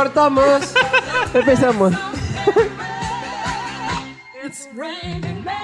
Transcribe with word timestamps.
Cortamos. 0.00 0.62
Empezamos. 1.34 1.92
It's 4.42 4.66
raining 4.74 5.44
men. 5.44 5.54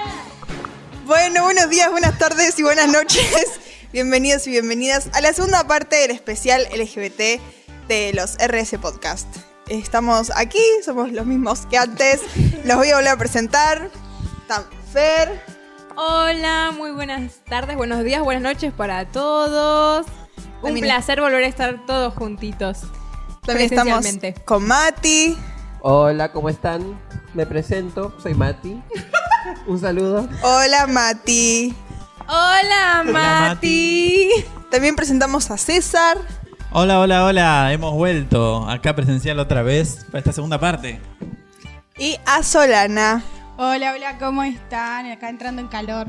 Bueno, 1.07 1.41
buenos 1.45 1.67
días, 1.71 1.89
buenas 1.89 2.19
tardes 2.19 2.59
y 2.59 2.61
buenas 2.61 2.87
noches. 2.87 3.59
Bienvenidos 3.91 4.45
y 4.45 4.51
bienvenidas 4.51 5.09
a 5.13 5.21
la 5.21 5.33
segunda 5.33 5.65
parte 5.65 5.95
del 5.95 6.11
especial 6.11 6.67
LGBT 6.71 7.41
de 7.87 8.11
los 8.13 8.37
RS 8.37 8.77
Podcast. 8.77 9.27
Estamos 9.69 10.31
aquí, 10.35 10.61
somos 10.85 11.11
los 11.11 11.25
mismos 11.25 11.65
que 11.65 11.79
antes. 11.79 12.21
Los 12.63 12.77
voy 12.77 12.91
a 12.91 12.97
volver 12.97 13.13
a 13.13 13.17
presentar. 13.17 13.89
Están 14.43 14.65
Fer, 14.93 15.41
Hola, 15.95 16.71
muy 16.77 16.91
buenas 16.91 17.41
tardes, 17.49 17.75
buenos 17.75 18.03
días, 18.03 18.21
buenas 18.21 18.43
noches 18.43 18.71
para 18.71 19.05
todos. 19.05 20.05
Un 20.57 20.61
También- 20.61 20.85
placer 20.85 21.21
volver 21.21 21.43
a 21.43 21.47
estar 21.47 21.87
todos 21.87 22.13
juntitos. 22.13 22.83
También 23.47 23.71
estamos 23.71 24.05
con 24.43 24.67
Mati. 24.67 25.37
Hola, 25.79 26.31
¿cómo 26.33 26.49
están? 26.49 26.99
Me 27.33 27.45
presento, 27.45 28.13
soy 28.21 28.33
Mati. 28.33 28.81
Un 29.67 29.79
saludo. 29.79 30.27
Hola 30.41 30.85
Mati. 30.85 31.73
Hola, 32.27 33.03
Mati. 33.05 34.29
También 34.69 34.97
presentamos 34.97 35.49
a 35.49 35.57
César. 35.57 36.17
Hola, 36.71 36.99
hola, 36.99 37.23
hola. 37.23 37.71
Hemos 37.71 37.93
vuelto 37.93 38.69
acá 38.69 38.93
presencial 38.93 39.39
otra 39.39 39.61
vez 39.61 40.05
para 40.07 40.19
esta 40.19 40.33
segunda 40.33 40.59
parte. 40.59 40.99
Y 41.97 42.17
a 42.25 42.43
Solana. 42.43 43.23
Hola, 43.55 43.93
hola, 43.93 44.17
¿cómo 44.19 44.43
están? 44.43 45.09
Acá 45.09 45.29
entrando 45.29 45.61
en 45.61 45.69
calor 45.69 46.07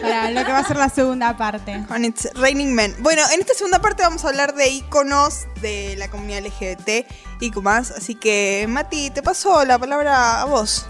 para 0.00 0.30
lo 0.30 0.44
que 0.44 0.52
va 0.52 0.58
a 0.58 0.64
ser 0.64 0.76
la 0.76 0.88
segunda 0.88 1.36
parte. 1.36 1.84
Con 1.88 2.04
It's 2.04 2.28
Raining 2.34 2.74
Men. 2.74 2.94
Bueno, 3.00 3.22
en 3.32 3.40
esta 3.40 3.54
segunda 3.54 3.80
parte 3.80 4.02
vamos 4.02 4.24
a 4.24 4.28
hablar 4.28 4.54
de 4.54 4.68
iconos 4.68 5.46
de 5.60 5.96
la 5.96 6.10
comunidad 6.10 6.44
LGBT 6.44 7.06
y 7.40 7.50
más. 7.60 7.90
Así 7.90 8.14
que, 8.14 8.66
Mati, 8.68 9.10
te 9.10 9.22
paso 9.22 9.64
la 9.64 9.78
palabra 9.78 10.42
a 10.42 10.44
vos. 10.44 10.86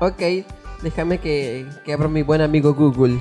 Ok, 0.00 0.22
déjame 0.82 1.18
que, 1.18 1.68
que 1.84 1.92
abra 1.92 2.08
mi 2.08 2.22
buen 2.22 2.40
amigo 2.40 2.74
Google. 2.74 3.20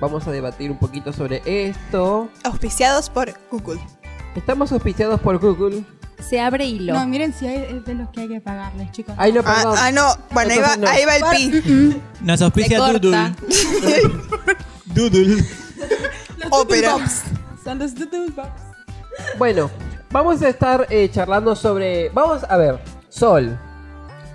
Vamos 0.00 0.26
a 0.26 0.30
debatir 0.30 0.70
un 0.70 0.78
poquito 0.78 1.12
sobre 1.12 1.42
esto. 1.46 2.28
Auspiciados 2.44 3.10
por 3.10 3.32
Google. 3.50 3.80
Estamos 4.34 4.70
auspiciados 4.72 5.20
por 5.20 5.38
Google. 5.38 5.84
Se 6.20 6.40
abre 6.40 6.64
hilo. 6.66 6.94
No, 6.94 7.06
miren 7.06 7.32
si 7.32 7.46
hay 7.46 7.56
es 7.76 7.84
de 7.84 7.94
los 7.94 8.08
que 8.10 8.22
hay 8.22 8.28
que 8.28 8.40
pagarles, 8.40 8.90
chicos. 8.92 9.14
Ay, 9.18 9.32
no, 9.32 9.40
Ah, 9.44 9.54
perdón. 9.54 9.74
ah, 9.78 9.90
no. 9.92 10.14
Bueno, 10.32 10.52
ahí 10.52 10.58
va, 10.60 10.74
Entonces 10.74 10.78
no. 10.80 10.88
ahí 10.88 11.04
va 11.04 11.16
el 11.16 11.36
pi. 11.92 12.02
Nos 12.22 12.38
Se 12.38 12.44
auspicia 12.44 12.78
corta. 12.78 13.34
Doodle. 13.36 14.12
Doodle. 14.86 15.44
Ópera. 16.50 16.96
Son 17.62 17.78
los 17.78 17.94
Doodle 17.94 18.30
Box. 18.34 18.48
Bueno, 19.38 19.70
vamos 20.10 20.42
a 20.42 20.48
estar 20.48 20.86
eh, 20.90 21.08
charlando 21.12 21.54
sobre. 21.56 22.08
Vamos 22.10 22.42
a 22.48 22.56
ver, 22.56 22.78
Sol. 23.08 23.58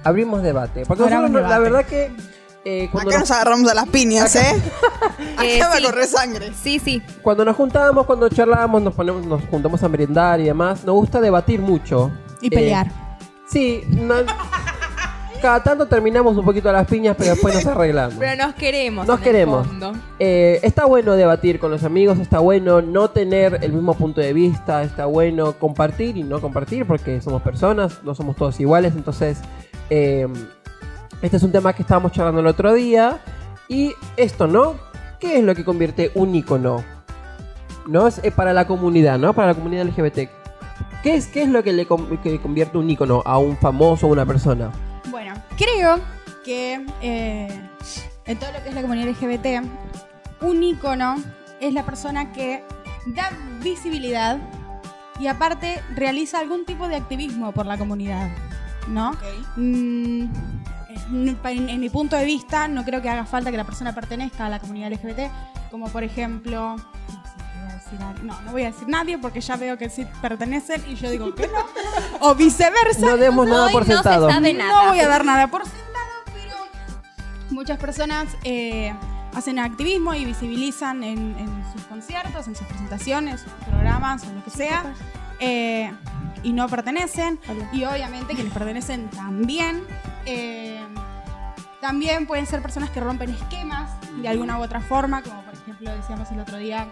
Abrimos 0.04 0.42
debate. 0.42 0.84
Porque 0.86 1.04
Abramos 1.04 1.30
nosotros, 1.32 1.44
no- 1.44 1.50
la 1.62 1.70
debate. 1.70 1.92
verdad 1.94 2.16
que. 2.18 2.31
Eh, 2.66 2.90
cuando, 2.92 3.10
Acá 3.10 3.20
nos, 3.20 3.30
nos 3.30 3.38
agarramos 3.38 3.72
a 3.72 3.74
las 3.74 3.88
piñas, 3.90 4.36
¿eh? 4.36 4.62
Eh, 5.44 5.58
Acá 5.60 5.70
va 5.70 5.74
a 5.76 5.78
sí. 5.78 5.84
correr 5.84 6.06
sangre. 6.08 6.52
Sí, 6.62 6.78
sí. 6.80 7.02
cuando 7.24 7.44
nos 7.46 7.56
juntábamos, 7.56 8.06
cuando 8.06 8.30
charlábamos, 8.30 8.82
nos, 8.82 8.94
ponemos, 8.94 9.26
nos 9.26 9.44
juntamos 9.46 9.82
a 9.82 9.90
merendar 9.90 10.40
y 10.40 10.44
demás, 10.46 10.84
nos 10.84 10.94
gusta 10.96 11.20
debatir 11.22 11.60
mucho. 11.62 12.12
Y 12.42 12.48
Eh, 12.48 12.50
pelear. 12.52 12.92
sí, 13.48 13.84
no- 13.90 14.16
cada 15.42 15.64
tanto 15.64 15.88
terminamos 15.88 16.38
un 16.38 16.46
poquito 16.46 16.70
a 16.70 16.74
las 16.74 16.86
piñas, 16.88 17.16
pero 17.18 17.32
después 17.32 17.56
nos 17.56 17.66
arreglamos. 17.66 18.16
Pero 18.20 18.46
nos 18.46 18.54
queremos. 18.54 19.08
Nos 19.08 19.16
en 19.18 19.24
el 19.26 19.32
queremos. 19.32 19.66
fondo. 19.68 19.94
Eh, 20.20 20.60
está 20.62 20.86
bueno 20.86 21.16
debatir 21.16 21.60
con 21.60 21.72
los 21.72 21.84
amigos, 21.84 22.20
está 22.20 22.38
bueno 22.38 22.84
no 22.84 23.10
tener 23.10 23.58
el 23.64 23.74
mismo 23.74 23.96
punto 23.96 24.22
de 24.22 24.34
vista, 24.34 24.84
está 24.84 25.08
bueno 25.08 25.54
compartir 25.54 26.18
y 26.18 26.24
no 26.24 26.40
compartir 26.42 26.86
porque 26.86 27.22
somos 27.22 27.42
personas, 27.42 28.04
no 28.04 28.14
somos 28.14 28.36
todos 28.36 28.60
iguales, 28.60 28.94
entonces 28.96 29.40
eh, 29.90 30.28
este 31.22 31.38
es 31.38 31.44
un 31.44 31.52
tema 31.52 31.74
que 31.74 31.84
estábamos 31.84 32.12
charlando 32.12 32.42
el 32.42 32.48
otro 32.48 32.74
día 32.74 33.20
y 33.68 33.94
esto, 34.18 34.48
¿no? 34.48 34.76
¿Qué 35.20 35.38
es 35.38 35.44
lo 35.44 35.54
que 35.56 35.64
convierte 35.64 36.12
un 36.16 36.34
icono? 36.34 36.84
¿No? 37.88 38.08
Es 38.08 38.20
eh, 38.24 38.32
para 38.32 38.54
la 38.54 38.66
comunidad, 38.66 39.20
¿no? 39.20 39.34
Para 39.34 39.50
la 39.50 39.54
comunidad 39.54 39.86
LGBT. 39.86 40.30
¿Qué 41.04 41.16
es, 41.16 41.28
qué 41.28 41.44
es 41.44 41.50
lo 41.50 41.64
que 41.64 41.74
le 41.74 41.88
que 42.22 42.40
convierte 42.42 42.78
un 42.78 42.90
icono 42.90 43.22
a 43.26 43.38
un 43.38 43.56
famoso 43.58 44.08
o 44.08 44.12
una 44.12 44.26
persona? 44.26 44.72
Bueno, 45.10 45.34
creo 45.58 46.00
que 46.44 46.86
eh, 47.02 47.70
en 48.26 48.40
todo 48.40 48.52
lo 48.52 48.64
que 48.64 48.70
es 48.70 48.76
la 48.76 48.82
comunidad 48.82 49.10
LGBT, 49.10 49.64
un 50.42 50.64
ícono 50.64 51.16
es 51.60 51.74
la 51.74 51.86
persona 51.86 52.34
que 52.34 52.64
da 53.08 53.32
visibilidad 53.64 54.40
y 55.20 55.28
aparte 55.28 55.82
realiza 55.96 56.40
algún 56.40 56.66
tipo 56.66 56.88
de 56.88 56.96
activismo 56.96 57.52
por 57.52 57.68
la 57.68 57.78
comunidad, 57.78 58.30
¿no? 58.88 59.12
Mm, 59.56 60.26
en, 61.12 61.38
en- 61.44 61.70
en 61.70 61.80
mi 61.80 61.90
punto 61.90 62.16
de 62.16 62.26
vista, 62.26 62.68
no 62.68 62.84
creo 62.84 63.02
que 63.02 63.10
haga 63.10 63.26
falta 63.26 63.52
que 63.52 63.58
la 63.58 63.66
persona 63.66 63.94
pertenezca 63.94 64.46
a 64.46 64.50
la 64.50 64.60
comunidad 64.60 64.92
LGBT, 64.92 65.30
como 65.70 65.88
por 65.90 66.04
ejemplo. 66.04 66.76
No, 66.76 66.78
sé, 66.78 67.42
voy 67.62 67.70
a 67.70 67.76
decir 67.76 68.02
algo. 68.02 68.24
no, 68.46 68.52
voy 68.52 68.64
a 68.64 68.72
decir 68.72 68.88
nadie 68.88 69.18
porque 69.18 69.42
ya 69.42 69.56
veo 69.58 69.78
que 69.78 69.90
sí 69.90 70.06
pertenecen 70.22 70.84
y 70.90 70.96
yo 70.96 71.10
digo 71.12 71.34
que 71.36 71.48
no. 71.48 71.54
O 72.22 72.36
viceversa. 72.36 73.06
No 73.06 73.18
demos 73.18 73.48
nada 73.48 73.70
por 73.70 73.82
no 73.84 73.88
se 73.88 73.94
sentado. 73.94 74.30
sabe 74.30 74.54
nada. 74.54 74.84
No 74.84 74.90
voy 74.90 75.00
a 75.00 75.08
dar 75.08 75.26
nada 75.26 75.48
por 75.48 75.64
sentado, 75.64 75.82
pero 76.34 76.56
muchas 77.50 77.78
personas 77.78 78.28
eh, 78.44 78.94
hacen 79.36 79.60
activismo 79.60 80.14
y 80.14 80.26
visibilizan 80.26 81.04
en, 81.04 81.36
en 81.38 81.64
sus 81.74 81.82
conciertos, 81.84 82.48
en 82.48 82.56
sus 82.56 82.66
presentaciones, 82.68 83.42
sus 83.42 83.52
programas, 83.70 84.24
o 84.24 84.34
lo 84.34 84.44
que 84.44 84.50
sea, 84.50 84.94
eh, 85.40 85.92
y 86.44 86.54
no 86.54 86.68
pertenecen. 86.70 87.40
Y 87.74 87.84
obviamente 87.86 88.34
quienes 88.36 88.54
pertenecen 88.54 89.10
también. 89.10 89.84
Eh, 90.26 90.84
también 91.80 92.28
pueden 92.28 92.46
ser 92.46 92.62
personas 92.62 92.90
que 92.92 93.00
rompen 93.00 93.30
esquemas 93.32 93.90
de 94.22 94.28
alguna 94.28 94.60
u 94.60 94.62
otra 94.64 94.82
forma, 94.82 95.22
como 95.24 95.42
por 95.44 95.54
ejemplo 95.54 95.92
decíamos 95.96 96.30
el 96.32 96.40
otro 96.40 96.58
día 96.58 96.88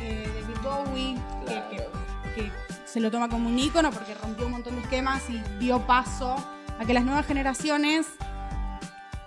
eh, 0.00 0.28
David 0.42 0.60
Bowie, 0.62 1.16
que- 1.46 1.76
que- 1.76 1.86
que 2.34 2.52
se 2.84 3.00
lo 3.00 3.10
toma 3.10 3.28
como 3.28 3.48
un 3.48 3.58
ícono 3.58 3.90
porque 3.90 4.14
rompió 4.14 4.46
un 4.46 4.52
montón 4.52 4.74
de 4.76 4.82
esquemas 4.82 5.22
y 5.30 5.40
dio 5.58 5.86
paso 5.86 6.36
a 6.78 6.84
que 6.84 6.92
las 6.92 7.04
nuevas 7.04 7.26
generaciones 7.26 8.06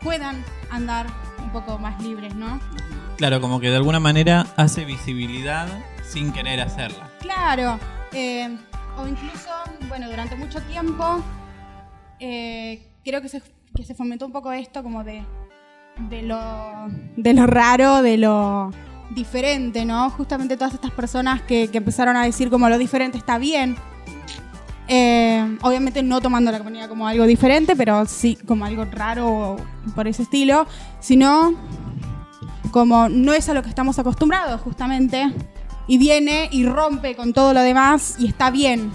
puedan 0.02 0.44
andar 0.70 1.08
un 1.40 1.50
poco 1.52 1.78
más 1.80 2.02
libres, 2.04 2.36
¿no? 2.36 2.60
Claro, 3.18 3.42
como 3.42 3.60
que 3.60 3.70
de 3.70 3.76
alguna 3.78 4.00
manera 4.00 4.46
hace 4.56 4.86
visibilidad 4.86 5.68
sin 6.04 6.32
querer 6.32 6.62
hacerla. 6.62 7.10
Claro, 7.20 7.80
eh, 8.14 8.58
o 8.98 9.08
incluso, 9.08 9.50
bueno, 9.88 10.08
durante 10.10 10.36
mucho 10.36 10.62
tiempo 10.62 11.22
eh, 12.20 12.89
creo 13.10 13.22
que 13.22 13.30
se, 13.30 13.42
que 13.76 13.84
se 13.84 13.96
fomentó 13.96 14.26
un 14.26 14.32
poco 14.32 14.52
esto 14.52 14.84
como 14.84 15.04
de, 15.04 15.24
de, 16.10 16.22
lo, 16.22 16.40
de 17.18 17.34
lo 17.34 17.48
raro, 17.48 18.02
de 18.02 18.18
lo 18.18 18.72
diferente, 19.12 19.84
¿no? 19.86 20.10
Justamente 20.12 20.58
todas 20.58 20.76
estas 20.76 20.92
personas 20.92 21.42
que, 21.42 21.70
que 21.70 21.80
empezaron 21.80 22.16
a 22.16 22.24
decir 22.24 22.50
como 22.50 22.70
lo 22.70 22.78
diferente 22.78 23.18
está 23.18 23.38
bien. 23.38 23.76
Eh, 24.88 25.58
obviamente 25.62 26.02
no 26.02 26.20
tomando 26.22 26.52
la 26.52 26.60
comunidad 26.60 26.90
como 26.90 27.08
algo 27.08 27.26
diferente, 27.26 27.76
pero 27.76 28.06
sí 28.06 28.38
como 28.48 28.66
algo 28.66 28.86
raro 28.86 29.28
o 29.28 29.58
por 29.96 30.08
ese 30.08 30.24
estilo, 30.24 30.68
sino 31.00 31.54
como 32.72 33.10
no 33.10 33.34
es 33.34 33.50
a 33.50 33.54
lo 33.54 33.64
que 33.64 33.70
estamos 33.70 33.98
acostumbrados 33.98 34.62
justamente, 34.62 35.32
y 35.88 35.98
viene 35.98 36.50
y 36.52 36.66
rompe 36.66 37.16
con 37.16 37.34
todo 37.34 37.54
lo 37.54 37.62
demás 37.62 38.16
y 38.20 38.28
está 38.28 38.52
bien. 38.52 38.92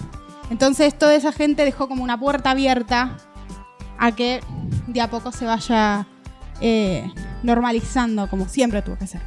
Entonces 0.49 0.97
toda 0.97 1.15
esa 1.15 1.33
gente 1.33 1.65
dejó 1.65 1.89
como 1.89 2.03
una 2.03 2.17
puerta 2.17 2.51
abierta 2.51 3.17
a 3.97 4.13
que 4.15 4.41
de 4.87 5.01
a 5.01 5.09
poco 5.09 5.31
se 5.31 5.45
vaya 5.45 6.07
eh, 6.61 7.11
normalizando 7.43 8.27
como 8.29 8.47
siempre 8.47 8.81
tuvo 8.81 8.97
que 8.97 9.07
ser. 9.07 9.21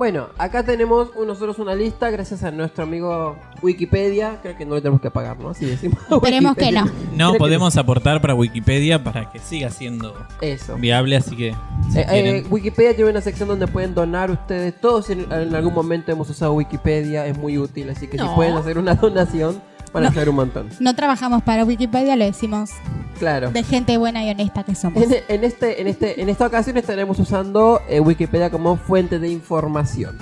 Bueno, 0.00 0.28
acá 0.38 0.62
tenemos 0.64 1.10
nosotros 1.14 1.58
una 1.58 1.74
lista 1.74 2.08
gracias 2.08 2.42
a 2.42 2.50
nuestro 2.50 2.84
amigo 2.84 3.36
Wikipedia. 3.60 4.38
Creo 4.40 4.56
que 4.56 4.64
no 4.64 4.76
le 4.76 4.80
tenemos 4.80 5.02
que 5.02 5.10
pagar, 5.10 5.38
¿no? 5.38 5.52
Si 5.52 5.66
decimos 5.66 5.98
Esperemos 6.10 6.56
que 6.56 6.72
no. 6.72 6.86
No, 6.86 6.92
Creo 7.16 7.32
que 7.32 7.38
podemos 7.38 7.76
aportar 7.76 8.22
para 8.22 8.34
Wikipedia 8.34 9.04
para 9.04 9.30
que 9.30 9.38
siga 9.40 9.68
siendo 9.68 10.14
Eso. 10.40 10.76
viable, 10.76 11.16
así 11.16 11.36
que 11.36 11.54
si 11.92 11.98
Eh, 11.98 12.06
eh. 12.08 12.46
Wikipedia 12.48 12.94
tiene 12.96 13.10
una 13.10 13.20
sección 13.20 13.48
donde 13.50 13.66
pueden 13.66 13.94
donar 13.94 14.30
ustedes. 14.30 14.80
Todos 14.80 15.10
en, 15.10 15.30
en 15.30 15.54
algún 15.54 15.74
momento 15.74 16.10
hemos 16.12 16.30
usado 16.30 16.54
Wikipedia, 16.54 17.26
es 17.26 17.36
muy 17.36 17.58
útil. 17.58 17.90
Así 17.90 18.06
que 18.08 18.16
si 18.16 18.24
pueden 18.34 18.56
hacer 18.56 18.78
una 18.78 18.94
donación, 18.94 19.60
van 19.92 20.04
a 20.06 20.10
No. 20.10 20.30
un 20.30 20.36
montón. 20.36 20.68
No 20.80 20.94
trabajamos 20.94 21.42
para 21.42 21.64
Wikipedia, 21.64 22.16
lo 22.16 22.24
decimos 22.24 22.70
Claro. 23.18 23.50
de 23.50 23.62
gente 23.62 23.96
buena 23.98 24.24
y 24.24 24.30
honesta 24.30 24.64
que 24.64 24.74
somos. 24.74 25.02
En, 25.02 25.12
en 25.28 25.44
este, 25.44 25.80
en, 25.80 25.86
este, 25.88 26.20
en 26.20 26.28
esta 26.28 26.46
ocasión 26.46 26.76
estaremos 26.76 27.18
usando 27.18 27.80
eh, 27.88 28.00
Wikipedia 28.00 28.50
como 28.50 28.76
fuente 28.76 29.18
de 29.18 29.28
información. 29.28 30.18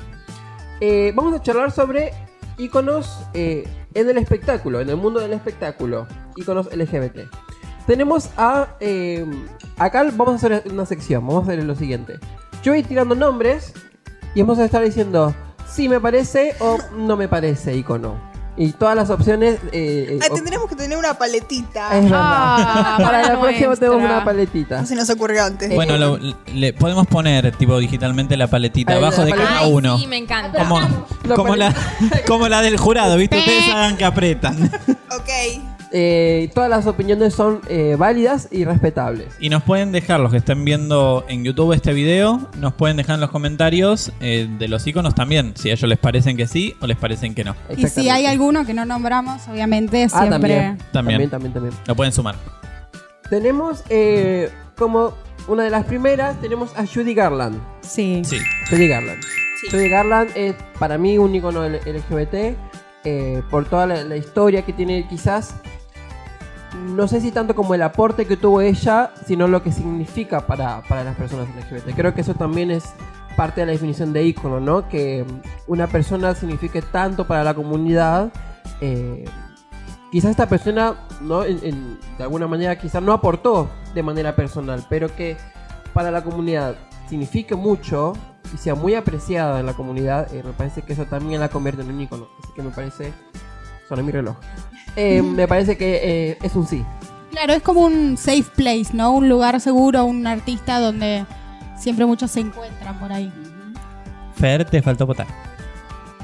Eh, 0.81 1.13
vamos 1.15 1.35
a 1.35 1.43
charlar 1.43 1.71
sobre 1.73 2.13
iconos 2.57 3.21
eh, 3.35 3.69
en 3.95 4.09
el 4.11 4.19
espectáculo, 4.19 4.81
en 4.81 4.89
el 4.91 4.97
mundo 4.97 5.21
del 5.21 5.33
espectáculo, 5.33 6.07
iconos 6.37 6.69
LGBT. 6.75 7.29
Tenemos 7.87 8.31
a... 8.37 8.77
eh, 8.81 9.25
acá 9.79 10.05
vamos 10.15 10.35
a 10.35 10.37
hacer 10.37 10.65
una 10.71 10.85
sección, 10.87 11.27
vamos 11.27 11.49
a 11.49 11.53
hacer 11.53 11.65
lo 11.65 11.75
siguiente. 11.75 12.19
Yo 12.63 12.73
voy 12.73 12.83
tirando 12.83 13.15
nombres 13.15 13.73
y 14.35 14.41
vamos 14.43 14.59
a 14.59 14.65
estar 14.65 14.83
diciendo 14.85 15.35
si 15.67 15.89
me 15.89 16.01
parece 16.01 16.55
o 16.61 16.79
no 16.97 17.17
me 17.17 17.29
parece 17.29 17.75
icono. 17.77 18.28
Y 18.61 18.73
todas 18.73 18.97
las 18.97 19.09
opciones... 19.09 19.61
eh, 19.73 20.07
eh, 20.11 20.19
Ah, 20.21 20.35
tendremos 20.35 20.69
que 20.69 20.75
tener 20.75 20.99
una 20.99 21.15
paletita. 21.15 21.97
es 21.97 22.03
verdad. 22.03 22.19
Ah, 22.21 22.99
Para 23.03 23.23
la 23.23 23.41
próxima 23.41 23.77
tenemos 23.77 24.03
una 24.03 24.25
paletita. 24.25 24.81
No 24.81 24.87
se 24.87 24.97
nos 24.97 25.09
ocurrió 25.11 25.45
antes. 25.45 25.73
Bueno, 25.73 25.97
lo- 25.97 26.19
le 26.53 26.73
podemos 26.73 27.07
poner 27.07 27.53
tipo 27.57 27.79
digitalmente 27.79 28.37
la 28.37 28.49
paletita 28.49 28.95
Ahí, 28.95 28.99
abajo 28.99 29.19
la 29.19 29.25
de 29.27 29.31
cada. 29.33 29.59
Ay, 29.61 29.73
uno. 29.73 29.97
sí, 29.99 30.07
me 30.09 30.17
encanta. 30.17 30.59
Como, 30.59 30.81
La 31.23 31.35
como, 31.37 31.55
la, 31.57 31.73
como 32.27 32.49
la 32.49 32.61
del 32.61 32.77
jurado, 32.79 33.17
¿viste? 33.17 33.39
Ustedes 33.39 33.69
hagan 33.69 33.97
que 33.97 34.05
apretan. 34.05 34.71
Ok. 35.17 35.78
Eh, 35.93 36.51
todas 36.55 36.69
las 36.69 36.87
opiniones 36.87 37.35
son 37.35 37.61
eh, 37.69 37.97
válidas 37.99 38.49
y 38.51 38.65
respetables. 38.65 39.29
Y 39.41 39.49
nos 39.49 39.63
pueden 39.63 39.91
dejar, 39.93 40.21
los 40.21 40.31
que 40.31 40.37
estén 40.39 40.65
viendo 40.65 41.25
en 41.29 41.45
YouTube 41.45 41.73
este 41.73 41.93
video, 41.95 42.47
nos 42.59 42.75
pueden 42.75 42.97
dejar 42.99 43.15
en 43.15 43.21
los 43.23 43.31
comentarios 43.31 44.13
eh, 44.21 44.49
de 44.59 44.69
los 44.69 44.87
iconos 44.87 45.15
también, 45.15 45.53
si 45.57 45.71
a 45.71 45.73
ellos 45.73 45.89
les 45.89 45.99
parecen 45.99 46.37
que 46.37 46.47
sí 46.47 46.75
o 46.81 46.87
les 46.87 46.97
parecen 46.99 47.35
que 47.35 47.45
no. 47.45 47.57
Y 47.77 47.87
si 47.87 48.11
hay 48.11 48.27
alguno 48.27 48.67
que 48.67 48.75
no 48.75 48.85
nombramos, 48.85 49.49
obviamente 49.49 50.05
Ah, 50.05 50.09
siempre. 50.09 50.31
también. 50.31 50.79
También. 50.93 50.93
También, 50.93 51.31
también, 51.31 51.53
también. 51.55 51.75
Lo 51.87 51.95
pueden 51.97 52.13
sumar. 52.13 52.35
Tenemos 53.31 53.83
eh, 53.89 54.51
como 54.77 55.15
una 55.49 55.63
de 55.65 55.71
las 55.71 55.85
primeras, 55.87 56.41
tenemos 56.41 56.77
a 56.77 56.87
Judy 56.87 57.15
Garland. 57.15 57.59
Sí. 57.81 58.23
Sí. 58.25 58.37
Judy 58.69 58.89
Garland. 58.89 59.23
Sí. 59.23 59.69
Judy 59.71 59.89
Garland 59.89 60.31
es 60.35 60.55
para 60.79 60.99
mí 60.99 61.19
un 61.19 61.35
icono 61.35 61.67
LGBT 61.69 62.55
eh, 63.05 63.43
por 63.51 63.65
toda 63.67 63.87
la, 63.87 64.05
la 64.05 64.17
historia 64.17 64.63
que 64.63 64.73
tiene 64.73 65.07
quizás. 65.09 65.55
No 66.79 67.09
sé 67.09 67.21
si 67.21 67.31
tanto 67.31 67.55
como 67.55 67.75
el 67.75 67.83
aporte 67.83 68.27
que 68.27 68.37
tuvo 68.37 68.61
ella, 68.61 69.13
sino 69.27 69.49
lo 69.49 69.63
que 69.63 69.73
significa 69.73 70.47
para, 70.47 70.83
para 70.83 71.05
las 71.05 71.17
personas 71.17 71.49
LGBT. 71.49 71.95
Creo 71.95 72.15
que 72.15 72.23
eso 72.23 72.35
también 72.35 72.71
es 72.71 72.85
parte 73.37 73.61
de 73.61 73.67
la 73.67 73.73
definición 73.73 74.13
de 74.13 74.25
icono, 74.25 74.59
¿no? 74.61 74.89
Que 74.89 75.25
una 75.67 75.87
persona 75.87 76.35
signifique 76.35 76.83
tanto 76.83 77.27
para 77.27 77.45
la 77.45 77.55
comunidad. 77.55 78.33
eh, 78.81 79.25
quizás 80.11 80.31
esta 80.33 80.49
persona, 80.49 80.95
¿no? 81.21 81.43
De 81.43 81.87
alguna 82.19 82.49
manera, 82.49 82.77
quizás 82.79 83.03
no 83.03 83.13
aportó 83.13 83.69
de 83.95 84.03
manera 84.03 84.35
personal, 84.35 84.85
pero 84.89 85.15
que 85.15 85.37
para 85.93 86.11
la 86.11 86.23
comunidad 86.23 86.77
signifique 87.09 87.55
mucho 87.55 88.15
y 88.53 88.57
sea 88.57 88.75
muy 88.75 88.95
apreciada 88.95 89.61
en 89.61 89.67
la 89.67 89.75
comunidad, 89.75 90.33
eh, 90.35 90.43
me 90.45 90.53
parece 90.53 90.83
que 90.83 90.95
eso 90.95 91.05
también 91.05 91.41
la 91.41 91.49
convierte 91.49 91.83
en 91.83 91.91
un 91.91 92.01
icono. 92.01 92.29
Así 92.43 92.53
que 92.55 92.63
me 92.63 92.71
parece. 92.71 93.13
Suena 93.87 94.03
mi 94.03 94.13
reloj. 94.13 94.37
Eh, 94.97 95.23
me 95.23 95.47
parece 95.47 95.77
que 95.77 96.31
eh, 96.31 96.39
es 96.43 96.55
un 96.55 96.67
sí. 96.67 96.85
Claro, 97.31 97.53
es 97.53 97.63
como 97.63 97.83
un 97.83 98.17
safe 98.17 98.47
place, 98.57 98.89
¿no? 98.93 99.13
Un 99.13 99.29
lugar 99.29 99.61
seguro, 99.61 100.05
un 100.05 100.27
artista 100.27 100.81
donde 100.81 101.25
siempre 101.77 102.05
muchos 102.07 102.31
se 102.31 102.41
encuentran 102.41 102.99
por 102.99 103.13
ahí. 103.13 103.33
Fer, 104.35 104.65
te 104.65 104.83
faltó 104.83 105.07
votar. 105.07 105.27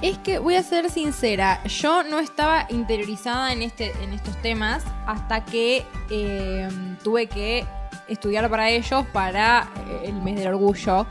Es 0.02 0.18
que 0.18 0.38
voy 0.38 0.56
a 0.56 0.62
ser 0.62 0.90
sincera, 0.90 1.62
yo 1.64 2.02
no 2.02 2.18
estaba 2.18 2.66
interiorizada 2.68 3.52
en, 3.52 3.62
este, 3.62 3.92
en 4.02 4.12
estos 4.12 4.36
temas 4.42 4.82
hasta 5.06 5.44
que 5.44 5.84
eh, 6.10 6.68
tuve 7.02 7.26
que 7.26 7.64
estudiar 8.08 8.50
para 8.50 8.68
ellos 8.68 9.06
para 9.12 9.68
el 10.04 10.14
mes 10.14 10.36
del 10.36 10.48
orgullo. 10.48 11.06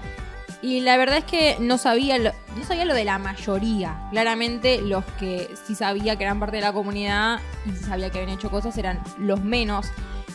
Y 0.63 0.79
la 0.79 0.95
verdad 0.97 1.17
es 1.17 1.25
que 1.25 1.57
no 1.59 1.77
sabía, 1.77 2.17
lo, 2.17 2.31
no 2.57 2.63
sabía 2.65 2.85
lo 2.85 2.93
de 2.95 3.03
la 3.03 3.19
mayoría. 3.19 4.07
Claramente 4.11 4.81
los 4.81 5.03
que 5.19 5.53
sí 5.67 5.75
sabía 5.75 6.15
que 6.15 6.23
eran 6.23 6.39
parte 6.39 6.55
de 6.55 6.61
la 6.61 6.71
comunidad 6.71 7.39
y 7.65 7.71
sí 7.71 7.83
sabía 7.83 8.09
que 8.09 8.19
habían 8.21 8.37
hecho 8.37 8.49
cosas 8.49 8.77
eran 8.77 8.99
los 9.19 9.43
menos. 9.43 9.87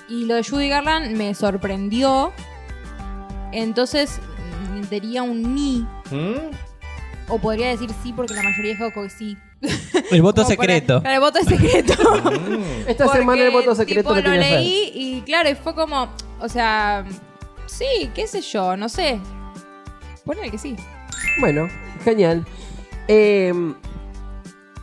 Y 0.07 0.27
lo 0.27 0.35
de 0.35 0.45
Judy 0.45 0.69
Garland 0.69 1.17
me 1.17 1.35
sorprendió. 1.35 2.33
Entonces 3.53 4.21
mm, 4.75 4.83
diría 4.91 5.23
un 5.23 5.55
ni. 5.55 5.87
O 7.29 7.39
podría 7.39 7.69
decir 7.69 7.91
sí 8.03 8.13
porque 8.13 8.35
la 8.35 8.43
mayoría 8.43 8.73
dijo 8.73 8.91
que 8.93 9.09
sí. 9.11 9.37
El 10.11 10.23
voto 10.23 10.43
Como 10.45 10.57
para- 10.57 10.75
secreto. 10.75 11.01
Claro, 11.01 11.15
el 11.15 11.21
voto 11.21 11.39
es 11.39 11.47
secreto. 11.49 11.93
Esta 12.87 13.05
Porque, 13.05 13.19
semana 13.21 13.43
el 13.45 13.51
voto 13.51 13.75
secreto 13.75 14.15
tipo, 14.15 14.21
lo 14.29 14.35
lo 14.35 14.41
leí 14.41 14.91
y 14.95 15.21
claro, 15.23 15.49
y 15.51 15.55
fue 15.55 15.75
como, 15.75 16.09
o 16.41 16.49
sea, 16.49 17.05
sí, 17.67 18.11
qué 18.15 18.27
sé 18.27 18.41
yo, 18.43 18.77
no 18.77 18.89
sé. 18.89 19.19
Ponele 20.29 20.51
que 20.51 20.59
sí. 20.59 20.77
Bueno, 21.41 21.69
genial. 22.05 22.45
Eh, 23.09 23.73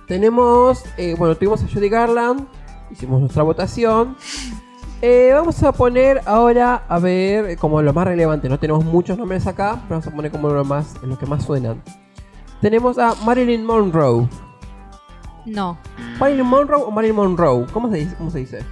tenemos, 0.07 0.83
eh, 0.97 1.13
bueno, 1.19 1.35
tuvimos 1.35 1.61
a 1.63 1.67
Judy 1.67 1.87
Garland, 1.87 2.47
hicimos 2.89 3.19
nuestra 3.21 3.43
votación. 3.43 4.17
Eh, 5.03 5.29
vamos 5.35 5.61
a 5.61 5.71
poner 5.71 6.21
ahora, 6.25 6.83
a 6.89 6.97
ver, 6.97 7.45
eh, 7.51 7.57
como 7.57 7.79
lo 7.83 7.93
más 7.93 8.05
relevante. 8.07 8.49
No 8.49 8.57
tenemos 8.57 8.83
muchos 8.83 9.19
nombres 9.19 9.45
acá, 9.45 9.73
pero 9.83 9.89
vamos 9.99 10.07
a 10.07 10.11
poner 10.11 10.31
como 10.31 10.49
lo 10.49 10.65
más, 10.65 10.95
los 11.03 11.19
que 11.19 11.27
más 11.27 11.43
suenan. 11.45 11.79
Tenemos 12.59 12.97
a 12.97 13.13
Marilyn 13.23 13.63
Monroe. 13.65 14.27
No, 15.45 15.77
Marilyn 16.19 16.47
Monroe 16.47 16.81
o 16.81 16.89
Marilyn 16.89 17.15
Monroe, 17.17 17.67
¿cómo 17.71 17.91
se 17.91 17.97
dice? 17.97 18.15
¿Cómo 18.15 18.31
se 18.31 18.39
dice? 18.39 18.63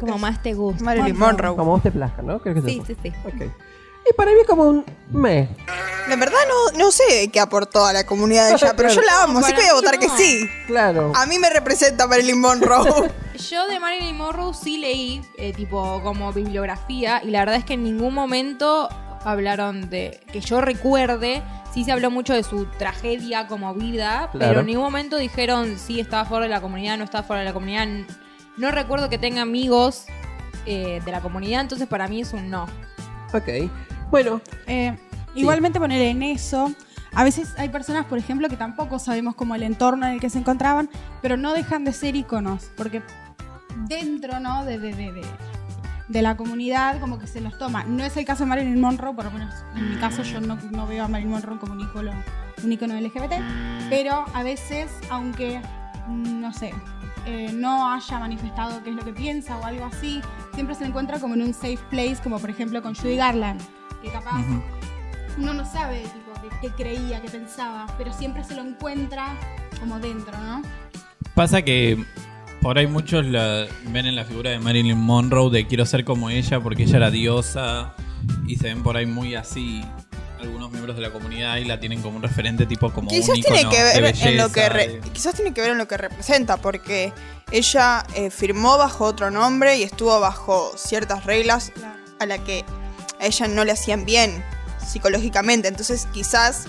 como 0.00 0.16
más 0.16 0.42
te 0.42 0.54
gusta. 0.54 0.82
Marilyn 0.82 1.18
Monroe. 1.18 1.56
Como 1.56 1.72
vos 1.72 1.82
te 1.82 1.90
plazca, 1.90 2.22
¿no? 2.22 2.38
Creo 2.38 2.54
que 2.54 2.60
es 2.60 2.66
Sí, 2.66 2.76
eso. 2.82 2.86
sí, 2.86 2.96
sí. 3.02 3.12
Ok. 3.26 3.50
Y 4.08 4.14
para 4.14 4.30
mí 4.32 4.38
es 4.40 4.46
como 4.46 4.64
un 4.64 4.84
me. 5.10 5.48
La 6.08 6.14
verdad 6.16 6.38
no, 6.48 6.78
no 6.78 6.90
sé 6.92 7.28
qué 7.32 7.40
aportó 7.40 7.84
a 7.84 7.92
la 7.92 8.06
comunidad 8.06 8.48
de 8.48 8.54
ella, 8.56 8.74
pero 8.76 8.88
yo 8.88 9.00
la 9.02 9.24
amo, 9.24 9.40
así 9.40 9.52
que 9.52 9.60
voy 9.62 9.70
a 9.70 9.74
votar 9.74 9.98
que 9.98 10.08
sí. 10.10 10.48
Claro. 10.66 11.12
A 11.14 11.26
mí 11.26 11.38
me 11.38 11.50
representa 11.50 12.06
Marilyn 12.06 12.40
Monroe. 12.40 13.10
Yo 13.50 13.66
de 13.68 13.78
Marilyn 13.78 14.16
Monroe 14.16 14.54
sí 14.54 14.78
leí, 14.78 15.20
eh, 15.36 15.52
tipo, 15.52 16.00
como 16.02 16.32
bibliografía, 16.32 17.20
y 17.22 17.28
la 17.30 17.40
verdad 17.40 17.56
es 17.56 17.64
que 17.66 17.74
en 17.74 17.82
ningún 17.84 18.14
momento 18.14 18.88
hablaron 19.24 19.90
de. 19.90 20.20
que 20.32 20.40
yo 20.40 20.62
recuerde, 20.62 21.42
sí 21.74 21.84
se 21.84 21.92
habló 21.92 22.10
mucho 22.10 22.32
de 22.32 22.42
su 22.42 22.64
tragedia 22.78 23.46
como 23.46 23.74
vida, 23.74 24.30
Claro. 24.32 24.48
pero 24.48 24.60
en 24.60 24.66
ningún 24.66 24.84
momento 24.84 25.18
dijeron 25.18 25.78
si 25.78 26.00
estaba 26.00 26.24
fuera 26.24 26.44
de 26.44 26.48
la 26.50 26.62
comunidad, 26.62 26.96
no 26.96 27.04
estaba 27.04 27.24
fuera 27.24 27.40
de 27.40 27.46
la 27.46 27.52
comunidad. 27.52 27.86
No 28.56 28.70
recuerdo 28.70 29.10
que 29.10 29.18
tenga 29.18 29.42
amigos 29.42 30.04
eh, 30.64 31.02
de 31.04 31.12
la 31.12 31.20
comunidad, 31.20 31.60
entonces 31.60 31.86
para 31.88 32.08
mí 32.08 32.22
es 32.22 32.32
un 32.32 32.48
no. 32.48 32.64
Ok. 33.34 33.70
Bueno, 34.10 34.40
Eh, 34.66 34.96
Igualmente 35.34 35.78
poner 35.78 36.00
en 36.00 36.22
eso. 36.22 36.72
A 37.12 37.22
veces 37.22 37.52
hay 37.58 37.68
personas, 37.68 38.06
por 38.06 38.16
ejemplo, 38.16 38.48
que 38.48 38.56
tampoco 38.56 38.98
sabemos 38.98 39.34
como 39.34 39.54
el 39.54 39.62
entorno 39.62 40.06
en 40.06 40.12
el 40.14 40.20
que 40.20 40.30
se 40.30 40.38
encontraban, 40.38 40.88
pero 41.20 41.36
no 41.36 41.52
dejan 41.52 41.84
de 41.84 41.92
ser 41.92 42.16
iconos, 42.16 42.70
porque 42.74 43.02
dentro, 43.86 44.40
¿no? 44.40 44.64
De, 44.64 44.78
de, 44.78 44.94
de, 44.94 45.12
de- 46.08 46.22
la 46.22 46.36
comunidad 46.38 47.00
como 47.00 47.18
que 47.18 47.26
se 47.26 47.42
los 47.42 47.58
toma. 47.58 47.84
No 47.84 48.02
es 48.02 48.16
el 48.16 48.24
caso 48.24 48.44
de 48.44 48.48
Marilyn 48.48 48.80
Monroe, 48.80 49.12
por 49.14 49.26
lo 49.26 49.30
menos 49.30 49.54
en 49.74 49.90
mi 49.90 49.96
caso 49.96 50.22
yo 50.22 50.40
no, 50.40 50.56
no 50.70 50.86
veo 50.86 51.04
a 51.04 51.08
Marilyn 51.08 51.32
Monroe 51.32 51.58
como 51.58 51.74
un 51.74 51.80
icono, 51.80 52.12
un 52.64 52.72
icono 52.72 52.94
LGBT, 52.98 53.32
pero 53.90 54.24
a 54.32 54.42
veces, 54.42 54.90
aunque, 55.10 55.60
mm, 56.08 56.40
no 56.40 56.52
sé, 56.54 56.72
eh, 57.26 57.50
no 57.52 57.92
haya 57.92 58.18
manifestado 58.18 58.82
qué 58.82 58.90
es 58.90 58.96
lo 58.96 59.04
que 59.04 59.12
piensa 59.12 59.58
o 59.58 59.64
algo 59.66 59.84
así, 59.84 60.22
siempre 60.54 60.74
se 60.76 60.84
encuentra 60.86 61.18
como 61.18 61.34
en 61.34 61.42
un 61.42 61.52
safe 61.52 61.78
place, 61.90 62.16
como 62.22 62.38
por 62.38 62.48
ejemplo 62.48 62.80
con 62.82 62.94
Judy 62.94 63.16
Garland, 63.16 63.60
que 64.02 64.08
capaz 64.10 64.42
uno 65.38 65.52
no 65.54 65.70
sabe 65.70 66.00
tipo, 66.00 66.32
qué, 66.42 66.68
qué 66.68 66.74
creía, 66.74 67.20
qué 67.20 67.28
pensaba, 67.28 67.86
pero 67.98 68.12
siempre 68.12 68.42
se 68.44 68.54
lo 68.54 68.62
encuentra 68.62 69.34
como 69.80 69.98
dentro, 70.00 70.36
¿no? 70.38 70.62
Pasa 71.34 71.62
que 71.62 72.02
por 72.62 72.78
ahí 72.78 72.86
muchos 72.86 73.24
la 73.26 73.66
ven 73.88 74.06
en 74.06 74.16
la 74.16 74.24
figura 74.24 74.50
de 74.50 74.58
Marilyn 74.58 74.96
Monroe 74.98 75.50
de 75.50 75.66
quiero 75.66 75.84
ser 75.84 76.04
como 76.04 76.30
ella 76.30 76.60
porque 76.60 76.84
ella 76.84 76.96
era 76.96 77.10
diosa 77.10 77.94
y 78.46 78.56
se 78.56 78.68
ven 78.68 78.82
por 78.82 78.96
ahí 78.96 79.04
muy 79.06 79.34
así 79.34 79.84
algunos 80.40 80.70
miembros 80.70 80.96
de 80.96 81.02
la 81.02 81.10
comunidad 81.10 81.56
y 81.56 81.64
la 81.64 81.78
tienen 81.80 82.00
como 82.02 82.16
un 82.16 82.22
referente 82.22 82.64
tipo 82.66 82.90
como 82.92 83.08
Quizás 83.08 83.36
un 83.36 83.40
tiene 83.42 83.68
que 83.68 83.82
ver 83.82 83.96
en 84.22 84.36
lo 84.36 84.48
que 84.50 84.60
belleza, 84.60 84.68
re- 84.70 84.88
de- 85.00 85.00
quizás 85.10 85.34
tiene 85.34 85.52
que 85.52 85.60
ver 85.60 85.70
en 85.72 85.78
lo 85.78 85.86
que 85.88 85.96
representa 85.96 86.56
porque 86.56 87.12
ella 87.52 88.04
eh, 88.14 88.30
firmó 88.30 88.76
bajo 88.78 89.04
otro 89.04 89.30
nombre 89.30 89.76
y 89.78 89.82
estuvo 89.82 90.18
bajo 90.20 90.72
ciertas 90.76 91.24
reglas 91.24 91.72
a 92.18 92.26
la 92.26 92.38
que 92.38 92.64
a 93.20 93.26
ella 93.26 93.48
no 93.48 93.64
le 93.64 93.72
hacían 93.72 94.04
bien 94.04 94.42
psicológicamente 94.86 95.68
entonces 95.68 96.06
quizás 96.12 96.64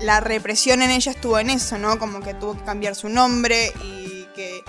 la 0.00 0.20
represión 0.20 0.82
en 0.82 0.90
ella 0.90 1.12
estuvo 1.12 1.38
en 1.38 1.50
eso 1.50 1.78
no 1.78 1.98
como 1.98 2.20
que 2.20 2.34
tuvo 2.34 2.54
que 2.54 2.62
cambiar 2.64 2.94
su 2.94 3.08
nombre 3.08 3.72
y 3.84 4.26
que 4.34 4.62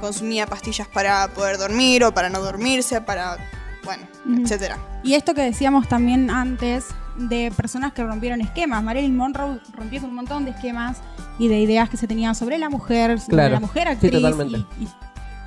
consumía 0.00 0.46
pastillas 0.46 0.88
para 0.88 1.28
poder 1.28 1.58
dormir 1.58 2.04
o 2.04 2.12
para 2.12 2.28
no 2.28 2.40
dormirse 2.40 3.00
para 3.00 3.36
bueno 3.84 4.06
Ujú. 4.26 4.42
etcétera 4.42 4.78
Y 5.02 5.14
esto 5.14 5.34
que 5.34 5.42
decíamos 5.42 5.88
también 5.88 6.30
antes 6.30 6.86
de 7.16 7.52
personas 7.56 7.92
que 7.92 8.02
rompieron 8.02 8.40
esquemas. 8.40 8.82
Marilyn 8.82 9.16
Monroe 9.16 9.60
rompió 9.76 10.00
con 10.00 10.10
un 10.10 10.16
montón 10.16 10.44
de 10.44 10.50
esquemas 10.50 10.96
y 11.38 11.46
de 11.46 11.60
ideas 11.60 11.88
que 11.88 11.96
se 11.96 12.08
tenían 12.08 12.34
sobre 12.34 12.58
la 12.58 12.68
mujer, 12.70 13.20
sobre 13.20 13.36
Claro. 13.36 13.54
la 13.54 13.60
mujer 13.60 13.84
Sí, 13.86 13.92
actriz 13.92 14.12
totalmente. 14.12 14.58
y, 14.80 14.88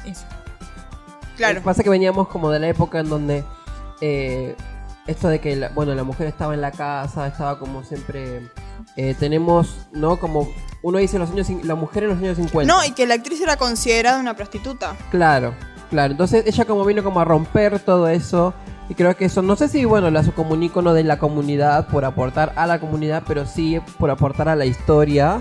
y 0.08 0.12
eso. 0.12 0.24
Claro. 1.36 1.56
Lo 1.56 1.60
que 1.62 1.66
pasa 1.66 1.82
es 1.82 1.84
que 1.84 1.90
veníamos 1.90 2.30
como 2.30 2.50
de 2.52 2.60
la 2.60 2.70
época 2.70 3.00
en 3.00 3.10
donde 3.10 3.44
eh, 4.00 4.56
esto 5.08 5.30
de 5.30 5.40
que, 5.40 5.56
la, 5.56 5.70
bueno, 5.70 5.96
la 5.96 6.04
mujer 6.04 6.28
estaba 6.28 6.54
en 6.54 6.62
la 6.62 6.72
casa, 6.72 7.28
estaba 7.28 7.58
como 7.60 7.84
siempre... 7.84 8.50
eh, 8.96 9.16
tenemos, 9.20 9.88
¿no? 9.92 10.20
Como 10.20 10.48
uno 10.84 10.98
dice 11.00 11.18
los 11.20 11.30
años, 11.32 11.50
la 11.64 11.76
mujer 11.76 12.04
en 12.04 12.10
los 12.10 12.20
años 12.20 12.38
50. 12.38 12.72
No, 12.72 12.84
y 12.86 12.92
que 12.92 13.08
la 13.08 13.16
actriz 13.16 13.42
era 13.42 13.58
considerada 13.58 14.20
una 14.20 14.36
prostituta. 14.36 14.96
Claro, 15.12 15.54
claro. 15.90 16.12
Entonces 16.12 16.46
ella 16.46 16.66
como 16.66 16.86
vino 16.86 17.04
como 17.04 17.20
a 17.20 17.26
romper 17.26 17.80
todo 17.80 18.08
eso. 18.08 18.54
Y 18.90 18.96
creo 18.96 19.16
que 19.18 19.26
eso, 19.26 19.42
no 19.42 19.58
sé 19.58 19.68
si, 19.68 19.84
bueno, 19.84 20.10
la 20.12 20.24
como 20.24 20.54
un 20.54 20.64
ícono 20.64 20.94
de 20.94 21.04
la 21.04 21.20
comunidad 21.20 21.88
por 21.88 22.06
aportar 22.06 22.54
a 22.56 22.66
la 22.68 22.80
comunidad, 22.80 23.24
pero 23.28 23.46
sí 23.46 23.82
por 24.00 24.10
aportar 24.10 24.48
a 24.48 24.56
la 24.56 24.66
historia 24.66 25.40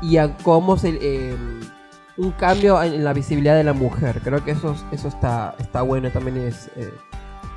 y 0.00 0.16
a 0.18 0.36
cómo 0.38 0.76
se... 0.76 0.98
eh, 1.00 1.36
un 2.16 2.30
cambio 2.30 2.80
en 2.80 3.02
la 3.02 3.12
visibilidad 3.12 3.56
de 3.56 3.64
la 3.64 3.72
mujer. 3.72 4.20
Creo 4.22 4.44
que 4.44 4.52
eso, 4.52 4.76
eso 4.92 5.08
está, 5.08 5.56
está 5.58 5.82
bueno 5.82 6.10
también 6.10 6.36
es... 6.38 6.70
eh, 6.76 6.92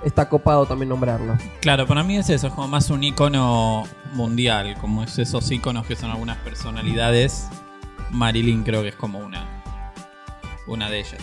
está 0.04 0.30
copado 0.30 0.66
también 0.66 0.89
nombrarlo. 0.89 1.38
Claro, 1.62 1.86
para 1.88 2.04
mí 2.04 2.18
es 2.18 2.30
eso, 2.30 2.48
es 2.48 2.54
como 2.54 2.68
más 2.68 2.89
un 2.89 3.04
icono 3.04 3.84
mundial, 4.13 4.75
como 4.80 5.04
es 5.04 5.18
esos 5.20 5.50
iconos 5.51 5.86
que 5.86 5.96
son 5.96 6.12
algunas 6.12 6.38
personalidades. 6.38 7.48
Marilyn 8.12 8.63
creo 8.63 8.82
que 8.84 8.89
es 8.89 8.96
como 8.96 9.20
una, 9.20 9.46
una 10.68 10.89
de 10.89 11.00
ellas. 11.00 11.22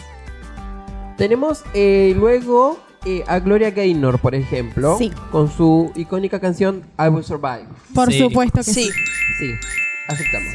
Tenemos 1.16 1.62
eh, 1.74 2.12
luego 2.16 2.78
eh, 3.04 3.22
a 3.26 3.38
Gloria 3.38 3.70
Gaynor, 3.70 4.18
por 4.18 4.34
ejemplo, 4.34 4.96
Sí. 4.98 5.12
con 5.30 5.50
su 5.50 5.92
icónica 5.94 6.40
canción 6.40 6.82
I 6.98 7.08
Will 7.08 7.24
Survive. 7.24 7.66
Por 7.94 8.12
Sí. 8.12 8.18
supuesto 8.18 8.58
que 8.58 8.64
sí. 8.64 8.84
Sí. 8.84 8.90
Sí, 9.38 9.54
aceptamos. 10.08 10.54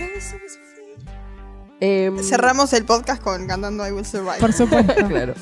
Em, 1.81 2.17
Cerramos 2.23 2.73
el 2.73 2.83
podcast 2.85 3.21
con 3.21 3.47
cantando 3.47 3.87
I 3.87 3.91
Will 3.91 4.05
Survive. 4.05 4.37
Por 4.39 4.51
supuesto. 4.53 4.93
claro. 5.07 5.33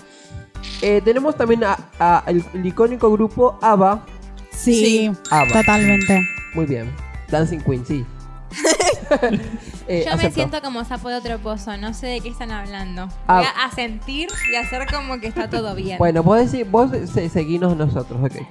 Eh, 0.81 1.01
tenemos 1.03 1.35
también 1.35 1.63
a, 1.63 1.77
a 1.99 2.23
el, 2.27 2.43
el 2.53 2.65
icónico 2.65 3.11
grupo 3.11 3.57
ABBA. 3.61 4.05
Sí, 4.51 4.85
Sí. 4.85 5.11
ABBA. 5.31 5.53
totalmente. 5.61 6.19
Muy 6.53 6.65
bien. 6.65 6.91
Dancing 7.29 7.59
Queen, 7.59 7.85
sí. 7.85 8.05
Eh, 9.89 10.03
Yo 10.03 10.11
me 10.11 10.15
acepto. 10.17 10.35
siento 10.35 10.61
como 10.61 10.83
sapo 10.83 11.07
de 11.07 11.15
otro 11.15 11.39
pozo, 11.39 11.77
no 11.77 11.93
sé 11.93 12.07
de 12.07 12.19
qué 12.19 12.27
están 12.27 12.51
hablando. 12.51 13.07
Ah. 13.25 13.37
Voy 13.37 13.45
a, 13.45 13.65
a 13.67 13.71
sentir 13.71 14.27
y 14.51 14.55
hacer 14.55 14.85
como 14.93 15.17
que 15.21 15.27
está 15.27 15.49
todo 15.49 15.73
bien. 15.75 15.97
Bueno, 15.97 16.23
vos, 16.23 16.51
decís, 16.51 16.69
vos 16.69 16.91
se- 17.13 17.29
seguinos 17.29 17.77
nosotros, 17.77 18.19
ok. 18.21 18.45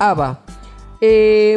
ABBA. 0.00 0.40
Eh, 1.00 1.56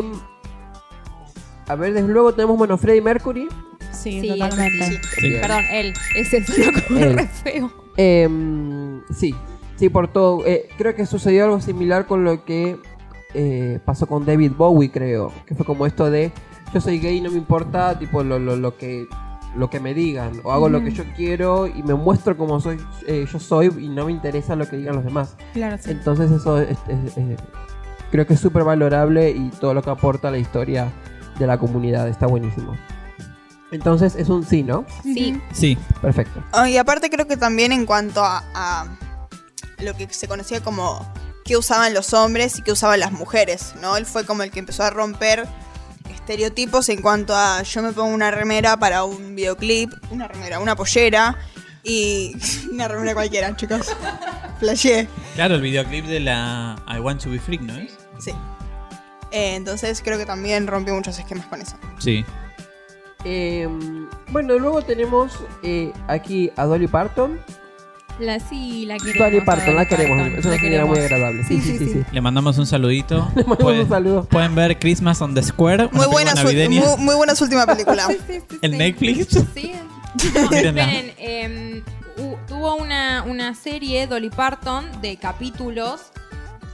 a 1.67 1.73
ver, 1.75 1.93
desde 1.93 2.07
luego 2.07 2.33
tenemos, 2.35 2.55
bueno, 2.57 2.77
Freddie 2.77 3.01
Mercury. 3.01 3.47
Sí, 3.91 4.21
Sí, 4.21 4.27
totalmente. 4.27 4.99
sí. 5.19 5.31
Perdón, 5.41 5.63
él. 5.71 5.93
Ese 6.15 6.43
suena 6.45 6.83
como 6.87 6.99
Él. 6.99 7.17
re 7.17 7.27
feo. 7.27 7.73
Em, 7.97 9.01
sí, 9.11 9.33
sí, 9.77 9.89
por 9.89 10.07
todo. 10.07 10.45
Eh, 10.45 10.67
creo 10.77 10.95
que 10.95 11.05
sucedió 11.05 11.45
algo 11.45 11.61
similar 11.61 12.05
con 12.05 12.23
lo 12.23 12.43
que 12.45 12.77
eh, 13.33 13.79
pasó 13.85 14.07
con 14.07 14.25
David 14.25 14.53
Bowie, 14.57 14.91
creo. 14.91 15.31
Que 15.45 15.55
fue 15.55 15.65
como 15.65 15.85
esto 15.85 16.09
de 16.09 16.31
yo 16.73 16.81
soy 16.81 16.99
gay, 16.99 17.21
no 17.21 17.31
me 17.31 17.37
importa, 17.37 17.97
tipo 17.97 18.23
lo, 18.23 18.39
lo, 18.39 18.55
lo 18.55 18.77
que 18.77 19.07
lo 19.55 19.69
que 19.69 19.79
me 19.79 19.93
digan 19.93 20.41
o 20.43 20.51
hago 20.51 20.67
lo 20.67 20.83
que 20.83 20.91
yo 20.91 21.05
quiero 21.15 21.65
y 21.67 21.81
me 21.81 21.93
muestro 21.93 22.35
como 22.35 22.59
soy 22.59 22.77
eh, 23.07 23.25
yo 23.31 23.39
soy 23.39 23.67
y 23.79 23.87
no 23.87 24.05
me 24.07 24.11
interesa 24.11 24.53
lo 24.57 24.67
que 24.67 24.75
digan 24.75 24.95
los 24.95 25.05
demás. 25.05 25.37
Claro, 25.53 25.77
sí. 25.81 25.91
Entonces 25.91 26.29
eso 26.29 26.59
es- 26.59 26.77
es- 26.89 27.15
es- 27.17 27.39
creo 28.11 28.27
que 28.27 28.33
es 28.33 28.39
súper 28.41 28.65
valorable 28.65 29.29
y 29.31 29.49
todo 29.61 29.73
lo 29.73 29.81
que 29.81 29.91
aporta 29.91 30.27
a 30.27 30.31
la 30.31 30.39
historia 30.39 30.91
de 31.39 31.47
la 31.47 31.57
comunidad 31.57 32.09
está 32.09 32.27
buenísimo. 32.27 32.73
Entonces 33.71 34.15
es 34.15 34.27
un 34.29 34.43
sí, 34.43 34.61
¿no? 34.63 34.85
Sí. 35.03 35.39
Sí, 35.53 35.77
Perfecto. 36.01 36.41
Ah, 36.51 36.69
y 36.69 36.75
aparte 36.77 37.09
creo 37.09 37.25
que 37.27 37.37
también 37.37 37.71
en 37.71 37.85
cuanto 37.85 38.23
a, 38.23 38.43
a 38.53 38.85
lo 39.79 39.95
que 39.95 40.07
se 40.11 40.27
conocía 40.27 40.61
como 40.61 41.11
qué 41.43 41.57
usaban 41.57 41.93
los 41.93 42.13
hombres 42.13 42.57
y 42.57 42.61
qué 42.61 42.71
usaban 42.71 42.99
las 42.99 43.11
mujeres, 43.11 43.73
¿no? 43.81 43.97
Él 43.97 44.05
fue 44.05 44.25
como 44.25 44.43
el 44.43 44.51
que 44.51 44.59
empezó 44.59 44.83
a 44.83 44.89
romper 44.89 45.47
estereotipos 46.09 46.89
en 46.89 47.01
cuanto 47.01 47.35
a 47.35 47.61
yo 47.63 47.81
me 47.81 47.91
pongo 47.91 48.13
una 48.13 48.31
remera 48.31 48.77
para 48.77 49.03
un 49.03 49.35
videoclip, 49.35 49.91
una 50.09 50.27
remera, 50.27 50.59
una 50.59 50.75
pollera 50.75 51.37
y 51.83 52.35
una 52.71 52.87
remera 52.87 53.13
cualquiera, 53.13 53.55
chicos. 53.55 53.95
Flashé. 54.59 55.07
claro, 55.35 55.55
el 55.55 55.61
videoclip 55.61 56.05
de 56.05 56.21
la 56.21 56.81
I 56.87 56.99
Want 56.99 57.21
to 57.23 57.29
Be 57.29 57.39
Freak, 57.39 57.61
¿no 57.61 57.75
es? 57.77 57.97
Sí. 58.19 58.31
Eh, 59.31 59.55
entonces 59.55 60.01
creo 60.01 60.17
que 60.17 60.25
también 60.25 60.65
rompió 60.65 60.95
muchos 60.95 61.19
esquemas 61.19 61.45
con 61.47 61.61
eso. 61.61 61.77
Sí. 61.99 62.25
Eh, 63.25 63.67
bueno, 64.29 64.57
luego 64.57 64.81
tenemos 64.81 65.33
eh, 65.61 65.91
aquí 66.07 66.51
a 66.55 66.65
Dolly 66.65 66.87
Parton. 66.87 67.39
La 68.19 68.39
sí, 68.39 68.85
la 68.85 68.97
queremos. 68.97 69.19
Dolly 69.31 69.41
Parton, 69.41 69.75
la 69.75 69.85
queremos. 69.85 70.17
Parton, 70.17 70.39
Es 70.39 70.45
una 70.45 70.57
señora 70.57 70.85
muy 70.85 70.99
agradable. 70.99 71.43
Sí, 71.43 71.59
sí, 71.61 71.77
sí. 71.77 71.85
sí. 71.87 72.03
Le 72.11 72.21
mandamos 72.21 72.57
un 72.57 72.65
saludito. 72.65 73.17
Le 73.35 73.43
mandamos 73.43 73.57
Pueden- 73.57 73.81
un 73.83 73.89
saludo. 73.89 74.23
Pueden 74.25 74.55
ver 74.55 74.79
Christmas 74.79 75.21
on 75.21 75.33
the 75.35 75.43
Square, 75.43 75.87
una 75.87 75.97
Muy 75.97 76.05
buena, 76.07 76.31
película 76.33 76.35
su, 76.35 76.43
navideña 76.43 76.81
muy, 76.95 77.03
muy 77.05 77.15
buena 77.15 77.35
su 77.35 77.43
última 77.43 77.65
película. 77.67 78.07
Sí, 78.07 78.17
sí, 78.27 78.41
sí, 78.49 78.57
en 78.61 78.71
sí. 78.71 78.77
Netflix. 78.77 79.27
Sí. 79.53 79.73
No, 80.33 80.49
Mírenla. 80.49 80.83
esperen, 80.83 81.13
em, 81.17 81.83
hu- 82.17 82.37
tuvo 82.47 82.75
una, 82.75 83.23
una 83.23 83.53
serie, 83.53 84.07
Dolly 84.07 84.29
Parton, 84.29 84.85
de 85.01 85.17
capítulos. 85.17 85.99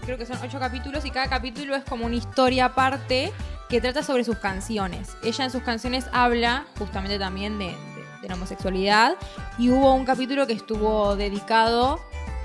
Creo 0.06 0.20
que 0.20 0.28
son 0.28 0.38
ocho 0.44 0.60
capítulos 0.60 1.06
y 1.06 1.10
cada 1.10 1.28
capítulo 1.28 1.76
es 1.76 1.84
como 1.84 2.06
una 2.06 2.16
historia 2.18 2.66
aparte 2.66 3.32
que 3.68 3.82
trata 3.82 4.04
sobre 4.04 4.24
sus 4.26 4.38
canciones. 4.38 5.10
Ella 5.24 5.46
en 5.46 5.50
sus 5.52 5.64
canciones 5.64 6.06
habla 6.14 6.66
justamente 6.78 7.18
también 7.18 7.58
de, 7.58 7.66
de- 7.66 7.76
de 8.22 8.28
la 8.28 8.36
homosexualidad 8.36 9.14
y 9.62 9.70
hubo 9.70 9.94
un 9.94 10.06
capítulo 10.06 10.48
que 10.48 10.54
estuvo 10.54 11.16
dedicado 11.16 12.00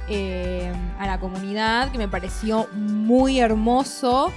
eh, 0.06 0.70
a 0.98 1.06
la 1.06 1.18
comunidad 1.18 1.90
que 1.90 1.96
me 1.96 2.08
pareció 2.08 2.68
muy 2.74 3.40
hermoso. 3.40 4.30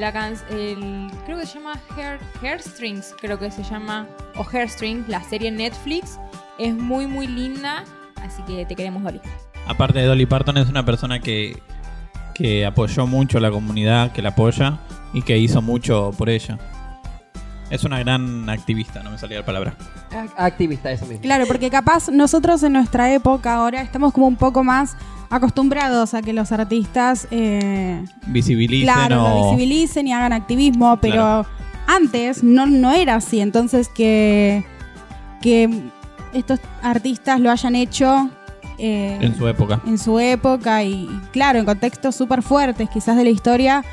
La 0.00 0.12
can 0.12 0.34
el, 0.50 1.12
creo 1.26 1.38
que 1.38 1.46
se 1.46 1.60
llama 1.60 1.80
Hair, 1.96 2.18
Hairstrings, 2.42 3.14
creo 3.20 3.38
que 3.38 3.52
se 3.52 3.62
llama, 3.62 4.08
o 4.34 4.44
Hairstrings, 4.44 5.08
la 5.08 5.22
serie 5.22 5.52
Netflix. 5.52 6.18
Es 6.58 6.74
muy, 6.74 7.06
muy 7.06 7.28
linda, 7.28 7.84
así 8.20 8.42
que 8.42 8.66
te 8.66 8.74
queremos, 8.74 9.04
Dolly. 9.04 9.20
Aparte 9.68 10.00
de 10.00 10.06
Dolly 10.06 10.26
Parton, 10.26 10.56
es 10.58 10.68
una 10.68 10.84
persona 10.84 11.20
que, 11.20 11.62
que 12.34 12.66
apoyó 12.66 13.06
mucho 13.06 13.38
a 13.38 13.40
la 13.42 13.52
comunidad, 13.52 14.10
que 14.10 14.22
la 14.22 14.30
apoya 14.30 14.80
y 15.12 15.22
que 15.22 15.38
hizo 15.38 15.62
mucho 15.62 16.10
por 16.18 16.28
ella. 16.28 16.58
Es 17.74 17.82
una 17.82 17.98
gran 17.98 18.48
activista, 18.48 19.02
no 19.02 19.10
me 19.10 19.18
salía 19.18 19.38
la 19.40 19.44
palabra. 19.44 19.74
Activista, 20.36 20.92
eso 20.92 21.06
mismo. 21.06 21.22
Claro, 21.22 21.44
porque 21.48 21.70
capaz 21.70 22.08
nosotros 22.08 22.62
en 22.62 22.72
nuestra 22.74 23.12
época 23.12 23.54
ahora 23.54 23.82
estamos 23.82 24.12
como 24.12 24.28
un 24.28 24.36
poco 24.36 24.62
más 24.62 24.96
acostumbrados 25.28 26.14
a 26.14 26.22
que 26.22 26.32
los 26.32 26.52
artistas 26.52 27.26
eh, 27.32 28.04
Visibilicen 28.26 28.84
claro, 28.94 29.24
o... 29.24 29.50
visibilicen 29.50 30.06
y 30.06 30.12
hagan 30.12 30.32
activismo, 30.32 30.96
pero 31.00 31.14
Claro. 31.14 31.46
antes 31.88 32.44
no, 32.44 32.66
no 32.66 32.92
era 32.92 33.16
así. 33.16 33.40
Entonces 33.40 33.88
que, 33.88 34.64
que 35.42 35.68
estos 36.32 36.60
artistas 36.80 37.40
lo 37.40 37.50
hayan 37.50 37.74
hecho 37.74 38.30
eh, 38.78 39.18
en 39.20 39.36
su 39.36 39.48
época. 39.48 39.80
en 39.84 39.98
su 39.98 40.20
época 40.20 40.84
y, 40.84 40.92
y 40.92 41.20
claro, 41.32 41.58
en 41.58 41.64
contextos 41.64 42.14
súper 42.14 42.42
fuertes 42.42 42.88
quizás 42.88 43.16
de 43.16 43.24
la 43.24 43.30
historia, 43.30 43.84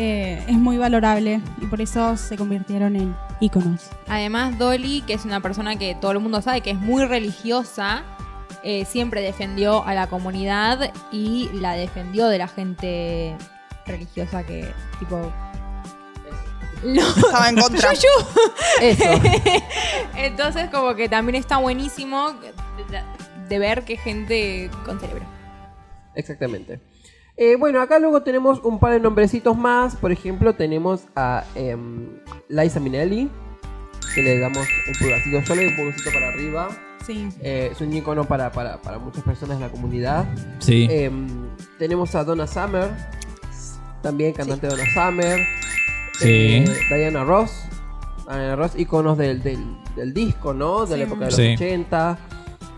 eh, 0.00 0.44
es 0.46 0.56
muy 0.56 0.78
valorable 0.78 1.40
y 1.60 1.66
por 1.66 1.80
eso 1.80 2.16
se 2.16 2.36
convirtieron 2.36 2.94
en 2.94 3.16
íconos. 3.40 3.90
Además, 4.06 4.56
Dolly, 4.56 5.02
que 5.02 5.14
es 5.14 5.24
una 5.24 5.40
persona 5.40 5.76
que 5.76 5.96
todo 5.96 6.12
el 6.12 6.20
mundo 6.20 6.40
sabe 6.40 6.60
que 6.60 6.70
es 6.70 6.78
muy 6.78 7.04
religiosa, 7.04 8.04
eh, 8.62 8.84
siempre 8.84 9.22
defendió 9.22 9.84
a 9.84 9.94
la 9.94 10.06
comunidad 10.06 10.92
y 11.10 11.50
la 11.52 11.72
defendió 11.72 12.28
de 12.28 12.38
la 12.38 12.46
gente 12.46 13.36
religiosa 13.86 14.46
que, 14.46 14.72
tipo... 15.00 15.32
No, 16.84 17.02
Estaba 17.08 17.48
en 17.48 17.56
contra. 17.56 17.90
Eso. 18.80 19.04
Entonces, 20.16 20.70
como 20.70 20.94
que 20.94 21.08
también 21.08 21.34
está 21.34 21.56
buenísimo 21.56 22.34
de, 22.34 23.02
de 23.48 23.58
ver 23.58 23.84
que 23.84 23.96
gente 23.96 24.70
con 24.84 25.00
cerebro. 25.00 25.26
Exactamente. 26.14 26.78
Eh, 27.40 27.54
bueno, 27.56 27.80
acá 27.80 27.98
luego 28.00 28.22
tenemos 28.22 28.60
un 28.64 28.80
par 28.80 28.92
de 28.92 29.00
nombrecitos 29.00 29.56
más. 29.56 29.94
Por 29.96 30.10
ejemplo, 30.10 30.54
tenemos 30.54 31.02
a 31.14 31.44
em, 31.54 32.08
Liza 32.48 32.80
Minnelli. 32.80 33.30
Que 34.14 34.22
le 34.22 34.38
damos 34.40 34.66
un 34.88 34.94
pulgarcito. 34.98 35.40
Yo 35.40 35.54
le 35.54 35.62
doy 35.62 35.70
un 35.70 35.76
pulgarcito 35.76 36.10
para 36.12 36.28
arriba. 36.28 36.68
Sí. 37.06 37.28
Eh, 37.40 37.68
es 37.72 37.80
un 37.80 37.92
icono 37.92 38.24
para, 38.24 38.50
para, 38.50 38.80
para 38.82 38.98
muchas 38.98 39.22
personas 39.22 39.58
de 39.58 39.66
la 39.66 39.70
comunidad. 39.70 40.24
Sí. 40.58 40.88
Em, 40.90 41.28
tenemos 41.78 42.14
a 42.14 42.24
Donna 42.24 42.46
Summer. 42.46 42.90
También 44.02 44.32
cantante 44.32 44.66
Donna 44.66 44.84
Summer. 44.92 45.38
Sí. 46.18 46.64
Eh, 46.64 46.64
Diana 46.90 47.22
Ross. 47.24 47.64
Diana 48.26 48.56
Ross, 48.56 48.72
iconos 48.76 49.16
del, 49.16 49.42
del, 49.42 49.64
del 49.94 50.12
disco, 50.12 50.52
¿no? 50.52 50.86
De 50.86 50.96
la 50.96 51.04
Sí. 51.04 51.10
época 51.10 51.20
de 51.26 51.30
los 51.30 51.36
Sí. 51.36 51.54
80. 51.54 52.18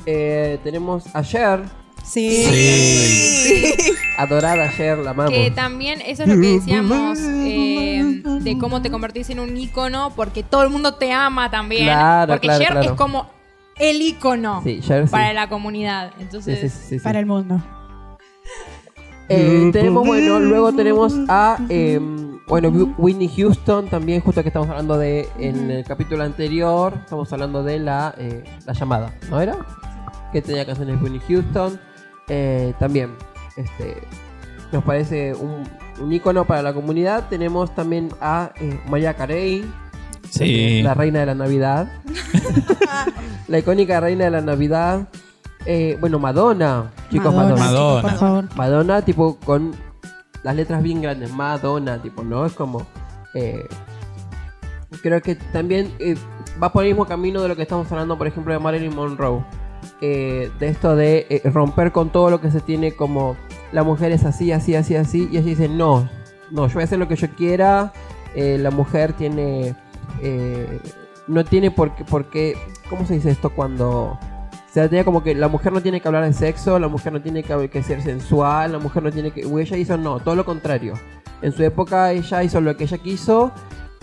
Eh, 0.06 0.58
tenemos 0.62 1.04
a 1.14 1.22
Cher. 1.22 1.62
Sí. 2.04 2.45
Sí. 2.45 3.75
Adorada 4.19 4.71
Cher, 4.76 4.99
la 4.99 5.11
amamos. 5.11 5.33
Que 5.33 5.50
también 5.50 6.00
eso 6.00 6.23
es 6.25 6.28
lo 6.28 6.35
que 6.40 6.49
decíamos 6.54 7.19
eh, 7.21 8.23
de 8.40 8.59
cómo 8.59 8.83
te 8.83 8.90
convertís 8.90 9.30
en 9.30 9.40
un 9.40 9.57
ícono 9.57 10.12
porque 10.16 10.42
todo 10.42 10.62
el 10.62 10.71
mundo 10.71 10.95
te 10.95 11.12
ama 11.12 11.50
también. 11.50 11.85
Claro, 11.85 12.33
porque 12.35 12.49
claro, 12.49 12.61
Cher 12.64 12.73
claro. 12.73 12.90
es 12.90 12.92
como 12.97 13.30
el 13.78 14.02
icono 14.02 14.61
Sí, 14.64 14.80
Cher 14.80 15.07
sí. 15.07 15.11
para 15.12 15.33
la 15.33 15.49
comunidad. 15.49 16.12
Entonces, 16.19 16.61
sí, 16.61 16.69
sí, 16.69 16.99
sí. 16.99 16.99
Para 16.99 17.19
el 17.21 17.26
mundo. 17.26 17.62
Eh, 19.28 19.71
tenemos, 19.73 20.04
bueno, 20.04 20.40
luego 20.40 20.73
tenemos 20.73 21.14
a, 21.28 21.57
eh, 21.69 22.00
bueno, 22.49 22.69
Wh- 22.73 22.95
Whitney 22.99 23.28
Houston 23.28 23.88
también, 23.88 24.21
justo 24.23 24.42
que 24.42 24.49
estamos 24.49 24.69
hablando 24.69 24.99
de, 24.99 25.28
en 25.38 25.71
el 25.71 25.85
capítulo 25.85 26.25
anterior, 26.25 26.95
estamos 27.04 27.33
hablando 27.33 27.62
de 27.62 27.78
la, 27.78 28.12
eh, 28.19 28.42
la 28.66 28.73
llamada, 28.73 29.14
¿no 29.30 29.40
era? 29.40 29.57
Que 30.33 30.42
tenía 30.42 30.66
canciones 30.66 31.00
Whitney 31.00 31.21
Houston. 31.28 31.78
Eh, 32.32 32.72
también, 32.78 33.10
este, 33.56 34.00
nos 34.72 34.84
parece 34.84 35.34
un, 35.34 35.64
un 36.00 36.12
ícono 36.12 36.44
para 36.46 36.62
la 36.62 36.72
comunidad. 36.72 37.28
Tenemos 37.28 37.75
también 37.75 38.08
a 38.20 38.52
eh, 38.60 38.80
Mariah 38.88 39.14
Carey, 39.14 39.68
Sí. 40.30 40.80
la 40.82 40.94
reina 40.94 41.20
de 41.20 41.26
la 41.26 41.34
Navidad. 41.34 41.90
la 43.49 43.58
icónica 43.58 43.99
reina 44.00 44.26
de 44.26 44.30
la 44.30 44.40
Navidad. 44.40 45.08
Eh, 45.66 45.99
bueno, 46.00 46.18
Madonna, 46.20 46.90
chicos, 47.10 47.34
Madonna. 47.34 47.56
Madonna. 47.64 48.02
Por 48.02 48.18
favor. 48.18 48.49
Madonna, 48.56 49.02
tipo, 49.02 49.37
con 49.44 49.72
las 50.42 50.54
letras 50.54 50.82
bien 50.82 51.02
grandes, 51.02 51.32
Madonna, 51.32 52.00
tipo, 52.00 52.22
¿no? 52.22 52.46
Es 52.46 52.52
como. 52.54 52.87
eh, 53.34 53.66
creo 55.02 55.20
que 55.20 55.34
también 55.34 55.92
eh, 55.99 56.16
va 56.62 56.72
por 56.72 56.84
el 56.84 56.90
mismo 56.90 57.06
camino 57.06 57.42
de 57.42 57.49
lo 57.49 57.56
que 57.56 57.62
estamos 57.62 57.90
hablando, 57.92 58.16
por 58.16 58.26
ejemplo, 58.26 58.52
de 58.52 58.58
Marilyn 58.58 58.94
Monroe. 58.94 59.44
Eh, 60.02 60.50
de 60.59 60.69
esto 60.69 60.97
de 60.97 61.26
eh, 61.28 61.42
romper 61.50 61.92
con 61.92 62.11
todo 62.11 62.30
lo 62.30 62.40
que 62.40 62.50
se 62.50 62.61
tiene 62.61 62.92
como 62.92 63.37
la 63.71 63.83
mujer 63.83 64.12
es 64.12 64.25
así, 64.25 64.50
así, 64.52 64.75
así, 64.75 64.97
así. 64.97 65.28
Y 65.30 65.37
ella 65.37 65.47
dice, 65.47 65.69
no, 65.69 66.09
no, 66.50 66.66
yo 66.69 66.75
voy 66.75 66.83
a 66.83 66.85
hacer 66.85 66.99
lo 66.99 67.09
que 67.09 67.16
yo 67.16 67.28
quiera. 67.37 67.92
eh, 68.35 68.59
la 68.59 68.71
mujer 68.71 69.12
tiene. 69.12 69.75
no 71.26 71.45
tiene 71.45 71.71
por 71.71 71.95
qué, 71.95 72.04
por. 72.04 72.26
¿Cómo 72.88 73.07
se 73.07 73.14
dice 73.14 73.30
esto 73.30 73.50
cuando.? 73.50 74.19
Se 74.73 74.88
tenía 74.88 75.04
como 75.04 75.25
que 75.25 75.35
la 75.35 75.49
mujer 75.49 75.73
no 75.73 75.83
tiene 75.83 76.00
que 76.00 76.07
hablar 76.07 76.25
de 76.25 76.33
sexo, 76.33 76.78
la 76.78 76.87
mujer 76.87 77.12
no 77.12 77.21
tiene 77.21 77.42
que, 77.42 77.69
que 77.69 77.83
ser 77.83 78.02
sensual, 78.02 78.71
la 78.71 78.78
mujer 78.78 79.02
no 79.02 79.11
tiene 79.11 79.33
que... 79.33 79.40
Y 79.40 79.61
ella 79.61 79.76
hizo 79.76 79.97
no, 79.97 80.21
todo 80.21 80.37
lo 80.37 80.45
contrario. 80.45 80.95
En 81.42 81.50
su 81.50 81.64
época 81.64 82.12
ella 82.12 82.45
hizo 82.45 82.61
lo 82.61 82.76
que 82.76 82.85
ella 82.85 82.99
quiso 82.99 83.50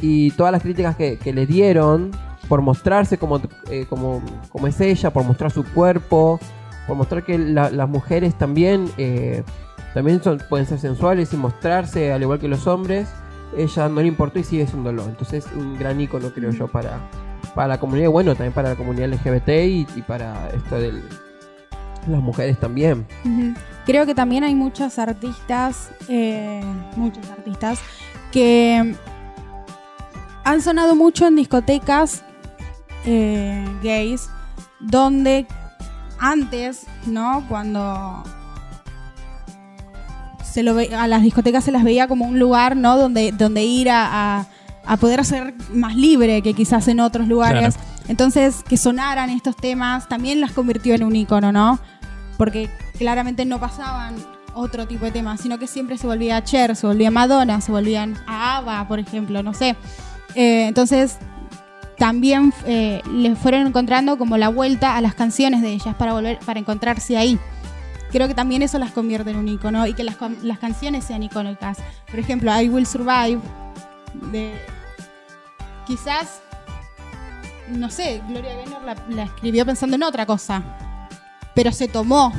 y 0.02 0.32
todas 0.32 0.52
las 0.52 0.62
críticas 0.62 0.98
que 0.98 1.32
le 1.34 1.46
dieron 1.46 2.12
por 2.48 2.62
mostrarse 2.62 3.18
como, 3.18 3.42
eh, 3.70 3.86
como, 3.90 4.22
como 4.52 4.68
es 4.68 4.80
ella, 4.82 5.12
por 5.12 5.24
mostrar 5.24 5.52
su 5.52 5.64
cuerpo, 5.64 6.40
por 6.88 6.96
mostrar 6.96 7.24
que 7.24 7.38
la- 7.38 7.70
las 7.70 7.90
mujeres 7.90 8.36
también, 8.36 8.90
eh, 8.98 9.44
también 9.94 10.22
son, 10.24 10.42
pueden 10.50 10.66
ser 10.66 10.80
sensuales 10.80 11.34
y 11.34 11.38
mostrarse 11.38 12.12
al 12.14 12.22
igual 12.22 12.40
que 12.40 12.48
los 12.48 12.68
hombres, 12.68 13.08
ella 13.58 13.90
no 13.90 14.02
le 14.02 14.08
importó 14.08 14.40
y 14.40 14.44
sigue 14.44 14.64
haciéndolo. 14.64 15.04
Entonces 15.06 15.46
un 15.56 15.78
gran 15.78 16.00
icono 16.00 16.32
creo 16.32 16.52
yo 16.52 16.68
para, 16.68 17.00
para 17.56 17.68
la 17.70 17.80
comunidad, 17.80 18.10
bueno, 18.10 18.34
también 18.36 18.54
para 18.54 18.70
la 18.70 18.76
comunidad 18.76 19.10
LGBT 19.10 19.50
y, 19.66 19.86
para 20.08 20.50
esto 20.50 20.76
de 20.80 21.02
las 22.08 22.22
mujeres 22.22 22.58
también. 22.60 23.06
Creo 23.86 24.06
que 24.06 24.14
también 24.16 24.44
hay 24.44 24.56
muchos 24.56 25.00
artistas, 25.00 25.90
eh, 26.08 26.62
muchos 26.96 27.30
artistas, 27.30 27.80
que 28.32 28.96
han 30.44 30.62
sonado 30.62 30.96
mucho 30.96 31.28
en 31.28 31.36
discotecas 31.36 32.24
eh, 33.06 33.66
gays, 33.84 34.30
donde 34.80 35.46
antes, 36.20 36.86
¿no? 37.06 37.44
Cuando 37.48 38.24
se 40.44 40.64
lo 40.64 40.74
ve- 40.76 40.94
a 40.96 41.08
las 41.08 41.22
discotecas 41.22 41.64
se 41.64 41.72
las 41.72 41.84
veía 41.84 42.08
como 42.08 42.26
un 42.26 42.40
lugar, 42.40 42.76
¿no? 42.76 42.98
Donde, 42.98 43.32
donde 43.32 43.64
ir 43.64 43.90
a, 43.90 44.40
a- 44.40 44.46
a 44.86 44.98
poder 44.98 45.24
ser 45.26 45.54
más 45.74 45.96
libre 45.96 46.42
que 46.42 46.54
quizás 46.54 46.88
en 46.88 47.00
otros 47.02 47.28
lugares. 47.28 47.76
Entonces, 48.08 48.64
que 48.68 48.78
sonaran 48.78 49.30
estos 49.30 49.56
temas 49.58 50.08
también 50.08 50.40
las 50.40 50.54
convirtió 50.54 50.96
en 50.96 51.04
un 51.04 51.16
icono, 51.16 51.52
¿no? 51.52 51.78
Porque 52.38 52.70
claramente 52.98 53.44
no 53.44 53.60
pasaban 53.60 54.16
otro 54.54 54.88
tipo 54.88 55.04
de 55.06 55.12
temas, 55.12 55.42
sino 55.42 55.60
que 55.60 55.68
siempre 55.68 55.98
se 55.98 56.08
volvía 56.08 56.38
a 56.38 56.44
Cher, 56.44 56.76
se 56.76 56.88
volvía 56.88 57.10
a 57.10 57.12
Madonna, 57.12 57.60
se 57.62 57.72
volvían 57.72 58.16
a 58.28 58.58
ABBA, 58.58 58.88
por 58.88 59.00
ejemplo, 59.00 59.44
no 59.44 59.54
sé. 59.54 59.76
Eh, 60.36 60.68
entonces, 60.68 61.18
también 61.98 62.54
eh, 62.66 63.02
le 63.12 63.36
fueron 63.36 63.68
encontrando 63.68 64.18
como 64.18 64.38
la 64.38 64.50
vuelta 64.50 64.96
a 64.96 65.02
las 65.02 65.16
canciones 65.16 65.62
de 65.62 65.70
ellas 65.74 65.96
para 65.96 66.14
volver, 66.14 66.40
para 66.46 66.60
encontrarse 66.60 67.18
ahí. 67.18 67.40
Creo 68.12 68.28
que 68.28 68.34
también 68.34 68.62
eso 68.62 68.80
las 68.80 68.92
convierte 68.92 69.32
en 69.32 69.38
un 69.38 69.48
icono 69.48 69.86
y 69.86 69.94
que 69.94 70.04
las, 70.04 70.16
las 70.44 70.60
canciones 70.60 71.04
sean 71.04 71.24
icónicas. 71.24 71.80
Por 72.10 72.20
ejemplo, 72.20 72.52
I 72.60 72.70
Will 72.70 72.86
Survive, 72.86 73.40
de 74.32 74.54
quizás, 75.86 76.42
no 77.70 77.90
sé, 77.90 78.22
Gloria 78.30 78.56
Gaynor 78.56 78.84
la, 78.84 78.96
la 79.10 79.24
escribió 79.24 79.66
pensando 79.66 79.96
en 79.96 80.04
otra 80.04 80.26
cosa, 80.26 80.64
pero 81.54 81.72
se 81.72 81.88
tomó, 81.88 82.32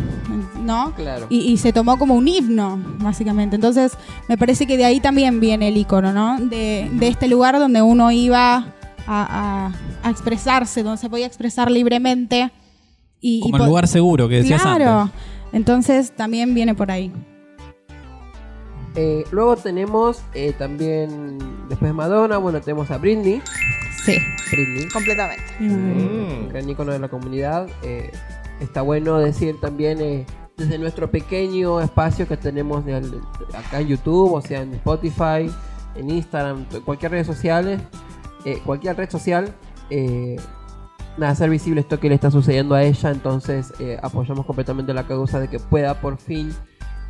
¿no? 0.63 0.95
Claro. 0.95 1.27
Y, 1.29 1.41
y 1.41 1.59
se 1.59 1.73
tomó 1.73 1.99
como 1.99 2.15
un 2.15 2.29
himno, 2.29 2.81
básicamente. 2.99 3.57
Entonces, 3.57 3.93
me 4.29 4.39
parece 4.39 4.67
que 4.67 4.77
de 4.77 4.85
ahí 4.85 5.01
también 5.01 5.41
viene 5.41 5.69
el 5.69 5.77
icono, 5.77 6.13
¿no? 6.13 6.39
De, 6.39 6.89
de 6.93 7.09
este 7.09 7.27
lugar 7.27 7.59
donde 7.59 7.83
uno 7.83 8.11
iba 8.11 8.73
a, 9.09 9.73
a- 10.03 10.07
a 10.07 10.11
expresarse, 10.11 10.83
donde 10.83 10.99
se 10.99 11.09
podía 11.11 11.27
expresar 11.27 11.71
libremente. 11.71 12.51
Y, 13.21 13.39
y 13.39 13.41
Como 13.41 13.57
el 13.57 13.63
po- 13.63 13.67
lugar 13.67 13.89
seguro 13.89 14.29
que 14.29 14.37
decías 14.37 14.63
Claro. 14.63 15.01
antes. 15.03 15.21
Entonces, 15.53 16.13
también 16.15 16.55
viene 16.55 16.75
por 16.75 16.91
ahí. 16.91 17.11
Eh, 18.95 19.25
luego 19.31 19.57
tenemos 19.57 20.21
eh, 20.35 20.53
también, 20.59 21.39
después 21.69 21.91
de 21.91 21.93
Madonna, 21.95 22.39
bueno, 22.39 22.61
tenemos 22.61 22.91
a 22.91 22.99
Britney. 22.99 23.41
Sí. 24.05 24.17
Britney. 24.51 24.89
Completamente. 24.89 25.45
un 25.61 26.49
gran 26.49 26.69
icono 26.69 26.93
de 26.93 26.99
la 26.99 27.09
comunidad. 27.09 27.69
Eh, 27.83 28.11
está 28.61 28.83
bueno 28.83 29.19
decir 29.19 29.61
también 29.61 30.01
eh, 30.01 30.27
desde 30.57 30.79
nuestro 30.79 31.11
pequeño 31.11 31.81
espacio 31.81 32.27
que 32.27 32.37
tenemos 32.37 32.85
de- 32.85 33.01
de- 33.01 33.19
acá 33.57 33.81
en 33.81 33.89
YouTube, 33.89 34.33
o 34.33 34.41
sea 34.41 34.63
en 34.63 34.75
Spotify, 34.75 35.51
en 35.95 36.11
Instagram, 36.11 36.65
t- 36.65 36.81
cualquier 36.81 37.13
red 37.13 37.27
social, 37.27 37.81
eh, 38.45 38.61
cualquier 38.65 38.97
red 38.97 39.11
social, 39.11 39.55
eh, 39.91 40.37
nada, 41.17 41.33
hacer 41.33 41.51
visible 41.51 41.81
esto 41.81 41.99
que 42.01 42.09
le 42.09 42.15
está 42.15 42.31
sucediendo 42.31 42.75
a 42.75 42.83
ella, 42.83 43.11
entonces 43.11 43.73
eh, 43.81 43.99
apoyamos 44.03 44.47
completamente 44.47 44.93
la 44.95 45.07
causa 45.07 45.41
de 45.41 45.49
que 45.49 45.59
pueda 45.59 46.01
por 46.01 46.19
fin 46.19 46.55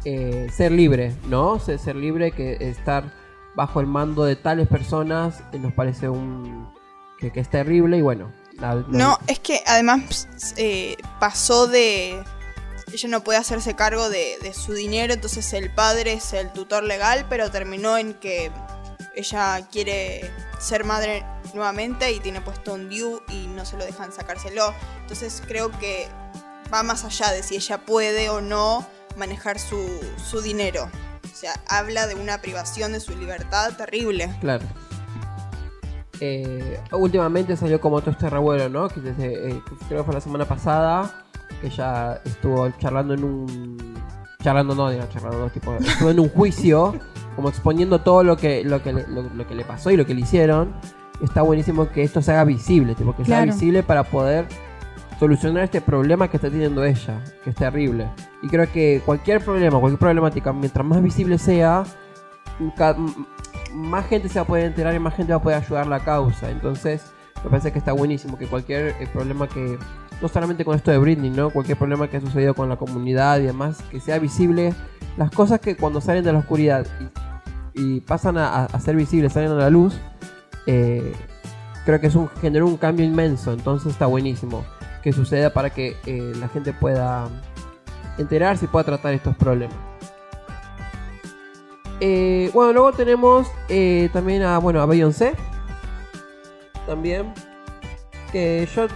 eh, 0.04 0.48
ser 0.54 0.72
libre, 0.72 1.14
¿no? 1.28 1.58
Ser, 1.58 1.78
ser 1.78 1.96
libre, 1.96 2.32
que 2.32 2.56
estar 2.60 3.12
bajo 3.56 3.80
el 3.80 3.86
mando 3.86 4.24
de 4.24 4.36
tales 4.36 4.68
personas 4.68 5.42
nos 5.58 5.72
parece 5.72 6.08
un 6.08 6.72
que, 7.18 7.32
que 7.32 7.40
es 7.40 7.50
terrible 7.50 7.96
y 7.96 8.00
bueno. 8.02 8.32
la- 8.60 8.76
la- 8.76 8.84
No, 8.88 9.18
es 9.26 9.40
que 9.40 9.60
además 9.66 10.28
pasó 11.18 11.66
de... 11.66 12.22
Ella 12.92 13.08
no 13.10 13.22
puede 13.22 13.38
hacerse 13.38 13.74
cargo 13.74 14.08
de, 14.08 14.36
de 14.42 14.54
su 14.54 14.72
dinero, 14.72 15.12
entonces 15.12 15.52
el 15.52 15.70
padre 15.74 16.14
es 16.14 16.32
el 16.32 16.50
tutor 16.52 16.84
legal, 16.84 17.26
pero 17.28 17.50
terminó 17.50 17.98
en 17.98 18.14
que 18.14 18.50
ella 19.18 19.66
quiere 19.70 20.30
ser 20.60 20.84
madre 20.84 21.24
nuevamente 21.52 22.12
y 22.12 22.20
tiene 22.20 22.40
puesto 22.40 22.74
un 22.74 22.88
DIU 22.88 23.20
y 23.28 23.48
no 23.48 23.64
se 23.64 23.76
lo 23.76 23.84
dejan 23.84 24.12
sacárselo. 24.12 24.72
Entonces 25.00 25.42
creo 25.46 25.70
que 25.78 26.08
va 26.72 26.82
más 26.82 27.04
allá 27.04 27.32
de 27.32 27.42
si 27.42 27.56
ella 27.56 27.78
puede 27.84 28.30
o 28.30 28.40
no 28.40 28.86
manejar 29.16 29.58
su, 29.58 29.88
su 30.24 30.40
dinero. 30.40 30.88
O 31.24 31.36
sea, 31.36 31.54
habla 31.68 32.06
de 32.06 32.14
una 32.14 32.40
privación 32.40 32.92
de 32.92 33.00
su 33.00 33.16
libertad 33.16 33.76
terrible. 33.76 34.34
Claro. 34.40 34.64
Eh, 36.20 36.80
últimamente 36.92 37.56
salió 37.56 37.80
como 37.80 38.00
todo 38.00 38.12
este 38.12 38.30
revuelo, 38.30 38.68
¿no? 38.68 38.88
Que 38.88 39.00
desde, 39.00 39.50
eh, 39.50 39.62
creo 39.88 40.00
que 40.00 40.04
fue 40.04 40.14
la 40.14 40.20
semana 40.20 40.44
pasada, 40.44 41.24
que 41.60 41.68
ella 41.68 42.20
estuvo 42.24 42.70
charlando 42.78 43.14
en 43.14 43.24
un... 43.24 43.98
Charlando 44.42 44.74
no, 44.74 44.90
digo, 44.90 45.04
charlando 45.12 45.38
no, 45.40 45.50
tipo, 45.50 45.74
estuvo 45.74 46.10
en 46.10 46.20
un 46.20 46.28
juicio, 46.28 46.94
como 47.38 47.50
exponiendo 47.50 48.00
todo 48.00 48.24
lo 48.24 48.36
que, 48.36 48.64
lo 48.64 48.82
que, 48.82 48.92
le, 48.92 49.06
lo, 49.06 49.22
lo 49.22 49.46
que 49.46 49.54
le 49.54 49.64
pasó 49.64 49.92
y 49.92 49.96
lo 49.96 50.04
que 50.04 50.12
le 50.12 50.22
hicieron. 50.22 50.74
Está 51.22 51.42
buenísimo 51.42 51.88
que 51.88 52.02
esto 52.02 52.20
se 52.20 52.32
haga 52.32 52.42
visible, 52.42 52.96
tipo, 52.96 53.14
que 53.14 53.24
sea 53.24 53.44
visible 53.44 53.84
para 53.84 54.02
poder 54.02 54.46
solucionar 55.20 55.62
este 55.62 55.80
problema 55.80 56.26
que 56.26 56.38
está 56.38 56.50
teniendo 56.50 56.82
ella, 56.82 57.22
que 57.44 57.50
es 57.50 57.54
terrible. 57.54 58.08
Y 58.42 58.48
creo 58.48 58.68
que 58.72 59.02
cualquier 59.06 59.40
problema, 59.40 59.78
cualquier 59.78 60.00
problemática, 60.00 60.52
mientras 60.52 60.84
más 60.84 61.00
visible 61.00 61.38
sea, 61.38 61.84
más 63.72 64.06
gente 64.06 64.28
se 64.28 64.40
va 64.40 64.42
a 64.42 64.46
poder 64.48 64.64
enterar 64.64 64.92
y 64.96 64.98
más 64.98 65.14
gente 65.14 65.32
va 65.32 65.38
a 65.38 65.42
poder 65.42 65.62
ayudar 65.62 65.86
a 65.86 65.90
la 65.90 66.00
causa. 66.00 66.50
Entonces, 66.50 67.04
me 67.44 67.50
parece 67.50 67.70
que 67.70 67.78
está 67.78 67.92
buenísimo 67.92 68.36
que 68.36 68.48
cualquier 68.48 68.96
eh, 68.98 69.08
problema 69.12 69.46
que, 69.46 69.78
no 70.20 70.26
solamente 70.26 70.64
con 70.64 70.74
esto 70.74 70.90
de 70.90 70.98
Britney, 70.98 71.30
¿no? 71.30 71.50
Cualquier 71.50 71.78
problema 71.78 72.08
que 72.08 72.16
ha 72.16 72.20
sucedido 72.20 72.54
con 72.54 72.68
la 72.68 72.74
comunidad 72.74 73.38
y 73.38 73.44
demás, 73.44 73.80
que 73.92 74.00
sea 74.00 74.18
visible. 74.18 74.74
Las 75.18 75.32
cosas 75.32 75.58
que 75.58 75.76
cuando 75.76 76.00
salen 76.00 76.22
de 76.22 76.32
la 76.32 76.38
oscuridad 76.38 76.86
y, 77.74 77.88
y 77.96 78.00
pasan 78.00 78.38
a, 78.38 78.68
ser 78.78 78.94
visibles, 78.94 79.32
salen 79.32 79.50
a 79.50 79.54
la 79.56 79.68
luz, 79.68 79.98
eh, 80.66 81.12
creo 81.84 82.00
que 82.00 82.06
es 82.06 82.14
un, 82.14 82.28
generó 82.40 82.66
un 82.66 82.76
cambio 82.76 83.04
inmenso. 83.04 83.52
Entonces 83.52 83.90
está 83.92 84.06
buenísimo 84.06 84.64
que 85.02 85.12
suceda 85.12 85.52
para 85.52 85.70
que 85.70 85.96
eh, 86.06 86.32
la 86.38 86.48
gente 86.48 86.72
pueda 86.72 87.28
enterarse 88.16 88.66
y 88.66 88.68
pueda 88.68 88.84
tratar 88.84 89.12
estos 89.12 89.36
problemas. 89.36 89.76
Eh, 92.00 92.52
bueno, 92.54 92.72
luego 92.72 92.92
tenemos 92.92 93.48
también 94.12 94.42
a, 94.42 94.58
bueno, 94.58 94.80
a 94.80 94.86
Beyoncé. 94.86 95.34
También. 96.86 97.34
Que 98.30 98.68
yo 98.72 98.86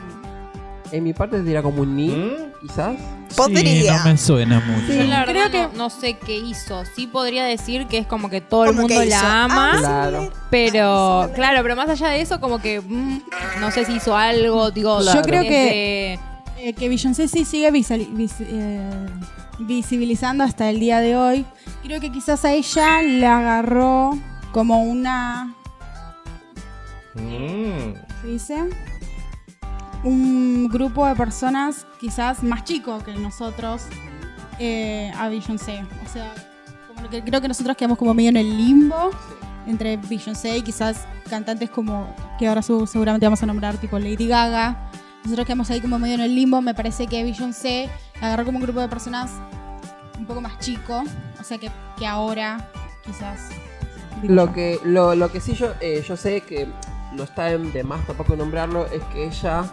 En 0.93 1.03
mi 1.03 1.15
parte 1.15 1.43
diría 1.43 1.63
como 1.63 1.83
un 1.83 1.97
ni, 1.97 2.11
¿Mm? 2.11 2.53
quizás. 2.61 2.97
Podría. 3.37 3.93
Sí, 3.95 3.99
no 3.99 4.05
me 4.13 4.19
suena 4.19 4.61
mucho. 4.61 4.93
Yo 4.93 5.05
la 5.05 5.25
Creo 5.25 5.35
verdad 5.45 5.51
que- 5.51 5.77
no, 5.77 5.85
no 5.85 5.91
sé 5.91 6.15
qué 6.19 6.37
hizo. 6.39 6.85
Sí 6.97 7.07
podría 7.07 7.45
decir 7.45 7.87
que 7.87 7.99
es 7.99 8.07
como 8.07 8.29
que 8.31 8.41
todo 8.41 8.65
el 8.67 8.75
mundo 8.75 8.89
que 8.89 9.07
la 9.07 9.45
ama. 9.45 9.71
ah, 9.73 9.77
sí, 9.77 9.81
Claro. 9.85 10.33
Pero, 10.51 11.31
claro, 11.35 11.63
pero 11.63 11.77
más 11.77 11.89
allá 11.89 12.09
de 12.09 12.21
eso, 12.21 12.41
como 12.41 12.61
que 12.61 12.81
mm, 12.81 13.21
no 13.61 13.71
sé 13.71 13.85
si 13.85 13.93
hizo 13.95 14.17
algo, 14.17 14.71
digo, 14.71 14.99
Claro. 15.01 15.19
Yo 15.21 15.23
creo 15.25 15.43
desde- 15.43 16.19
Eh, 16.65 16.75
que 16.75 16.89
Beyoncé 16.89 17.27
sí 17.27 17.45
sigue 17.45 17.73
vis- 17.73 17.91
eh, 17.91 18.91
visibilizando 19.59 20.45
hasta 20.45 20.71
el 20.71 20.79
día 20.79 21.01
de 21.01 21.17
hoy. 21.17 21.45
Creo 21.83 22.01
que 22.01 22.13
quizás 22.13 22.45
a 22.45 22.53
ella 22.53 23.03
le 23.03 23.27
agarró 23.27 24.17
como 24.53 24.83
una 24.85 25.55
Mm. 27.15 27.95
se 28.23 28.27
dice? 28.29 28.57
Un 30.05 30.69
grupo 30.69 31.07
de 31.07 31.15
personas 31.15 31.87
quizás 32.01 32.43
más 32.43 32.65
chico 32.65 32.99
que 33.05 33.15
nosotros 33.15 33.83
eh, 34.59 35.13
a 35.17 35.29
Beyoncé. 35.29 35.85
O 36.05 36.09
sea, 36.13 36.33
como 36.95 37.09
que 37.09 37.23
creo 37.23 37.41
que 37.41 37.49
nosotros 37.49 37.77
quedamos 37.77 37.99
como 37.99 38.13
medio 38.15 38.31
en 38.31 38.37
el 38.37 38.57
limbo 38.57 39.11
entre 39.67 39.97
Beyoncé 39.97 40.57
y 40.59 40.63
quizás 40.63 41.07
cantantes 41.31 41.71
como, 41.71 42.15
que 42.39 42.49
ahora 42.49 42.63
seguramente 42.63 43.25
vamos 43.27 43.43
a 43.43 43.47
nombrar, 43.47 43.77
tipo 43.77 43.99
Lady 43.99 44.27
Gaga. 44.27 44.91
Nosotros 45.23 45.47
quedamos 45.47 45.71
ahí 45.71 45.81
como 45.81 46.01
medio 46.01 46.17
en 46.17 46.21
el 46.23 46.35
limbo. 46.35 46.61
Me 46.61 46.75
parece 46.75 47.07
que 47.07 47.23
Beyoncé 47.23 47.89
agarró 48.21 48.45
como 48.45 48.59
un 48.59 48.65
grupo 48.65 48.81
de 48.81 48.89
personas 48.89 49.31
un 50.19 50.27
poco 50.27 50.41
más 50.41 50.59
chico. 50.59 51.05
O 51.41 51.45
sea, 51.45 51.59
que, 51.59 51.71
que 51.97 52.07
ahora 52.09 52.69
quizás... 53.05 53.51
Lo 54.25 54.53
que, 54.53 54.79
lo, 54.85 55.15
lo 55.15 55.31
que 55.31 55.41
sí 55.41 55.55
yo, 55.55 55.73
eh, 55.81 56.05
yo 56.07 56.17
sé 56.17 56.41
que 56.43 56.69
no 57.13 57.23
está 57.25 57.53
en- 57.53 57.73
de 57.73 57.83
más 57.85 58.07
tampoco 58.07 58.37
nombrarlo 58.37 58.87
es 58.87 59.03
que 59.13 59.27
ella 59.27 59.65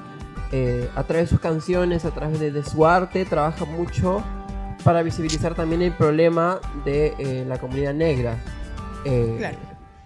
eh, 0.51 0.89
a 0.95 1.03
través 1.03 1.25
de 1.25 1.29
sus 1.31 1.39
canciones, 1.39 2.05
a 2.05 2.11
través 2.11 2.39
de, 2.39 2.51
de 2.51 2.63
su 2.63 2.85
arte, 2.85 3.25
trabaja 3.25 3.65
mucho 3.65 4.23
para 4.83 5.01
visibilizar 5.03 5.55
también 5.55 5.81
el 5.81 5.91
problema 5.93 6.59
de 6.85 7.13
eh, 7.19 7.45
la 7.47 7.57
comunidad 7.59 7.93
negra. 7.93 8.37
Eh, 9.05 9.35
Claro. 9.37 9.57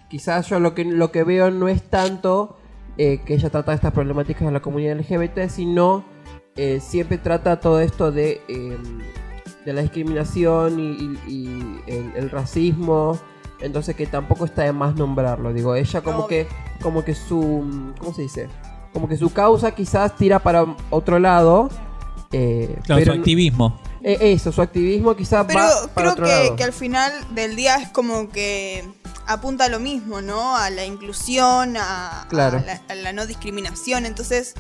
Quizás 0.10 0.48
yo 0.48 0.60
lo 0.60 0.76
que, 0.76 0.86
lo 0.86 1.12
que 1.12 1.24
veo 1.24 1.50
no 1.50 1.68
es 1.68 1.82
tanto 1.90 2.58
que 2.98 3.22
ella 3.28 3.50
trata 3.50 3.74
estas 3.74 3.92
problemáticas 3.92 4.44
de 4.46 4.52
la 4.52 4.60
comunidad 4.62 4.96
LGBT, 5.00 5.50
sino 5.50 6.04
siempre 6.80 7.18
trata 7.18 7.60
todo 7.60 7.80
esto 7.80 8.12
de, 8.12 8.40
eh, 8.48 8.78
de 9.66 9.74
la 9.74 9.82
discriminación 9.82 10.80
y, 10.80 10.92
y- 10.92 11.20
y 11.28 11.82
el, 11.88 12.12
el 12.16 12.30
racismo. 12.30 13.18
Entonces 13.62 13.96
que 13.96 14.06
tampoco 14.06 14.46
está 14.46 14.62
de 14.64 14.74
más 14.74 14.94
nombrarlo. 14.96 15.52
Digo, 15.54 15.74
ella 15.74 16.02
como 16.02 16.28
que, 16.28 16.48
como 16.82 17.04
que 17.04 17.16
su, 17.16 17.94
¿cómo 17.98 18.14
se 18.14 18.22
dice? 18.24 18.50
Como 18.94 19.08
que 19.08 19.18
su 19.18 19.32
causa 19.32 19.74
quizás 19.74 20.16
tira 20.16 20.40
para 20.40 20.66
otro 20.90 21.20
lado. 21.20 21.70
eh, 22.32 22.78
Claro, 22.86 23.02
pero 23.02 23.14
su 23.14 23.20
activismo. 23.20 23.80
eh, 24.02 24.18
eso, 24.22 24.52
su 24.52 24.62
activismo 24.62 25.16
quizás 25.16 25.46
Pero 25.48 25.60
va 25.60 25.88
para 25.94 25.94
creo 25.94 26.12
otro 26.14 26.26
que, 26.26 26.32
lado. 26.32 26.56
que 26.56 26.64
al 26.64 26.74
final 26.74 27.12
del 27.36 27.56
día 27.56 27.76
es 27.78 27.90
como 27.90 28.30
que 28.30 28.84
apunta 29.28 29.66
a 29.66 29.70
lo 29.70 29.80
mismo, 29.80 30.22
¿no? 30.22 30.56
A 30.58 30.70
la 30.70 30.86
inclusión, 30.86 31.76
a, 31.78 32.26
Claro. 32.30 32.58
a 32.60 32.62
la, 32.62 32.82
a 32.90 32.96
la 32.96 33.14
no 33.14 33.26
discriminación. 33.26 34.06
Entonces, 34.06 34.54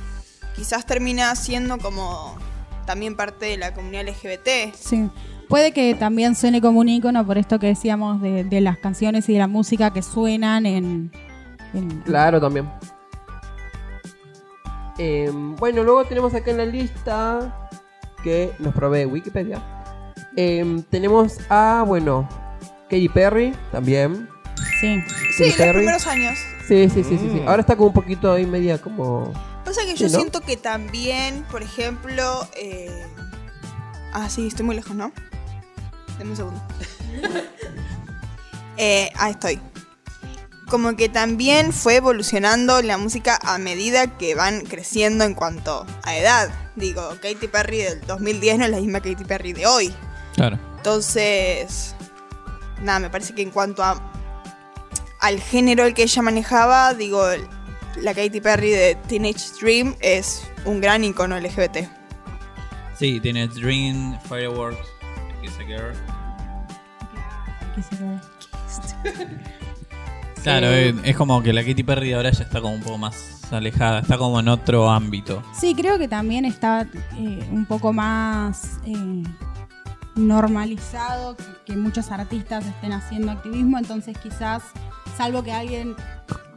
quizás 0.55 0.85
termina 0.85 1.35
siendo 1.35 1.77
como 1.79 2.37
también 2.85 3.15
parte 3.15 3.45
de 3.47 3.57
la 3.57 3.73
comunidad 3.73 4.03
LGBT. 4.07 4.73
Sí. 4.75 5.09
Puede 5.49 5.71
que 5.71 5.93
también 5.95 6.35
suene 6.35 6.61
como 6.61 6.79
un 6.79 6.89
icono 6.89 7.25
por 7.25 7.37
esto 7.37 7.59
que 7.59 7.67
decíamos 7.67 8.21
de, 8.21 8.43
de 8.43 8.61
las 8.61 8.77
canciones 8.77 9.27
y 9.29 9.33
de 9.33 9.39
la 9.39 9.47
música 9.47 9.91
que 9.91 10.01
suenan 10.01 10.65
en. 10.65 11.11
en- 11.73 12.01
Claro, 12.01 12.39
también. 12.39 12.69
Eh, 14.97 15.29
bueno, 15.33 15.83
luego 15.83 16.05
tenemos 16.05 16.33
acá 16.33 16.51
en 16.51 16.57
la 16.57 16.65
lista 16.65 17.69
que 18.23 18.53
nos 18.59 18.73
provee 18.73 19.05
Wikipedia. 19.05 19.61
Eh, 20.35 20.83
tenemos 20.89 21.37
a, 21.49 21.83
bueno, 21.85 22.27
Katy 22.89 23.09
Perry 23.09 23.53
también. 23.71 24.29
Sí. 24.79 25.01
Sí, 25.35 25.43
Katy 25.43 25.47
los 25.49 25.57
Perry. 25.57 25.77
primeros 25.79 26.07
años. 26.07 26.39
Sí, 26.67 26.89
sí, 26.89 27.03
sí, 27.03 27.17
sí, 27.17 27.29
sí. 27.31 27.39
Mm. 27.41 27.47
Ahora 27.47 27.61
está 27.61 27.75
como 27.75 27.87
un 27.89 27.93
poquito 27.93 28.31
ahí 28.31 28.45
media 28.45 28.77
como... 28.79 29.31
Pasa 29.65 29.81
que 29.85 29.91
Sí, 29.97 30.03
yo 30.03 30.09
¿no? 30.09 30.15
siento 30.19 30.41
que 30.41 30.57
también, 30.57 31.43
por 31.51 31.61
ejemplo. 31.63 32.47
eh, 32.55 33.05
Ah, 34.13 34.29
sí, 34.29 34.47
estoy 34.47 34.65
muy 34.65 34.75
lejos, 34.75 34.95
¿no? 34.95 35.11
Dame 36.19 36.29
un 36.31 36.35
segundo. 36.37 36.61
eh, 38.77 39.09
ah, 39.15 39.29
estoy. 39.31 39.59
Como 40.73 40.95
que 40.95 41.07
también 41.07 41.71
fue 41.71 41.97
evolucionando 41.97 42.81
la 42.81 42.97
música 42.97 43.37
a 43.43 43.59
medida 43.59 44.17
que 44.17 44.33
van 44.33 44.61
creciendo 44.61 45.23
en 45.23 45.35
cuanto 45.35 45.85
a 46.01 46.17
edad. 46.17 46.49
Digo, 46.75 47.09
Katy 47.21 47.47
Perry 47.47 47.77
del 47.77 48.01
2010 48.01 48.57
no 48.57 48.65
es 48.65 48.71
la 48.71 48.77
misma 48.77 48.99
Katy 48.99 49.23
Perry 49.23 49.53
de 49.53 49.67
hoy. 49.67 49.93
Claro. 50.33 50.57
Entonces, 50.77 51.95
nada, 52.81 52.97
me 52.97 53.11
parece 53.11 53.35
que 53.35 53.43
en 53.43 53.51
cuanto 53.51 53.83
a 53.83 54.01
al 55.19 55.39
género 55.39 55.85
el 55.85 55.93
que 55.93 56.01
ella 56.01 56.23
manejaba, 56.23 56.95
digo, 56.95 57.23
la 57.97 58.15
Katy 58.15 58.41
Perry 58.41 58.71
de 58.71 58.95
Teenage 59.07 59.51
Dream 59.61 59.95
es 59.99 60.41
un 60.65 60.81
gran 60.81 61.03
icono 61.03 61.39
LGBT. 61.39 61.87
Sí, 62.97 63.19
tiene 63.19 63.47
Dream, 63.47 64.19
Fireworks, 64.27 64.87
Kiss 65.39 65.53
a 65.59 65.65
Girl. 65.65 65.93
qué 67.75 67.83
sé 67.83 67.95
yo. 67.99 69.52
Claro, 70.43 70.67
Eh, 70.67 70.93
es, 71.03 71.15
como 71.15 71.41
que 71.41 71.53
la 71.53 71.63
Katy 71.63 71.83
Perry 71.83 72.13
ahora 72.13 72.31
ya 72.31 72.43
está 72.43 72.61
como 72.61 72.73
un 72.73 72.81
poco 72.81 72.97
más 72.97 73.41
alejada, 73.51 73.99
está 73.99 74.17
como 74.17 74.39
en 74.39 74.49
otro 74.49 74.89
ámbito. 74.89 75.41
Sí, 75.57 75.73
creo 75.73 75.97
que 75.97 76.07
también 76.07 76.43
está 76.43 76.81
eh, 77.17 77.47
un 77.51 77.65
poco 77.65 77.93
más 77.93 78.79
eh, 78.85 79.23
normalizado 80.15 81.37
que, 81.37 81.43
que 81.65 81.77
muchos 81.77 82.11
artistas 82.11 82.65
estén 82.65 82.91
haciendo 82.91 83.31
activismo, 83.31 83.77
entonces 83.77 84.17
quizás, 84.17 84.63
salvo 85.17 85.43
que 85.43 85.53
alguien 85.53 85.95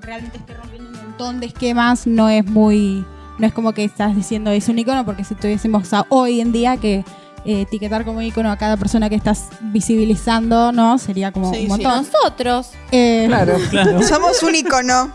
realmente 0.00 0.38
esté 0.38 0.54
rompiendo 0.54 0.90
un 0.90 0.96
montón 0.96 1.40
de 1.40 1.46
esquemas, 1.46 2.06
no 2.06 2.28
es 2.28 2.44
muy, 2.44 3.04
no 3.38 3.46
es 3.46 3.52
como 3.52 3.72
que 3.72 3.84
estás 3.84 4.16
diciendo 4.16 4.50
es 4.50 4.68
un 4.68 4.78
icono, 4.78 5.04
porque 5.04 5.24
si 5.24 5.34
tuviésemos 5.34 5.90
hoy 6.08 6.40
en 6.40 6.52
día 6.52 6.76
que 6.76 7.04
eh, 7.46 7.62
etiquetar 7.62 8.04
como 8.04 8.20
icono 8.22 8.50
a 8.50 8.56
cada 8.58 8.76
persona 8.76 9.08
que 9.08 9.14
estás 9.14 9.44
visibilizando, 9.60 10.72
¿no? 10.72 10.98
Sería 10.98 11.30
como 11.32 11.52
Sí, 11.54 11.60
un 11.60 11.62
sí. 11.62 11.68
montón. 11.68 12.06
Nosotros. 12.12 12.70
Eh, 12.92 13.24
Claro. 13.28 13.56
Claro. 13.70 14.02
Somos 14.02 14.42
un 14.42 14.54
icono. 14.54 15.10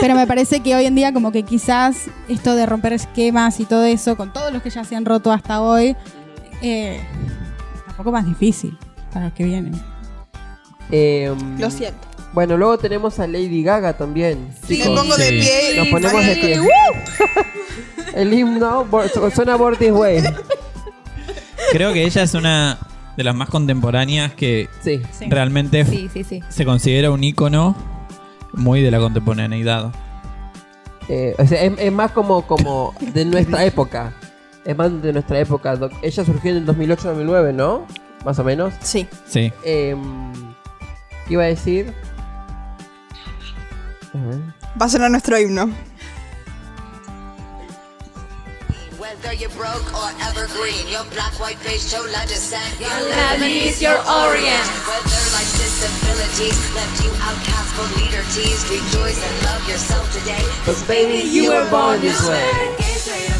Pero 0.00 0.14
me 0.14 0.26
parece 0.26 0.60
que 0.60 0.74
hoy 0.74 0.86
en 0.86 0.94
día 0.94 1.12
como 1.12 1.32
que 1.32 1.42
quizás 1.42 1.96
esto 2.28 2.54
de 2.56 2.66
romper 2.66 2.92
esquemas 2.94 3.60
y 3.60 3.64
todo 3.66 3.84
eso, 3.84 4.16
con 4.16 4.32
todos 4.32 4.52
los 4.52 4.62
que 4.62 4.70
ya 4.70 4.84
se 4.84 4.96
han 4.96 5.04
roto 5.04 5.30
hasta 5.32 5.60
hoy, 5.60 5.96
eh, 6.62 7.00
es 7.74 7.90
un 7.90 7.96
poco 7.96 8.10
más 8.12 8.24
difícil 8.26 8.76
para 9.12 9.26
los 9.26 9.34
que 9.34 9.44
vienen. 9.44 9.72
Eh, 10.90 11.34
Lo 11.58 11.70
siento. 11.70 11.98
Bueno, 12.32 12.56
luego 12.56 12.76
tenemos 12.78 13.18
a 13.18 13.26
Lady 13.26 13.62
Gaga 13.62 13.94
también. 13.96 14.50
Sí, 14.66 14.76
me 14.78 14.84
chicos. 14.84 15.00
pongo 15.00 15.16
de 15.16 15.28
pie. 15.30 15.74
Nos 15.76 15.86
y 15.86 15.90
ponemos 15.90 16.24
de 16.26 16.36
pie. 16.36 16.60
El 18.14 18.32
himno 18.32 18.86
suena 19.34 19.56
Born 19.56 19.76
This 19.78 19.90
Way. 19.92 20.22
Creo 21.72 21.92
que 21.92 22.04
ella 22.04 22.22
es 22.22 22.34
una 22.34 22.78
de 23.16 23.24
las 23.24 23.34
más 23.34 23.48
contemporáneas 23.48 24.32
que 24.34 24.68
Sí. 24.82 25.00
Sí. 25.12 25.26
realmente 25.28 25.80
f- 25.80 25.90
Sí, 25.90 26.08
sí, 26.12 26.24
sí. 26.24 26.40
se 26.48 26.64
considera 26.64 27.10
un 27.10 27.24
ícono 27.24 27.74
muy 28.52 28.82
de 28.82 28.90
la 28.90 28.98
contemporaneidad. 28.98 29.92
Eh, 31.08 31.34
o 31.38 31.46
sea, 31.46 31.62
es, 31.62 31.72
es 31.78 31.92
más 31.92 32.10
como, 32.12 32.42
como 32.46 32.94
de 33.00 33.24
nuestra 33.24 33.64
época. 33.64 34.12
Es 34.64 34.76
más 34.76 35.00
de 35.02 35.12
nuestra 35.12 35.38
época. 35.38 35.76
Do- 35.76 35.90
Ella 36.02 36.24
surgió 36.24 36.50
en 36.50 36.56
el 36.58 36.66
2008-2009, 36.66 37.54
¿no? 37.54 37.86
Más 38.24 38.38
o 38.38 38.44
menos. 38.44 38.74
Sí. 38.80 39.06
Sí. 39.26 39.52
Eh, 39.62 39.96
¿Qué 41.26 41.32
iba 41.34 41.44
a 41.44 41.46
decir? 41.46 41.92
Va 44.80 44.86
a 44.86 44.88
sonar 44.88 45.10
nuestro 45.10 45.38
himno. 45.38 45.70
Whether 49.22 49.34
you're 49.40 49.50
broke 49.50 49.88
or 49.96 50.10
evergreen, 50.28 50.86
your 50.88 51.04
black, 51.14 51.32
white, 51.40 51.56
beige, 51.64 51.90
chola 51.90 52.22
descent, 52.28 52.78
your 52.78 52.90
Lebanese, 52.90 53.80
your 53.80 53.96
Orient. 53.96 54.66
Whether 54.86 55.22
life's 55.32 55.56
disabilities 55.56 56.58
left 56.76 57.02
you 57.02 57.10
outcast 57.24 57.70
for 57.74 57.86
leader 57.98 58.22
teased, 58.34 58.68
rejoice 58.68 59.16
and 59.24 59.36
love 59.44 59.66
yourself 59.68 60.04
today. 60.12 60.44
But 60.66 60.76
baby, 60.86 61.26
you 61.28 61.50
were 61.50 61.68
born 61.70 62.00
this 62.02 62.20
way. 62.28 62.44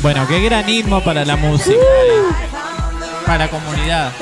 Bueno, 0.03 0.27
qué 0.27 0.41
gran 0.41 0.69
himno 0.69 1.05
para 1.05 1.25
la 1.25 1.37
música. 1.37 1.77
eh. 1.77 2.23
Para 3.27 3.45
la 3.47 3.51
comunidad. 3.51 4.13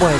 Bueno, 0.00 0.18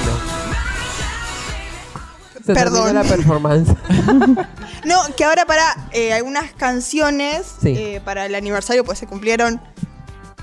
Se 2.45 2.55
Perdón. 2.55 2.95
la 2.95 3.05
performance. 3.05 3.69
No, 4.85 4.97
que 5.17 5.25
ahora 5.25 5.45
para 5.45 5.88
eh, 5.93 6.14
algunas 6.14 6.53
canciones, 6.53 7.43
Sí. 7.61 7.75
eh, 7.77 8.01
para 8.05 8.25
el 8.27 8.35
aniversario, 8.35 8.85
pues 8.85 8.99
se 8.99 9.07
cumplieron 9.07 9.61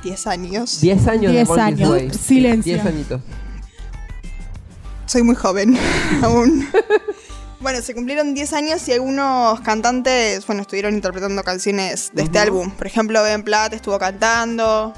10 0.03 0.27
años. 0.27 0.81
10 0.81 1.07
años 1.07 1.31
de 1.31 1.37
Diez 1.37 1.47
Born 1.47 1.59
This 1.61 1.67
años. 1.81 1.89
Way. 1.89 2.11
Silencio. 2.13 2.73
10 2.75 2.85
añitos. 2.85 3.21
Soy 5.07 5.23
muy 5.23 5.35
joven 5.35 5.77
aún. 6.21 6.67
bueno, 7.61 7.81
se 7.81 7.95
cumplieron 7.95 8.33
10 8.35 8.53
años 8.53 8.87
y 8.87 8.93
algunos 8.93 9.61
cantantes, 9.61 10.45
bueno, 10.45 10.61
estuvieron 10.63 10.93
interpretando 10.93 11.41
canciones 11.43 12.11
de 12.13 12.23
este 12.23 12.37
álbum. 12.37 12.69
Por 12.71 12.85
ejemplo, 12.85 13.23
Ben 13.23 13.41
Platt 13.43 13.73
estuvo 13.73 13.97
cantando. 13.97 14.93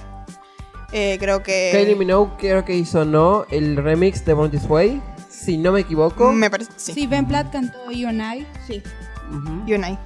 Eh, 0.91 1.17
creo 1.19 1.43
que... 1.43 1.69
Kylie 1.73 1.95
Minogue 1.95 2.31
creo 2.37 2.63
que 2.63 2.75
hizo, 2.75 3.03
¿no? 3.05 3.45
El 3.49 3.75
remix 3.77 4.23
de 4.25 4.33
Born 4.33 4.51
This 4.51 4.63
Way. 4.67 5.01
Si 5.29 5.57
no 5.57 5.71
me 5.71 5.81
equivoco. 5.81 6.31
Me 6.31 6.49
parece... 6.49 6.71
Sí. 6.77 6.93
Sí, 6.93 7.07
Ben 7.07 7.25
Platt 7.25 7.51
cantó 7.51 7.91
You 7.91 8.07
and 8.07 8.21
I. 8.21 8.45
sí. 8.65 8.81
Ujú. 9.29 9.63
Y 9.67 9.73
una 9.73 9.87
ahí. 9.87 9.99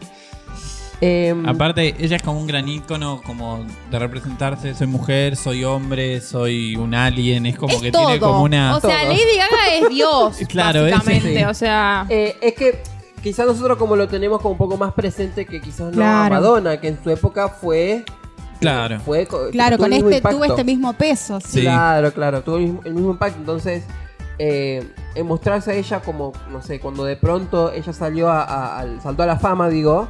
Em, 1.03 1.47
Aparte, 1.49 1.95
ella 1.99 2.15
es 2.17 2.21
como 2.21 2.39
un 2.39 2.45
gran 2.45 2.67
ícono 2.67 3.21
como 3.25 3.65
de 3.89 3.97
representarse, 3.99 4.75
soy 4.75 4.85
mujer, 4.85 5.35
soy 5.35 5.63
hombre, 5.63 6.21
soy 6.21 6.75
un 6.75 6.93
alien, 6.93 7.47
es 7.47 7.57
como 7.57 7.73
es 7.73 7.81
que 7.81 7.91
todo. 7.91 8.05
tiene 8.05 8.19
como 8.19 8.43
una... 8.43 8.77
O 8.77 8.79
sea, 8.81 8.99
Todo. 9.01 9.09
Lady 9.09 9.35
Gaga 9.37 9.73
es 9.75 9.89
Dios, 9.89 10.37
Claro, 10.47 10.83
básicamente. 10.83 11.37
sí. 11.39 11.43
O 11.43 11.53
sea, 11.55 12.05
eh, 12.09 12.37
es 12.41 12.53
que 12.53 12.83
quizás 13.23 13.47
nosotros 13.47 13.79
como 13.79 13.95
lo 13.95 14.07
tenemos 14.07 14.41
como 14.41 14.51
un 14.51 14.57
poco 14.59 14.77
más 14.77 14.93
presente 14.93 15.45
que 15.47 15.59
quizás 15.59 15.91
no 15.95 16.03
a. 16.05 16.29
Madonna, 16.29 16.79
que 16.79 16.89
en 16.89 17.03
su 17.03 17.09
época 17.09 17.49
fue... 17.49 18.03
Claro. 18.61 18.99
fue 19.01 19.27
Claro, 19.51 19.77
con 19.77 19.91
este 19.91 20.21
tuvo 20.21 20.45
este 20.45 20.63
mismo 20.63 20.93
peso. 20.93 21.39
Sí. 21.41 21.47
Sí. 21.49 21.61
Claro, 21.61 22.13
claro, 22.13 22.41
tuvo 22.43 22.55
el 22.57 22.63
mismo, 22.63 22.81
el 22.85 22.93
mismo 22.93 23.11
impacto. 23.11 23.39
Entonces, 23.39 23.83
eh, 24.39 24.87
en 25.15 25.27
mostrarse 25.27 25.71
a 25.71 25.73
ella 25.73 25.99
como, 26.01 26.31
no 26.49 26.61
sé, 26.61 26.79
cuando 26.79 27.03
de 27.03 27.15
pronto 27.17 27.71
ella 27.73 27.91
salió 27.91 28.29
a, 28.29 28.43
a- 28.43 28.79
al- 28.79 29.01
saltó 29.01 29.23
a 29.23 29.25
la 29.25 29.37
fama, 29.37 29.67
digo, 29.67 30.07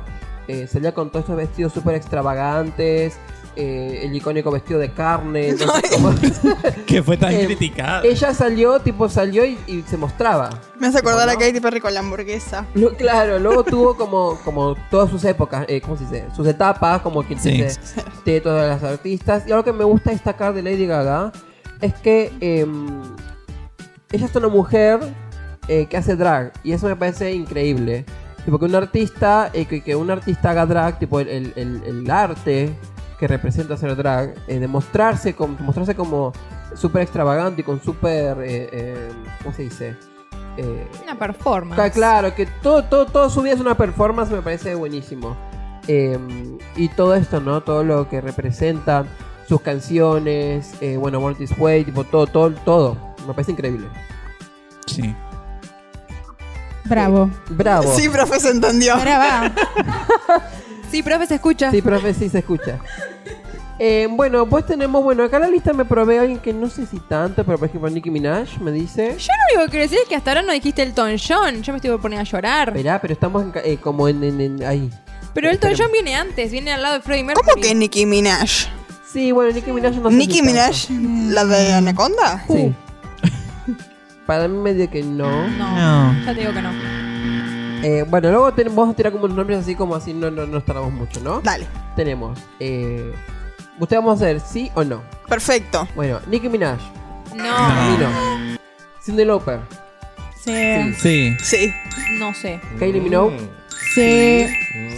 eh, 0.48 0.68
salía 0.68 0.94
con 0.94 1.10
todos 1.10 1.24
estos 1.24 1.38
vestidos 1.38 1.74
súper 1.74 1.96
extravagantes, 1.96 3.16
eh, 3.56 4.02
el 4.04 4.16
icónico 4.16 4.52
vestido 4.52 4.80
de 4.80 4.92
carne. 4.92 5.56
Que 6.86 7.02
fue 7.04 7.16
tan 7.18 7.32
Eh, 7.34 7.46
criticada. 7.46 8.02
ella 8.04 8.34
salió, 8.34 8.80
tipo, 8.80 9.08
salió 9.10 9.46
y, 9.46 9.58
y 9.68 9.82
se 9.84 9.98
mostraba. 9.98 10.50
Me 10.80 10.88
hace 10.88 10.98
acordar 11.00 11.28
¿No? 11.28 11.34
a 11.34 11.38
Katy 11.38 11.60
Perry 11.60 11.80
con 11.80 11.94
la 11.94 12.02
hamburguesa. 12.02 12.66
Lo- 12.74 12.94
claro, 12.96 13.40
luego 13.40 13.64
tuvo 13.64 13.96
como, 13.96 14.38
como 14.44 14.76
todas 14.90 15.10
sus 15.10 15.24
épocas, 15.24 15.66
eh, 15.70 15.80
¿cómo 15.82 15.96
se 15.98 16.04
dice? 16.04 16.26
Sus 16.36 16.48
etapas, 16.48 17.02
como 17.02 17.24
quien 17.24 17.40
Sí. 17.40 17.52
dice, 17.52 17.80
de 18.26 18.42
todas 18.42 18.68
las 18.82 18.84
artistas. 18.92 19.44
Y 19.48 19.52
algo 19.52 19.64
que 19.64 19.72
me 19.74 19.84
gusta 19.86 20.12
destacar 20.12 20.54
de 20.54 20.62
Lady 20.64 20.86
Gaga 20.86 21.32
es 21.80 21.94
que 21.96 22.32
em, 22.42 22.88
ella 24.12 24.26
es 24.26 24.36
una 24.36 24.48
mujer 24.50 25.00
eh, 25.68 25.86
que 25.86 25.96
hace 25.98 26.16
drag. 26.16 26.52
Y 26.64 26.74
eso 26.74 26.88
me 26.88 26.96
parece 26.96 27.32
increíble. 27.34 28.06
Tipo 28.44 28.58
que 28.60 28.66
un 28.66 28.76
artista, 28.76 29.50
eh, 29.54 29.66
que, 29.66 29.82
que 29.82 29.96
un 29.96 30.10
artista 30.12 30.50
haga 30.50 30.66
drag, 30.66 31.00
tipo 31.00 31.20
el, 31.20 31.28
el- 31.30 31.54
el- 31.56 31.84
el 31.86 32.12
arte 32.12 32.72
que 33.22 33.28
representa 33.28 33.76
hacer 33.76 33.96
drag, 33.96 34.34
eh, 34.48 34.58
demostrarse 34.58 35.36
como, 35.36 35.56
mostrarse 35.60 35.94
como 35.94 36.34
súper 36.74 37.04
extravagante 37.04 37.62
y 37.62 37.64
con 37.64 37.80
súper, 37.80 38.40
eh, 38.40 38.68
eh, 38.72 39.12
¿cómo 39.44 39.56
se 39.56 39.62
dice? 39.62 39.96
Eh, 40.58 40.88
una 41.04 41.20
performance. 41.20 41.92
Claro, 41.94 42.34
que 42.34 42.48
todo, 42.48 42.84
todo, 42.84 43.06
todo 43.06 43.30
su 43.30 43.44
vida 43.44 43.54
es 43.54 43.60
una 43.60 43.78
performance, 43.78 44.32
me 44.32 44.42
parece 44.42 44.74
buenísimo. 44.74 45.38
Eh, 45.88 46.18
y 46.76 46.90
todo 46.90 47.14
esto, 47.14 47.40
¿no? 47.40 47.62
Todo 47.62 47.84
lo 47.84 48.10
que 48.10 48.22
representan, 48.22 49.06
sus 49.48 49.62
canciones, 49.62 50.74
eh, 50.82 50.98
bueno, 50.98 51.20
Born 51.20 51.36
This 51.36 51.54
Way, 51.56 51.86
tipo, 51.86 52.04
todo, 52.04 52.26
todo, 52.26 52.50
todo. 52.66 52.98
Me 53.28 53.36
parece 53.36 53.52
increíble. 53.52 53.88
Sí. 54.88 55.16
Bravo. 56.86 57.30
Bravo. 57.52 57.94
Sí, 57.96 58.10
profe, 58.10 58.40
se 58.40 58.50
entendió. 58.50 59.00
Brava. 59.00 59.52
Sí, 60.90 61.02
profe, 61.04 61.26
se 61.28 61.36
escucha. 61.36 61.72
Sí, 61.72 61.82
profe, 61.82 62.14
sí 62.14 62.28
se 62.28 62.40
escucha. 62.40 62.80
Eh, 63.84 64.08
bueno, 64.12 64.46
pues 64.48 64.64
tenemos, 64.68 65.04
bueno, 65.04 65.24
acá 65.24 65.38
en 65.38 65.42
la 65.42 65.50
lista 65.50 65.74
me 65.74 65.86
probé 65.86 66.20
a 66.20 66.22
alguien 66.22 66.38
que 66.40 66.54
no 66.54 66.70
sé 66.70 66.86
si 66.86 67.00
tanto, 67.00 67.44
pero 67.44 67.58
por 67.58 67.68
ejemplo 67.68 67.90
Nicki 67.90 68.12
Minaj 68.12 68.60
me 68.60 68.72
dice... 68.72 69.16
Yo 69.18 69.28
lo 69.34 69.56
único 69.56 69.66
que 69.66 69.70
quiero 69.72 69.84
decir 69.86 69.98
es 70.04 70.08
que 70.08 70.16
hasta 70.16 70.30
ahora 70.30 70.44
no 70.44 70.54
dijiste 70.54 70.84
el 70.84 70.90
Elton 70.90 71.16
John. 71.18 71.64
Yo 71.64 71.74
me 71.74 71.78
estoy 71.78 71.98
poner 71.98 72.20
a 72.20 72.24
llorar. 72.24 72.70
Esperá, 72.70 73.02
pero 73.02 73.14
estamos 73.16 73.42
en 73.44 73.52
eh, 73.64 73.78
como 73.82 74.08
en, 74.08 74.24
en- 74.24 74.40
en- 74.40 74.64
ahí. 74.64 74.88
Pero 75.34 75.50
Esperemos. 75.50 75.80
John 75.82 75.92
viene 75.94 76.16
antes, 76.16 76.52
viene 76.52 76.72
al 76.74 76.84
lado 76.84 76.94
de 76.96 77.02
Freddie 77.02 77.24
Mercury. 77.24 77.48
¿Cómo 77.50 77.60
que 77.60 77.74
Nicki 77.74 78.06
Minaj? 78.06 78.50
Sí, 79.12 79.32
bueno, 79.32 79.52
Nicki 79.52 79.72
Minaj 79.72 79.96
no 79.96 80.10
sé 80.12 80.16
¿Nicki 80.16 80.34
si 80.36 80.42
Minaj? 80.44 80.88
tanto. 80.88 81.34
¿La 81.34 81.46
de 81.46 81.74
Anaconda? 81.74 82.46
Sí. 82.48 82.76
Para 84.28 84.48
mí 84.48 84.58
medio 84.60 84.90
que 84.92 85.02
no. 85.02 85.48
No, 85.58 85.76
No. 86.12 86.24
ya 86.26 86.34
te 86.36 86.40
digo 86.42 86.54
que 86.54 86.62
no. 86.62 86.70
Eh, 87.84 88.06
bueno, 88.08 88.30
luego 88.30 88.54
tenemos, 88.54 88.76
vamos 88.78 88.94
a 88.94 88.96
tirar 88.96 89.12
como 89.12 89.26
unos 89.26 89.38
nombres 89.38 89.58
así 89.60 89.74
como 89.74 89.96
así, 89.96 90.14
no, 90.14 90.30
no, 90.30 90.42
no 90.46 90.54
nos 90.54 90.66
tardamos 90.66 90.94
mucho, 90.94 91.20
¿no? 91.22 91.42
Dale. 91.42 91.66
Tenemos, 91.96 92.38
eh, 92.60 93.12
¿usted 93.82 93.98
vamos 93.98 94.14
a 94.22 94.26
hacer 94.26 94.40
sí 94.40 94.72
o 94.76 94.84
no? 94.86 95.02
Perfecto. 95.28 95.88
Bueno, 95.96 96.20
Nicki 96.28 96.48
Minaj, 96.48 96.80
No, 97.36 97.98
no. 97.98 98.58
Cindy 99.04 99.26
Lauper, 99.26 99.60
Sí. 100.44 100.94
Sí, 100.98 101.38
Sí. 101.42 101.74
no 102.18 102.34
sé. 102.34 102.60
Kylie 102.80 103.02
Minogue, 103.02 103.38
Sí. 103.94 104.48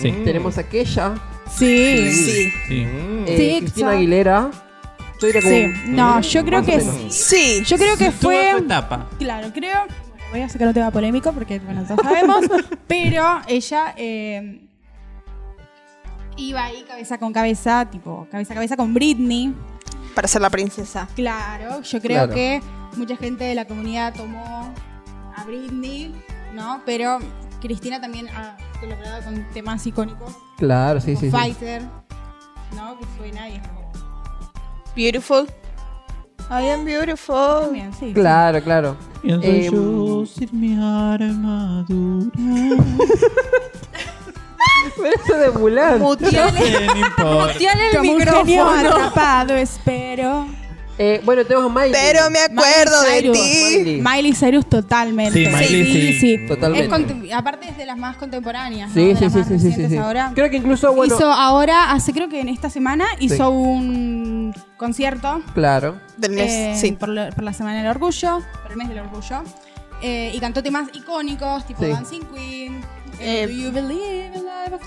sí. 0.02 0.12
tenemos 0.24 0.58
aquella, 0.58 1.16
Sí. 1.52 2.12
Sí. 2.12 2.52
Sí. 2.68 2.88
eh, 3.28 3.36
Sí, 3.38 3.58
Cristina. 3.62 3.92
Aguilera. 3.92 4.50
Yo 5.22 5.28
diría 5.28 5.42
como, 5.42 5.54
Sí. 5.54 5.74
No, 5.88 6.22
yo 6.22 6.46
creo 6.46 6.64
que 6.66 6.78
menos. 6.78 7.14
Sí. 7.14 7.64
Yo 7.66 7.78
creo 7.78 7.96
que 7.98 8.06
Tuvo 8.06 8.18
su 8.18 8.22
fue. 8.28 8.52
etapa. 8.58 9.08
Claro, 9.20 9.50
creo. 9.54 9.78
bueno, 9.88 10.04
Voy 10.32 10.42
a 10.42 10.50
sacar 10.50 10.68
un 10.68 10.74
tema 10.74 10.90
polémico 10.90 11.32
porque, 11.32 11.60
bueno, 11.60 11.84
todos 11.84 12.00
sabemos. 12.04 12.46
pero 12.88 13.42
ella 13.48 13.94
eh, 13.98 14.62
iba 16.38 16.64
ahí 16.64 16.84
cabeza 16.84 17.18
con 17.18 17.34
cabeza, 17.34 17.86
tipo, 17.90 18.28
cabeza 18.32 18.54
a 18.54 18.56
cabeza 18.56 18.78
con 18.78 18.94
Britney. 18.94 19.54
Para 20.16 20.28
ser 20.28 20.42
la 20.42 20.50
princesa. 20.52 21.08
Claro, 21.16 21.82
yo 21.82 22.00
creo 22.00 22.18
Claro. 22.28 22.34
que 22.36 22.62
mucha 22.98 23.16
gente 23.18 23.44
de 23.46 23.56
la 23.56 23.66
comunidad 23.66 24.14
tomó 24.14 24.72
a 25.36 25.44
Britney, 25.46 26.14
¿no? 26.54 26.82
Pero 26.86 27.18
Cristina 27.62 28.00
también 28.00 28.28
ha 28.30 28.56
colaborado 28.80 29.24
con 29.24 29.44
temas 29.54 29.86
icónicos. 29.88 30.36
Claro, 30.58 31.02
sí, 31.02 31.16
sí, 31.16 31.26
sí. 31.26 31.32
Fighter, 31.32 31.82
¿no? 32.76 32.98
Que 33.00 33.06
suena 33.18 33.50
y 33.50 33.56
es 33.56 33.68
como. 33.68 33.92
Beautiful. 34.96 35.48
I 36.52 36.70
am 36.70 36.86
beautiful. 36.86 37.62
También, 37.64 37.92
sí. 37.94 38.08
sí. 38.10 38.14
Claro, 38.14 38.62
claro. 38.62 38.96
Pienso 39.24 39.48
Em, 39.48 39.72
yo 39.74 40.26
sin 40.28 40.50
mi 40.60 40.74
armadura. 40.76 42.30
Eso 45.26 45.38
de 45.38 45.52
Mulan. 45.52 46.00
Muteale, 46.00 46.60
No 46.88 46.96
importa. 46.96 47.54
muteale 47.54 47.88
el 47.92 47.98
Como 47.98 48.12
un 48.14 48.20
genio 48.20 48.44
micrófono. 48.46 48.72
atrapado, 48.80 49.56
espero. 49.56 50.46
Eh, 51.00 51.22
bueno, 51.26 51.44
tenemos 51.44 51.72
a 51.72 51.74
Miley. 51.74 51.92
Pero 51.92 52.30
me 52.30 52.38
acuerdo 52.40 53.02
Miley 53.02 53.28
de 53.28 53.32
ti. 53.34 53.76
Miley. 53.80 54.02
Miley 54.02 54.34
Cyrus 54.36 54.70
totalmente. 54.70 55.34
Sí, 55.44 55.50
Miley 55.52 56.20
sí. 56.20 56.38
Totalmente. 56.48 57.28
Es 57.30 57.34
aparte 57.34 57.68
es 57.70 57.78
de 57.78 57.86
las 57.88 57.98
más 57.98 58.16
contemporáneas, 58.18 58.90
¿no? 58.90 58.94
Sí, 58.94 59.06
De 59.08 59.16
sí, 59.16 59.24
las 59.24 59.34
sí, 59.34 59.40
más 59.40 59.48
sí, 59.48 59.54
sí, 59.56 59.60
sí, 59.60 59.66
recientes 59.70 59.92
sí. 59.92 59.98
ahora. 59.98 60.32
Creo 60.36 60.52
que 60.52 60.58
incluso, 60.58 60.94
bueno, 60.94 61.16
hizo 61.16 61.32
ahora, 61.32 61.92
hace 61.94 62.14
creo 62.14 62.30
que 62.30 62.40
en 62.42 62.48
esta 62.50 62.70
semana, 62.70 63.06
hizo 63.20 63.36
Sí. 63.38 63.42
un 63.42 64.54
concierto 64.78 65.42
claro. 65.56 66.00
Del 66.18 66.34
mes. 66.34 66.52
eh, 66.52 66.76
sí. 66.80 66.92
por, 66.92 67.10
lo- 67.10 67.28
por 67.32 67.44
la 67.44 67.54
Semana 67.54 67.80
del 67.82 67.88
Orgullo, 67.88 68.42
por 68.62 68.72
el 68.72 68.78
mes 68.78 68.90
del 68.90 69.00
Orgullo. 69.00 69.42
eh, 70.04 70.32
y 70.32 70.40
cantó 70.40 70.62
temas 70.62 70.90
icónicos, 70.94 71.66
tipo 71.66 71.84
Sí. 71.84 71.90
Dancing 71.90 72.22
Queen, 72.34 72.82
eh, 73.20 73.44
Eh, 73.44 73.48
Do 73.48 73.54
You 73.54 73.72
Believe 73.72 74.32
in 74.36 74.43
Love? 74.72 74.82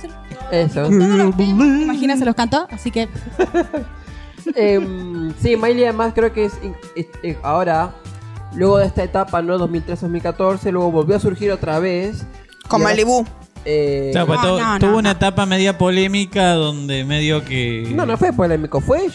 Eso. 0.52 0.82
Todos 0.82 0.92
los 1.18 1.36
temas, 1.36 1.82
imagina, 1.82 2.16
se 2.16 2.24
los 2.24 2.34
cantó, 2.34 2.66
así 2.70 2.90
que 2.90 3.08
Em, 4.54 5.34
sí, 5.42 5.56
Miley 5.56 5.84
además 5.84 6.12
creo 6.14 6.32
que 6.32 6.44
es, 6.44 6.52
es- 6.94 7.06
es- 7.22 7.36
ahora, 7.42 7.92
luego 8.54 8.78
de 8.78 8.86
esta 8.86 9.02
etapa, 9.02 9.42
¿no? 9.42 9.58
2013-2014, 9.58 10.70
luego 10.70 10.92
volvió 10.92 11.16
a 11.16 11.20
surgir 11.20 11.50
otra 11.50 11.80
vez. 11.80 12.24
Con 12.68 12.80
Y 12.80 12.84
ahora- 12.84 12.94
Malibu. 12.94 13.26
Eh, 13.66 14.10
Claro, 14.12 14.26
pues 14.28 14.40
No, 14.40 14.46
tu- 14.54 14.58
no, 14.60 14.72
no, 14.74 14.78
tuvo 14.78 14.90
una 14.98 15.02
no. 15.12 15.16
etapa 15.16 15.44
media 15.44 15.76
polémica 15.76 16.52
donde 16.52 17.04
medio 17.04 17.44
que. 17.44 17.86
no, 17.92 18.06
no 18.06 18.16
fue 18.16 18.32
polémico, 18.32 18.80
fue... 18.80 19.06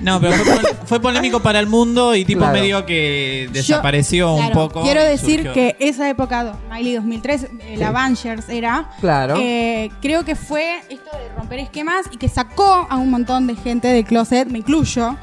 No, 0.00 0.20
pero 0.20 0.32
fue, 0.34 0.54
pol- 0.54 0.76
fue 0.86 1.00
polémico 1.00 1.40
para 1.40 1.60
el 1.60 1.66
mundo 1.66 2.14
y 2.14 2.24
tipo 2.24 2.40
Claro. 2.40 2.54
medio 2.54 2.86
que 2.86 3.48
desapareció 3.52 4.26
Yo- 4.26 4.32
un 4.34 4.38
claro, 4.50 4.54
poco. 4.68 4.82
Quiero 4.82 5.02
decir 5.04 5.36
surgió. 5.42 5.52
que 5.52 5.76
esa 5.78 6.08
época, 6.08 6.56
Miley 6.70 6.94
2003, 6.94 7.42
eh, 7.44 7.48
Sí. 7.74 7.76
la 7.76 7.88
Avengers 7.88 8.48
era. 8.48 8.90
Claro. 9.00 9.36
eh, 9.38 9.90
creo 10.00 10.24
que 10.24 10.34
fue 10.34 10.78
esto 10.88 11.10
de 11.16 11.28
romper 11.36 11.58
esquemas 11.60 12.06
y 12.10 12.16
que 12.16 12.28
sacó 12.28 12.86
a 12.88 12.96
un 12.96 13.10
montón 13.10 13.46
de 13.46 13.54
gente 13.56 13.88
del 13.88 14.04
closet, 14.04 14.48
me 14.48 14.58
incluyo. 14.58 15.16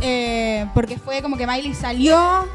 eh, 0.00 0.66
porque 0.74 0.96
fue 0.98 1.20
como 1.22 1.36
que 1.36 1.46
Miley 1.46 1.74
salió 1.74 2.46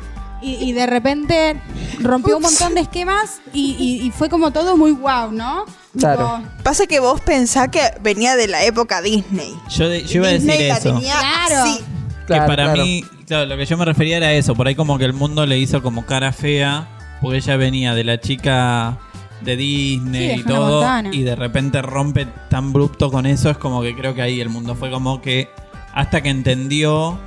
y, 0.41 0.53
y 0.55 0.71
de 0.73 0.85
repente 0.85 1.61
rompió 1.99 2.37
un 2.37 2.43
montón 2.43 2.75
de 2.75 2.81
esquemas 2.81 3.41
y, 3.53 3.75
y- 3.79 4.05
y 4.07 4.11
fue 4.11 4.29
como 4.29 4.51
todo 4.51 4.77
muy 4.77 4.91
wow, 4.91 5.31
¿no? 5.31 5.65
Claro. 5.97 6.37
Tipo, 6.39 6.63
Pasa 6.63 6.85
que 6.87 6.99
vos 6.99 7.19
pensás 7.21 7.69
que 7.69 7.81
venía 8.01 8.35
de 8.35 8.47
la 8.47 8.63
época 8.63 9.01
Disney. 9.01 9.53
Yo, 9.69 9.89
de- 9.89 10.03
yo 10.03 10.17
iba 10.19 10.27
a 10.27 10.31
decir 10.31 10.49
Disney 10.51 10.67
la 10.69 10.77
eso. 10.77 10.93
tenía 10.93 11.13
Claro. 11.19 11.63
así. 11.63 11.83
Claro, 12.27 12.43
que 12.43 12.47
para 12.47 12.63
claro. 12.65 12.83
mí, 12.83 13.03
claro, 13.25 13.45
lo 13.45 13.57
que 13.57 13.65
yo 13.65 13.77
me 13.77 13.85
refería 13.85 14.17
era 14.17 14.33
eso. 14.33 14.53
Por 14.53 14.67
ahí 14.67 14.75
como 14.75 14.97
que 14.97 15.05
el 15.05 15.13
mundo 15.13 15.45
le 15.45 15.57
hizo 15.57 15.81
como 15.81 16.05
cara 16.05 16.31
fea. 16.33 16.87
Porque 17.21 17.37
ella 17.37 17.55
venía 17.57 17.95
de 17.95 18.03
la 18.03 18.19
chica 18.19 18.99
de 19.41 19.55
Disney 19.55 20.21
Sí, 20.21 20.35
y 20.35 20.41
Hannah 20.41 20.45
todo. 20.55 20.75
Montana. 20.81 21.09
Y 21.13 21.23
de 21.23 21.35
repente 21.35 21.81
rompe 21.81 22.27
tan 22.49 22.65
abrupto 22.69 23.09
con 23.09 23.25
eso. 23.25 23.49
Es 23.49 23.57
como 23.57 23.81
que 23.81 23.95
creo 23.95 24.13
que 24.13 24.21
ahí 24.21 24.39
el 24.39 24.49
mundo 24.49 24.75
fue 24.75 24.91
como 24.91 25.19
que 25.21 25.49
hasta 25.93 26.21
que 26.21 26.29
entendió 26.29 27.17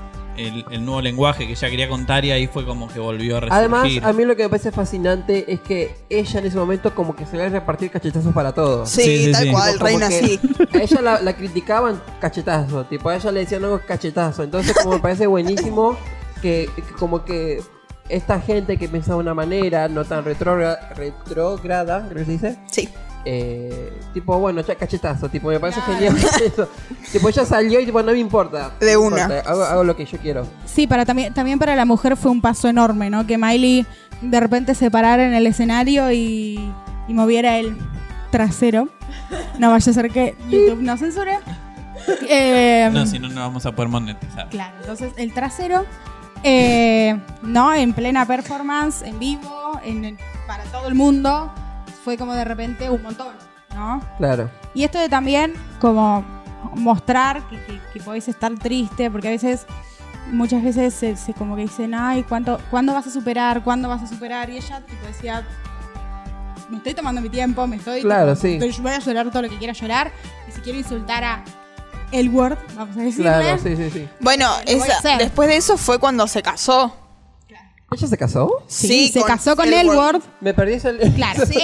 el, 0.48 0.64
el 0.70 0.84
nuevo 0.84 1.00
lenguaje 1.00 1.46
que 1.46 1.52
ella 1.52 1.70
quería 1.70 1.88
contar 1.88 2.24
y 2.24 2.30
ahí 2.30 2.46
fue 2.46 2.64
como 2.64 2.88
que 2.88 2.98
volvió 2.98 3.36
a 3.36 3.40
Además, 3.50 3.82
resurgir. 3.84 4.04
a 4.04 4.12
mí 4.12 4.24
lo 4.24 4.36
que 4.36 4.42
me 4.44 4.48
parece 4.48 4.72
fascinante 4.72 5.52
es 5.52 5.60
que 5.60 5.94
ella 6.08 6.40
en 6.40 6.46
ese 6.46 6.56
momento 6.56 6.94
como 6.94 7.14
que 7.16 7.26
se 7.26 7.36
le 7.36 7.44
a 7.44 7.48
repartir 7.48 7.90
cachetazos 7.90 8.32
para 8.34 8.52
todos. 8.52 8.88
Sí, 8.88 9.02
Sí, 9.02 9.24
sí, 9.26 9.32
tal 9.32 9.42
sí. 9.44 9.50
cual, 9.50 9.72
Como 9.74 9.84
reina 9.86 10.10
sí. 10.10 10.40
A 10.74 10.78
ella 10.82 11.00
la, 11.02 11.20
la 11.20 11.32
criticaban 11.36 12.00
cachetazo, 12.20 12.84
tipo 12.84 13.08
a 13.08 13.16
ella 13.16 13.32
le 13.32 13.40
decían 13.40 13.64
algo 13.64 13.80
cachetazo. 13.86 14.42
Entonces 14.42 14.76
como 14.82 14.94
me 14.96 15.00
parece 15.00 15.26
buenísimo 15.26 15.96
que, 16.42 16.68
que 16.74 16.82
como 16.98 17.24
que 17.24 17.60
esta 18.08 18.40
gente 18.40 18.76
que 18.76 18.88
piensa 18.88 19.12
de 19.12 19.18
una 19.20 19.34
manera 19.34 19.88
no 19.88 20.04
tan 20.04 20.24
retrógra- 20.24 20.88
retrógrada, 20.96 22.06
creo 22.08 22.18
que 22.18 22.24
se 22.24 22.32
dice, 22.32 22.58
Sí. 22.70 22.88
Eh, 23.24 23.92
tipo 24.14 24.38
bueno, 24.38 24.60
ya 24.62 24.74
cachetazo, 24.74 25.28
tipo 25.28 25.48
me 25.48 25.60
parece 25.60 25.80
genial 25.82 26.16
eso. 26.44 26.68
Tipo 27.12 27.28
ella 27.28 27.44
salió 27.44 27.80
y 27.80 27.86
tipo 27.86 28.02
no 28.02 28.12
me 28.12 28.18
importa. 28.18 28.72
De 28.80 28.94
no 28.94 29.00
una. 29.02 29.22
importa, 29.22 29.50
hago, 29.50 29.62
hago 29.64 29.84
lo 29.84 29.96
que 29.96 30.04
yo 30.06 30.18
quiero. 30.18 30.46
Sí, 30.66 30.86
para 30.86 31.04
también, 31.04 31.32
también 31.34 31.58
para 31.58 31.76
la 31.76 31.84
mujer 31.84 32.16
fue 32.16 32.30
un 32.30 32.40
paso 32.40 32.68
enorme, 32.68 33.10
¿no? 33.10 33.26
Que 33.26 33.36
Miley 33.38 33.86
de 34.22 34.40
repente 34.40 34.74
se 34.74 34.90
parara 34.90 35.24
en 35.26 35.34
el 35.34 35.46
escenario 35.46 36.10
y, 36.12 36.72
y 37.08 37.14
moviera 37.14 37.58
el 37.58 37.76
trasero. 38.30 38.88
No 39.58 39.70
vaya 39.70 39.90
a 39.90 39.94
ser 39.94 40.10
que 40.10 40.36
YouTube 40.48 40.80
no 40.82 40.96
censure. 40.96 41.38
Eh, 42.28 42.88
No, 42.92 43.04
si 43.04 43.18
no, 43.18 43.28
no 43.28 43.40
vamos 43.42 43.66
a 43.66 43.72
poder 43.72 43.90
monetizar. 43.90 44.48
Claro, 44.48 44.74
entonces 44.80 45.12
el 45.18 45.34
trasero, 45.34 45.84
eh, 46.42 47.20
¿no? 47.42 47.74
En 47.74 47.92
plena 47.92 48.24
performance, 48.26 49.02
en 49.02 49.18
vivo, 49.18 49.78
en, 49.84 50.16
para 50.46 50.64
todo 50.64 50.88
el 50.88 50.94
mundo, 50.94 51.52
fue 52.10 52.18
como 52.18 52.34
de 52.34 52.44
repente 52.44 52.90
un 52.90 53.00
montón, 53.04 53.28
¿no? 53.72 54.02
Claro. 54.18 54.50
Y 54.74 54.82
esto 54.82 54.98
de 54.98 55.08
también 55.08 55.54
como 55.80 56.24
mostrar 56.74 57.48
que, 57.48 57.56
que, 57.64 57.80
que 57.92 58.00
podéis 58.00 58.26
estar 58.26 58.52
triste, 58.58 59.08
porque 59.12 59.28
a 59.28 59.30
veces, 59.30 59.64
muchas 60.32 60.60
veces 60.64 60.92
se, 60.92 61.14
se 61.16 61.32
como 61.34 61.54
que 61.54 61.62
dicen, 61.62 61.94
ay, 61.94 62.24
¿cuánto, 62.24 62.58
¿cuándo 62.68 62.92
vas 62.92 63.06
a 63.06 63.10
superar? 63.12 63.62
¿Cuándo 63.62 63.88
vas 63.88 64.02
a 64.02 64.08
superar? 64.08 64.50
Y 64.50 64.56
ella 64.56 64.80
tipo 64.84 65.06
decía, 65.06 65.46
me 66.68 66.78
estoy 66.78 66.94
tomando 66.94 67.20
mi 67.20 67.28
tiempo, 67.28 67.64
me 67.68 67.76
estoy... 67.76 68.00
Claro, 68.02 68.34
tipo, 68.34 68.40
sí. 68.42 68.54
estoy- 68.54 68.82
voy 68.82 68.92
a 68.92 68.98
llorar 68.98 69.30
todo 69.30 69.42
lo 69.42 69.48
que 69.48 69.56
quiera 69.58 69.72
llorar, 69.72 70.10
y 70.48 70.50
si 70.52 70.60
quiero 70.62 70.78
insultar 70.80 71.22
a 71.22 71.44
el 72.10 72.28
Word, 72.28 72.58
vamos 72.74 72.96
a 72.96 73.00
decirle, 73.02 73.30
Claro, 73.30 73.58
sí, 73.62 73.76
sí, 73.76 73.88
sí. 73.92 74.08
Bueno, 74.18 74.50
esa- 74.66 75.16
después 75.16 75.48
de 75.48 75.58
eso 75.58 75.78
fue 75.78 76.00
cuando 76.00 76.26
se 76.26 76.42
casó. 76.42 76.96
¿Ella 77.92 78.06
se 78.06 78.16
casó? 78.16 78.62
Sí, 78.68 79.08
se 79.08 79.18
con 79.18 79.28
casó 79.28 79.56
con 79.56 79.66
el 79.66 79.88
el. 79.88 80.22
Me 80.40 80.54
perdí 80.54 80.74
ese... 80.74 80.96
Claro, 81.16 81.44
sí, 81.52 81.58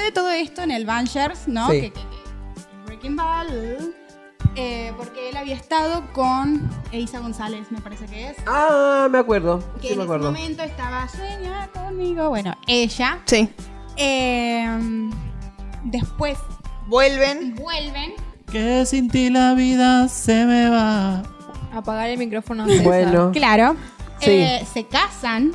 sucede 0.00 0.12
todo 0.12 0.30
esto 0.30 0.62
en 0.62 0.70
el 0.70 0.86
Bangers, 0.86 1.46
¿no? 1.46 1.68
Sí. 1.70 1.80
Que, 1.82 1.92
que- 1.92 2.00
que- 2.00 2.86
Breaking 2.86 3.16
Bad, 3.16 3.46
eh, 4.56 4.92
porque 4.96 5.28
él 5.30 5.36
había 5.36 5.54
estado 5.54 6.02
con 6.12 6.68
Isa 6.92 7.20
González, 7.20 7.66
me 7.70 7.80
parece 7.80 8.06
que 8.06 8.30
es. 8.30 8.36
Ah, 8.46 9.08
me 9.10 9.18
acuerdo. 9.18 9.58
Que 9.80 9.88
Sí, 9.88 9.92
en 9.92 9.98
me 9.98 10.04
ese 10.04 10.12
acuerdo. 10.12 10.32
momento 10.32 10.62
estaba 10.62 11.08
sueña 11.08 11.68
conmigo. 11.72 12.28
Bueno, 12.30 12.54
ella. 12.66 13.18
Sí. 13.26 13.48
eh, 13.96 15.10
después 15.84 16.38
Vuelven. 16.86 17.54
vuelven. 17.54 18.12
Que 18.50 18.84
sin 18.86 19.08
ti 19.08 19.30
la 19.30 19.54
vida 19.54 20.08
se 20.08 20.44
me 20.46 20.68
va. 20.68 21.22
Apagar 21.72 22.08
el 22.10 22.18
micrófono. 22.18 22.66
César. 22.66 22.84
Bueno. 22.84 23.30
Claro. 23.32 23.76
Sí. 24.20 24.30
eh, 24.30 24.66
se 24.72 24.84
casan. 24.86 25.52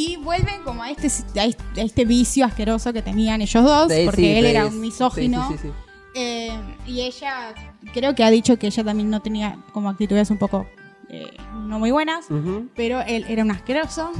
Y 0.00 0.16
vuelven 0.16 0.62
como 0.64 0.82
a 0.82 0.90
este, 0.90 1.08
a 1.40 1.44
este- 1.82 2.04
vicio 2.06 2.46
asqueroso 2.46 2.92
que 2.92 3.02
tenían 3.02 3.42
ellos 3.42 3.62
dos, 3.62 3.92
Sí, 3.92 4.02
porque 4.06 4.20
sí, 4.22 4.28
él 4.28 4.44
sí, 4.44 4.50
era 4.50 4.66
un 4.66 4.80
misógino. 4.80 5.48
sí, 5.50 5.54
sí, 5.60 5.68
sí. 5.68 5.72
Eh, 6.14 6.58
y 6.86 7.02
ella, 7.02 7.54
creo 7.92 8.14
que 8.14 8.24
ha 8.24 8.30
dicho 8.30 8.58
que 8.58 8.66
ella 8.68 8.82
también 8.82 9.10
no 9.10 9.20
tenía 9.20 9.58
como 9.72 9.90
actitudes 9.90 10.30
un 10.30 10.38
poco 10.38 10.66
eh, 11.10 11.30
no 11.66 11.78
muy 11.78 11.90
buenas, 11.90 12.26
pero 12.76 13.00
él 13.02 13.26
era 13.28 13.42
un 13.42 13.50
asqueroso. 13.50 14.10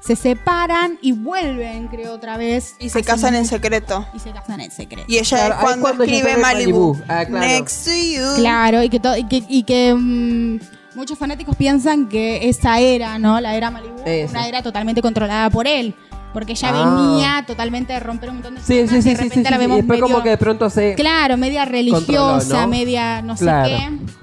Se 0.00 0.16
separan 0.16 0.98
y 1.00 1.12
vuelven, 1.12 1.88
creo, 1.88 2.12
otra 2.12 2.36
vez. 2.36 2.74
Y 2.80 2.88
se 2.90 3.02
casan 3.02 3.34
en 3.36 3.46
secreto. 3.46 4.06
Y 4.14 4.18
se 4.18 4.32
casan 4.32 4.60
en 4.60 4.70
secreto. 4.70 5.06
Y 5.08 5.16
ella 5.18 5.36
Claro, 5.38 5.54
es 5.54 5.60
cuando, 5.60 5.88
escribe 6.04 6.36
Malibu. 6.38 6.94
Malibu. 6.94 7.04
Ah, 7.08 7.24
claro. 7.24 7.46
Next 7.46 7.84
to 7.86 7.90
you. 7.94 8.34
Claro, 8.36 8.82
y 8.82 8.88
que, 8.90 9.00
y 9.18 9.24
que, 9.28 9.44
y 9.48 9.62
que, 9.62 9.94
mm, 9.94 10.58
muchos 10.94 11.18
fanáticos 11.18 11.56
piensan 11.56 12.08
que 12.08 12.48
esa 12.48 12.78
era, 12.80 13.18
¿no? 13.18 13.40
La 13.40 13.54
era 13.54 13.70
Malibu, 13.70 13.96
Eso. 14.04 14.30
una 14.32 14.46
era 14.48 14.62
totalmente 14.62 15.02
controlada 15.02 15.50
por 15.50 15.66
él. 15.66 15.94
Porque 16.32 16.52
ella 16.52 16.70
Ah. 16.74 16.84
venía 16.84 17.44
totalmente 17.46 17.92
de 17.92 18.00
romper 18.00 18.30
un 18.30 18.36
montón 18.36 18.54
de 18.56 18.60
Sí, 18.60 18.66
sí, 18.66 18.82
y 18.82 18.88
sí, 18.88 18.94
de 18.96 19.02
sí, 19.02 19.10
repente 19.14 19.34
sí, 19.36 19.42
la 19.44 19.50
sí. 19.50 19.56
vemos 19.58 19.78
Y 19.78 19.80
después 19.82 20.00
medio, 20.00 20.12
como 20.12 20.22
que 20.24 20.30
de 20.30 20.36
pronto 20.36 20.68
se... 20.68 20.94
Claro, 20.96 21.36
media 21.36 21.64
religiosa, 21.64 22.62
¿no? 22.62 22.68
media 22.68 23.22
no 23.22 23.36
Claro. 23.36 23.68
sé 23.68 23.76
qué. 23.76 24.14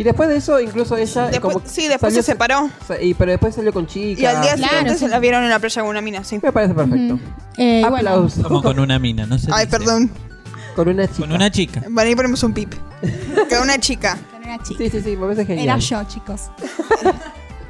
Y 0.00 0.02
después 0.02 0.28
de 0.28 0.36
eso, 0.36 0.60
incluso 0.60 0.96
ella... 0.96 1.26
Después- 1.30 1.54
como 1.54 1.64
sí, 1.66 1.86
después 1.86 2.12
salió- 2.12 2.22
se 2.24 2.32
separó. 2.32 2.68
Y, 3.00 3.14
pero 3.14 3.30
después 3.32 3.54
salió 3.54 3.72
con 3.72 3.86
chicas. 3.86 4.20
Y 4.20 4.26
al 4.26 4.40
día 4.42 4.54
Claro, 4.54 4.68
siguiente 4.68 4.92
sí. 4.94 4.98
se 4.98 5.08
la 5.08 5.18
vieron 5.20 5.44
en 5.44 5.50
la 5.50 5.58
playa 5.60 5.82
con 5.82 5.90
una 5.90 6.00
mina, 6.00 6.24
sí. 6.24 6.40
Me 6.42 6.50
parece 6.52 6.74
perfecto. 6.74 7.18
Eh, 7.56 7.80
bueno, 7.82 7.96
Aplausos. 7.96 8.42
Como 8.44 8.62
con 8.62 8.78
una 8.80 8.98
mina, 8.98 9.26
no 9.26 9.38
sé. 9.38 9.48
Ay, 9.52 9.66
perdón. 9.66 10.10
Con 10.74 10.88
una 10.88 11.06
chica. 11.06 11.18
Con 11.26 11.32
una 11.32 11.50
chica. 11.50 11.82
Bueno, 11.88 12.08
ahí 12.08 12.14
ponemos 12.16 12.42
un 12.42 12.52
pip. 12.52 12.72
Con 13.48 13.62
una 13.62 13.78
chica. 13.78 14.16
Una 14.54 14.62
chica. 14.62 14.78
Sí, 14.84 14.90
sí, 14.90 15.00
sí, 15.02 15.16
me 15.16 15.22
parece 15.24 15.46
genial. 15.46 15.64
Era 15.64 15.78
yo, 15.78 16.04
chicos. 16.04 16.50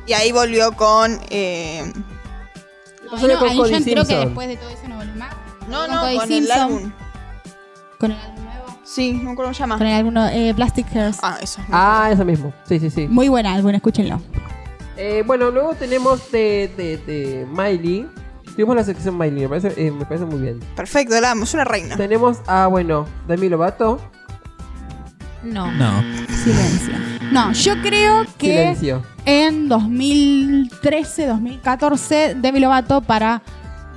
Y 0.07 0.13
ahí 0.13 0.33
volvió 0.33 0.73
con. 0.73 1.21
eh, 1.31 1.93
No, 3.05 3.13
no, 3.29 3.39
con 3.39 3.49
ahí 3.49 3.57
Cody 3.57 3.71
yo 3.73 3.79
creo 3.85 3.95
que 3.95 4.07
Simpson. 4.07 4.25
después 4.25 4.49
de 4.49 4.57
todo 4.57 4.71
eso 4.71 4.89
no 4.89 4.97
volvió 4.97 5.15
más. 5.15 5.35
no, 5.69 5.81
Con 5.87 5.91
no, 5.95 6.01
Cody 6.01 6.17
con 6.17 6.33
el 6.33 6.51
álbum. 6.51 6.93
Con 7.99 8.11
el 8.11 8.19
álbum 8.19 8.45
nuevo. 8.45 8.79
Sí, 8.83 9.13
no 9.13 9.23
me 9.25 9.31
acuerdo 9.33 9.43
cómo 9.51 9.55
se 9.55 9.61
llama. 9.61 9.79
Con 9.79 9.87
el 9.87 9.93
álbum 9.95 10.17
eh, 10.33 10.53
Plastic 10.57 10.89
Hearts. 10.89 11.19
Ah, 11.23 11.39
eso. 11.41 11.61
Ah, 11.71 12.09
eso 12.13 12.25
mismo. 12.25 12.53
Sí, 12.67 12.81
sí, 12.81 12.91
sí. 12.91 13.07
Muy 13.07 13.29
buen 13.29 13.47
álbum, 13.47 13.71
escúchenlo. 13.73 14.21
Eh, 14.97 15.23
bueno, 15.25 15.51
luego 15.53 15.75
tenemos 15.75 16.31
de, 16.33 16.73
de, 16.77 16.97
de 16.97 17.47
Miley. 17.47 18.09
Tuvimos 18.57 18.75
la 18.75 18.83
sección 18.83 19.17
Miley, 19.17 19.43
me 19.43 19.49
parece, 19.49 19.75
eh, 19.87 19.93
me 19.93 20.05
parece 20.07 20.25
muy 20.25 20.41
bien. 20.41 20.59
Perfecto, 20.75 21.21
la 21.21 21.31
amo, 21.31 21.45
es 21.45 21.55
una 21.55 21.65
reina. 21.65 21.97
Tenemos 21.97 22.39
a, 22.49 22.67
bueno, 22.67 23.07
Demi 23.29 23.49
Lovato. 23.49 24.01
No. 25.43 25.71
No. 25.73 26.03
Silencio. 26.45 26.95
No, 27.33 27.53
yo 27.53 27.81
creo 27.83 28.25
que 28.39 28.75
Silencio. 28.77 29.03
en 29.25 29.69
2013, 29.69 31.27
2014, 31.27 32.35
Demi 32.37 32.61
Lovato 32.61 33.01
para 33.01 33.43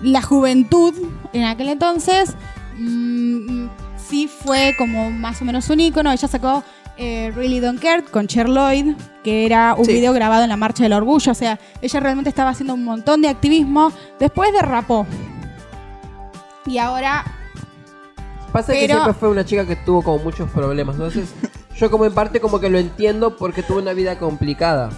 la 0.01 0.21
juventud 0.21 0.93
en 1.33 1.43
aquel 1.45 1.69
entonces 1.69 2.35
mm, 2.77 3.67
sí 3.97 4.27
fue 4.27 4.75
como 4.77 5.09
más 5.11 5.41
o 5.41 5.45
menos 5.45 5.69
un 5.69 5.79
ícono. 5.79 6.11
Ella 6.11 6.27
sacó 6.27 6.63
eh, 6.97 7.31
Really 7.35 7.59
Don't 7.59 7.81
Care 7.81 8.03
con 8.03 8.27
Cher 8.27 8.47
Lloyd, 8.47 8.95
que 9.23 9.45
era 9.45 9.73
un 9.75 9.85
Sí. 9.85 9.93
video 9.93 10.13
grabado 10.13 10.43
en 10.43 10.49
la 10.49 10.57
Marcha 10.57 10.83
del 10.83 10.93
Orgullo. 10.93 11.31
O 11.31 11.35
sea, 11.35 11.59
ella 11.81 11.99
realmente 11.99 12.29
estaba 12.29 12.51
haciendo 12.51 12.73
un 12.75 12.83
montón 12.83 13.21
de 13.21 13.29
activismo. 13.29 13.91
Después 14.19 14.51
derrapó. 14.53 15.07
Y 16.65 16.77
ahora 16.77 17.23
Pasa 18.53 18.71
que 18.73 18.79
Pero- 18.81 18.93
siempre 18.93 19.13
fue 19.19 19.27
una 19.29 19.43
chica 19.43 19.65
que 19.65 19.75
tuvo 19.75 20.01
como 20.03 20.19
muchos 20.23 20.49
problemas. 20.51 20.95
Entonces, 20.95 21.29
yo 21.77 21.91
como 21.91 22.05
en 22.05 22.13
parte 22.13 22.39
como 22.39 22.59
que 22.61 22.69
lo 22.69 22.77
entiendo 22.79 23.35
porque 23.35 23.63
tuvo 23.63 23.79
una 23.79 23.93
vida 23.93 24.17
complicada. 24.19 24.89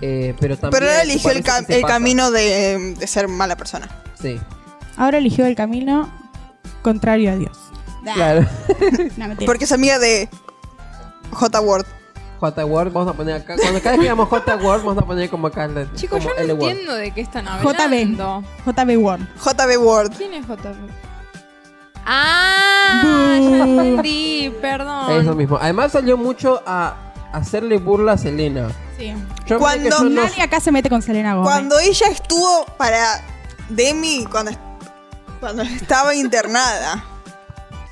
Eh, 0.00 0.34
pero 0.38 0.56
también... 0.56 0.80
Pero 0.80 0.90
ahora 0.92 1.02
eligió 1.02 1.30
el, 1.30 1.42
parece 1.42 1.60
ca- 1.62 1.66
que 1.66 1.72
se 1.74 1.78
el 1.80 1.86
camino 1.86 2.30
de, 2.30 2.94
de 2.98 3.06
ser 3.06 3.26
mala 3.28 3.56
persona. 3.56 3.88
Sí, 4.20 4.38
Ahora 4.96 5.18
eligió 5.18 5.46
el 5.46 5.54
camino 5.56 6.12
contrario 6.82 7.32
a 7.32 7.36
Dios. 7.36 7.56
claro. 8.14 8.46
No. 9.16 9.26
Porque 9.46 9.64
es 9.64 9.72
amiga 9.72 9.98
de 9.98 10.28
J. 11.30 11.60
Word. 11.60 11.86
J 12.40 12.66
Word, 12.66 12.92
vamos 12.92 13.08
a 13.14 13.16
poner 13.16 13.36
acá. 13.36 13.54
Cuando 13.56 13.80
cada 13.80 13.92
vez 13.92 13.98
que 13.98 14.00
digamos 14.02 14.28
J 14.28 14.56
Word, 14.56 14.82
vamos 14.84 14.98
a 15.02 15.06
poner 15.06 15.30
como 15.30 15.46
acá. 15.46 15.66
la- 15.68 15.90
Chicos, 15.94 16.22
yo 16.22 16.30
no 16.34 16.40
entiendo 16.52 16.94
de 16.94 17.10
qué 17.12 17.20
están 17.20 17.46
hablando. 17.48 18.42
JB. 18.66 18.72
JB 18.74 18.98
Word. 18.98 19.20
JB 19.44 19.78
Word. 19.80 20.12
¿Quién 20.18 20.34
es 20.34 20.44
JB? 20.46 20.74
Ah, 22.04 23.38
ya 23.40 23.64
entendí, 23.64 24.52
perdón. 24.60 25.12
Eso 25.12 25.34
mismo. 25.34 25.58
Además 25.60 25.92
salió 25.92 26.16
mucho 26.16 26.62
a 26.66 26.94
hacerle 27.32 27.78
burla 27.78 28.12
a 28.12 28.18
Selena. 28.18 28.68
Sí. 28.98 29.14
Yo 29.46 29.58
Cuando 29.58 29.82
pensé 29.84 29.88
que 29.88 29.88
eso 29.88 30.04
no- 30.04 30.22
Nadie 30.22 30.42
acá 30.42 30.60
se 30.60 30.72
mete 30.72 30.88
con 30.88 31.02
Selena 31.02 31.34
Gómez. 31.34 31.50
Cuando 31.50 31.78
ella 31.78 32.06
estuvo 32.08 32.66
para 32.76 33.22
Demi, 33.68 34.26
cuando, 34.30 34.52
cuando 35.40 35.62
estaba 35.62 36.14
internada. 36.14 37.04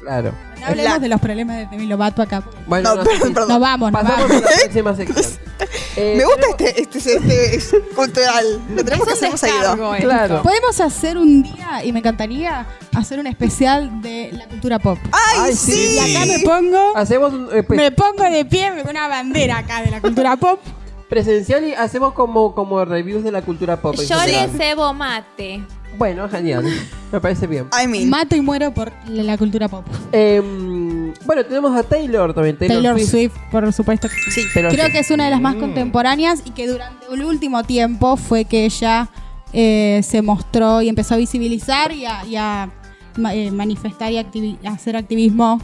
Claro. 0.00 0.32
No 0.60 0.66
hablemos 0.66 0.92
la- 0.92 0.98
de 0.98 1.08
los 1.08 1.20
problemas 1.20 1.56
de 1.56 1.66
Demi 1.66 1.86
Lovato 1.86 2.22
acá. 2.22 2.42
Bueno, 2.66 2.90
No, 2.90 2.96
no, 2.96 3.04
perdón, 3.04 3.28
sí. 3.28 3.34
perdón. 3.34 3.48
No 3.48 3.60
vamos, 3.60 3.92
no 3.92 3.98
Pasamos 3.98 4.28
vamos. 4.28 4.44
a 4.44 4.50
la 4.50 4.56
próxima 4.56 4.94
sección. 4.96 5.26
Eh, 5.96 6.14
Me 6.16 6.24
gusta 6.24 6.56
tenemos- 6.56 6.78
este, 6.78 6.98
este, 6.98 7.16
este, 7.16 7.54
es 7.56 7.74
cultural. 7.96 8.60
Lo 8.74 8.84
tenemos 8.84 9.06
que 9.08 9.12
hacer 9.12 9.36
seguido. 9.36 9.92
Claro. 9.98 10.42
Podemos 10.42 10.80
hacer 10.80 11.18
un 11.18 11.42
día, 11.42 11.84
y 11.84 11.92
me 11.92 11.98
encantaría, 11.98 12.64
hacer 12.96 13.18
un 13.18 13.26
especial 13.26 14.00
de 14.00 14.30
la 14.32 14.46
cultura 14.46 14.78
pop. 14.78 14.98
¡Ay, 15.12 15.38
Ay, 15.40 15.54
sí. 15.54 15.72
sí! 15.72 15.98
Y 15.98 16.16
acá 16.16 16.26
me 16.26 16.38
pongo, 16.38 16.96
Hacemos 16.96 17.32
un 17.34 17.48
eh, 17.52 17.64
me 17.70 17.90
pongo 17.90 18.22
de 18.22 18.44
pie 18.44 18.70
con 18.80 18.90
una 18.90 19.08
bandera 19.08 19.58
acá 19.58 19.82
de 19.82 19.90
la 19.90 20.00
cultura 20.00 20.36
pop. 20.36 20.60
presencial 21.10 21.64
y 21.64 21.74
hacemos 21.74 22.14
como, 22.14 22.54
como 22.54 22.84
reviews 22.84 23.24
de 23.24 23.32
la 23.32 23.42
cultura 23.42 23.76
pop. 23.76 23.96
Yo 23.96 24.24
le 24.24 24.48
cebo 24.56 24.94
mate. 24.94 25.62
Bueno, 25.98 26.28
genial. 26.28 26.64
Me 27.12 27.20
parece 27.20 27.46
bien. 27.46 27.66
I 27.82 27.86
mean, 27.86 28.08
Mato 28.08 28.34
y 28.36 28.40
muero 28.40 28.72
por 28.72 28.92
la 29.08 29.36
cultura 29.36 29.68
pop. 29.68 29.84
Em, 30.12 31.12
bueno, 31.26 31.44
tenemos 31.44 31.76
a 31.76 31.82
Taylor 31.82 32.32
también. 32.32 32.56
Taylor, 32.56 32.76
Taylor, 32.76 32.98
Swift. 33.00 33.10
Swift, 33.10 33.32
por 33.50 33.72
supuesto 33.72 34.08
que 34.08 34.14
sí. 34.30 34.42
sí. 34.42 34.48
Taylor 34.54 34.72
Creo 34.72 34.84
Swift. 34.84 34.92
que 34.94 34.98
es 35.00 35.10
una 35.10 35.24
de 35.26 35.30
las 35.30 35.40
más 35.40 35.56
contemporáneas 35.56 36.42
y 36.44 36.50
que 36.50 36.66
durante 36.68 37.06
el 37.12 37.22
último 37.24 37.64
tiempo 37.64 38.16
fue 38.16 38.44
que 38.44 38.64
ella 38.64 39.08
eh, 39.52 40.00
se 40.04 40.22
mostró 40.22 40.80
y 40.80 40.88
empezó 40.88 41.14
a 41.14 41.16
visibilizar 41.18 41.92
y 41.92 42.06
a, 42.06 42.24
y 42.24 42.36
a 42.36 42.70
ma- 43.16 43.34
eh, 43.34 43.50
manifestar 43.50 44.10
y 44.12 44.16
activi- 44.16 44.58
hacer 44.66 44.96
activismo 44.96 45.60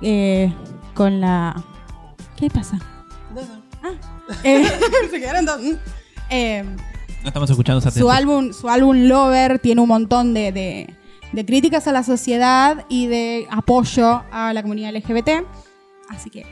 eh, 0.00 0.52
con 0.94 1.20
la... 1.20 1.62
¿Qué 2.36 2.48
pasa? 2.48 2.78
Ah, 3.82 3.90
eh, 4.44 4.64
se 5.10 5.20
quedaron 5.20 5.44
todos... 5.44 5.60
mm. 5.60 5.72
Eh, 6.30 6.64
No 7.24 7.28
estamos 7.28 7.50
escuchando 7.50 7.80
esa 7.80 7.90
su 7.90 8.10
álbum, 8.10 8.52
su 8.52 8.68
álbum 8.68 9.08
Lover 9.08 9.58
tiene 9.58 9.80
un 9.80 9.88
montón 9.88 10.32
de, 10.34 10.52
de- 10.52 10.94
de 11.32 11.44
críticas 11.44 11.88
a 11.88 11.92
la 11.92 12.04
sociedad 12.04 12.84
y 12.88 13.08
de 13.08 13.48
apoyo 13.50 14.22
a 14.30 14.52
la 14.52 14.62
comunidad 14.62 14.94
LGBT. 14.94 15.44
Así 16.08 16.30
que, 16.30 16.46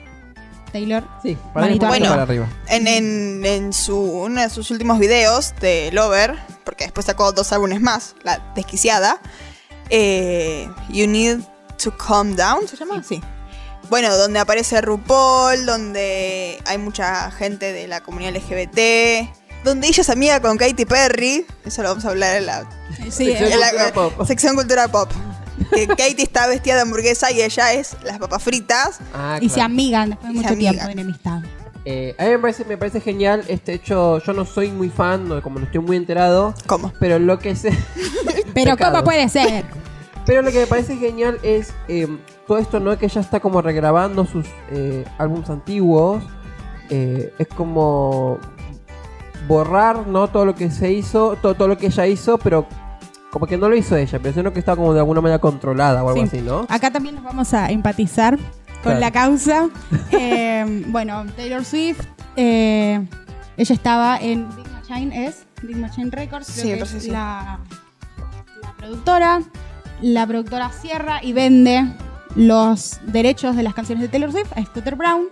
Taylor, 0.73 1.05
Sí, 1.23 1.37
para, 1.55 1.67
Manito 1.67 1.87
arriba. 1.87 2.09
para 2.09 2.23
arriba. 2.23 2.49
en, 2.69 2.89
en, 2.89 3.45
en 3.47 3.73
su, 3.73 3.97
uno 3.97 4.41
de 4.41 4.51
sus 4.51 4.73
últimos 4.73 4.99
videos 4.99 5.55
de 5.61 5.91
Lover, 5.93 6.37
porque 6.65 6.85
después 6.85 7.07
sacó 7.07 7.31
dos 7.31 7.53
álbumes 7.53 7.81
más, 7.81 8.17
La 8.25 8.43
Desquiciada, 8.57 9.21
eh, 9.91 10.69
You 10.89 11.07
Need 11.07 11.41
to 11.83 11.97
Calm 11.97 12.35
Down, 12.35 12.67
¿se 12.67 12.77
llama? 12.77 13.03
Sí. 13.05 13.21
Bueno, 13.91 14.17
donde 14.17 14.39
aparece 14.41 14.81
RuPaul, 14.81 15.67
donde 15.67 16.59
hay 16.65 16.79
mucha 16.79 17.31
gente 17.31 17.73
de 17.73 17.87
la 17.87 18.01
comunidad 18.01 18.35
LGBT, 18.35 19.29
donde 19.65 19.87
ella 19.89 20.01
es 20.01 20.11
amiga 20.11 20.41
con 20.41 20.57
Katy 20.57 20.85
Perry, 20.85 21.47
eso 21.65 21.83
lo 21.83 21.89
vamos 21.91 22.05
a 22.05 22.09
hablar 22.11 22.37
en 22.37 22.47
la, 22.47 22.69
sí, 23.11 23.27
Sección 23.27 23.53
en 23.53 23.61
la- 23.61 23.71
cultura 23.71 23.93
pop. 23.93 24.27
sección 24.27 24.55
cultura 24.57 24.89
pop. 24.89 25.11
Que 25.75 25.87
Katy 25.89 26.23
está 26.23 26.47
vestida 26.49 26.75
de 26.77 26.81
hamburguesa 26.83 27.31
y 27.31 27.41
ella 27.43 27.73
es 27.75 27.97
las 28.05 28.19
papas 28.19 28.43
fritas. 28.43 28.99
Ah, 29.15 29.39
y 29.41 29.49
se 29.49 29.61
amigan 29.61 30.11
después 30.11 30.33
de 30.33 30.39
mucho 30.41 30.57
tiempo 30.57 30.85
de 30.87 30.93
enemistad. 30.93 31.43
Eh, 31.85 32.15
a 32.19 32.25
mí 32.25 32.31
me 32.31 32.39
parece, 32.39 32.65
me 32.65 32.77
parece 32.77 33.01
genial 33.01 33.45
este 33.49 33.75
hecho. 33.75 34.19
Yo 34.25 34.33
no 34.33 34.45
soy 34.45 34.71
muy 34.71 34.89
fan, 34.89 35.29
no, 35.29 35.43
como 35.43 35.59
no 35.59 35.67
estoy 35.67 35.81
muy 35.81 35.97
enterado. 35.97 36.55
¿Cómo? 36.67 36.93
Pero 37.01 37.19
lo 37.19 37.39
que 37.39 37.55
sé. 37.57 37.71
Pero 38.55 38.73
Pecado. 38.73 38.93
¿cómo 38.93 39.05
puede 39.05 39.29
ser? 39.29 39.65
Pero 40.27 40.43
lo 40.43 40.53
que 40.53 40.61
me 40.61 40.67
parece 40.69 40.97
genial 40.97 41.39
es 41.43 41.73
eh, 41.89 42.07
todo 42.47 42.59
esto, 42.59 42.79
¿no? 42.79 42.97
Que 42.99 43.07
ella 43.07 43.21
está 43.21 43.41
como 43.41 43.61
regrabando 43.63 44.25
sus 44.27 44.47
eh, 44.71 45.05
álbumes 45.19 45.51
antiguos. 45.51 46.23
Eh, 46.91 47.33
es 47.39 47.49
como 47.49 48.39
borrar, 49.47 50.07
¿no? 50.07 50.29
Todo 50.29 50.45
lo 50.47 50.55
que 50.55 50.71
se 50.71 50.93
hizo, 50.93 51.37
todo, 51.41 51.55
todo 51.55 51.69
lo 51.69 51.79
que 51.79 51.87
ella 51.87 52.07
hizo, 52.07 52.39
pero 52.39 52.67
como 53.31 53.47
que 53.47 53.57
no 53.57 53.69
lo 53.69 53.77
hizo 53.77 53.97
ella, 53.97 54.19
pero 54.23 54.35
sino 54.35 54.53
que 54.53 54.59
está 54.59 54.77
como 54.77 54.93
de 54.93 55.01
alguna 55.01 55.21
manera 55.21 55.39
controlada 55.41 56.03
o 56.05 56.09
algo 56.09 56.21
Sí. 56.23 56.27
así, 56.29 56.41
¿no? 56.43 56.67
Acá 56.69 56.91
también 56.91 57.15
nos 57.15 57.25
vamos 57.25 57.53
a 57.55 57.71
empatizar 57.71 58.37
con 58.37 58.83
Claro. 58.83 59.01
la 59.01 59.11
causa. 59.11 59.69
Eh, 60.13 60.85
bueno, 60.89 61.25
Taylor 61.37 61.65
Swift, 61.65 62.01
eh, 62.37 63.01
ella 63.57 63.75
estaba 63.75 64.19
en 64.19 64.49
Big 64.57 64.67
Machine, 64.71 65.27
¿es? 65.27 65.47
Big 65.63 65.77
Machine 65.77 66.11
Records, 66.11 66.51
creo 66.61 66.85
Sí, 66.87 66.93
que 66.93 66.97
es 66.99 67.03
sí. 67.05 67.11
la, 67.11 67.59
la 68.63 68.73
productora. 68.77 69.41
La 70.03 70.27
productora 70.27 70.71
cierra 70.71 71.23
y 71.23 71.33
vende 71.33 71.85
los 72.35 72.99
derechos 73.07 73.55
de 73.57 73.63
las 73.63 73.73
canciones 73.75 74.03
de 74.03 74.09
Taylor 74.09 74.33
Swift 74.33 74.53
a 74.57 74.63
Scooter 74.65 74.97
Brown. 74.97 75.27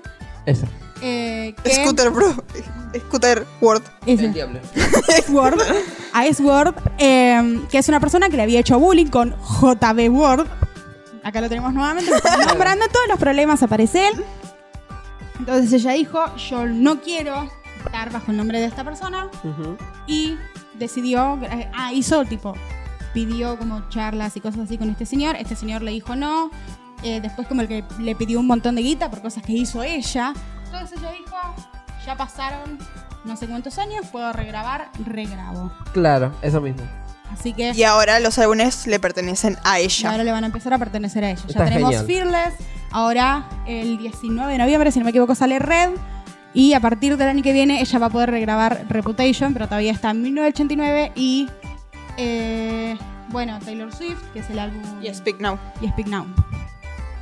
Esa. 0.46 0.66
Eh, 1.00 1.54
que- 1.62 1.74
Scooter 1.74 2.10
Bro. 2.10 2.34
Scooter 3.06 3.46
Word. 3.60 3.82
El 4.06 4.32
diablo. 4.32 4.60
Word, 5.28 5.60
a 6.12 6.26
S 6.26 6.42
Word, 6.42 6.74
eh, 6.98 7.60
que 7.70 7.78
es 7.78 7.88
una 7.88 8.00
persona 8.00 8.28
que 8.28 8.36
le 8.36 8.42
había 8.42 8.60
hecho 8.60 8.78
bullying 8.78 9.06
con 9.06 9.30
JB 9.60 10.08
Word. 10.10 10.46
Acá 11.22 11.40
lo 11.40 11.48
tenemos 11.48 11.72
nuevamente, 11.74 12.10
nombrando 12.48 12.86
todos 12.88 13.06
los 13.08 13.18
problemas 13.18 13.62
aparece 13.62 14.08
él. 14.08 14.24
Entonces 15.38 15.72
ella 15.72 15.92
dijo, 15.92 16.36
yo 16.36 16.66
no 16.66 17.00
quiero 17.00 17.48
estar 17.84 18.10
bajo 18.10 18.30
el 18.30 18.36
nombre 18.36 18.58
de 18.60 18.66
esta 18.66 18.84
persona 18.84 19.28
y 20.06 20.36
decidió, 20.78 21.38
eh, 21.42 21.70
ah, 21.74 21.92
hizo 21.92 22.24
tipo, 22.24 22.54
pidió 23.14 23.58
como 23.58 23.88
charlas 23.88 24.36
y 24.36 24.40
cosas 24.40 24.60
así 24.62 24.78
con 24.78 24.90
este 24.90 25.06
señor, 25.06 25.36
este 25.36 25.56
señor 25.56 25.82
le 25.82 25.90
dijo 25.92 26.14
no, 26.16 26.50
eh, 27.02 27.20
después 27.20 27.46
como 27.48 27.62
el 27.62 27.68
que 27.68 27.84
le 27.98 28.14
pidió 28.14 28.38
un 28.40 28.46
montón 28.46 28.74
de 28.74 28.82
guita 28.82 29.10
por 29.10 29.22
cosas 29.22 29.42
que 29.42 29.52
hizo 29.52 29.82
ella, 29.82 30.34
entonces 30.72 30.98
ella 30.98 31.12
dijo, 31.12 31.36
ya 32.06 32.16
pasaron 32.16 32.78
no 33.24 33.36
sé 33.36 33.46
cuántos 33.46 33.78
años, 33.78 34.06
puedo 34.10 34.32
regrabar, 34.32 34.88
regrabo. 35.04 35.70
Claro, 35.92 36.32
eso 36.42 36.60
mismo. 36.60 36.82
Así 37.32 37.52
que 37.52 37.72
Y 37.72 37.84
ahora 37.84 38.18
los 38.18 38.38
álbumes 38.38 38.86
le 38.86 38.98
pertenecen 38.98 39.56
a 39.62 39.80
y 39.80 39.84
ella. 39.84 40.10
ahora 40.10 40.24
le 40.24 40.32
van 40.32 40.44
a 40.44 40.46
empezar 40.46 40.72
a 40.72 40.78
pertenecer 40.78 41.24
a 41.24 41.30
ella. 41.30 41.42
Está 41.46 41.64
ya 41.64 41.70
tenemos 41.70 41.90
genial. 41.90 42.06
Fearless, 42.06 42.54
ahora 42.90 43.48
el 43.66 43.98
19 43.98 44.52
de 44.52 44.58
noviembre, 44.58 44.90
si 44.90 44.98
no 44.98 45.04
me 45.04 45.10
equivoco, 45.10 45.34
sale 45.34 45.58
Red. 45.58 45.90
Y 46.52 46.72
a 46.72 46.80
partir 46.80 47.16
del 47.16 47.28
año 47.28 47.42
que 47.44 47.52
viene 47.52 47.80
ella 47.80 47.98
va 48.00 48.06
a 48.06 48.10
poder 48.10 48.30
regrabar 48.30 48.84
Reputation, 48.88 49.52
pero 49.52 49.66
todavía 49.66 49.92
está 49.92 50.10
en 50.10 50.22
1989. 50.22 51.12
Y 51.14 51.48
eh, 52.16 52.98
bueno, 53.28 53.58
Taylor 53.64 53.94
Swift, 53.94 54.20
que 54.32 54.40
es 54.40 54.50
el 54.50 54.58
álbum. 54.58 54.82
Y 55.00 55.14
Speak 55.14 55.40
Now. 55.40 55.58
y 55.80 55.88
Speak 55.88 56.08
Now. 56.08 56.26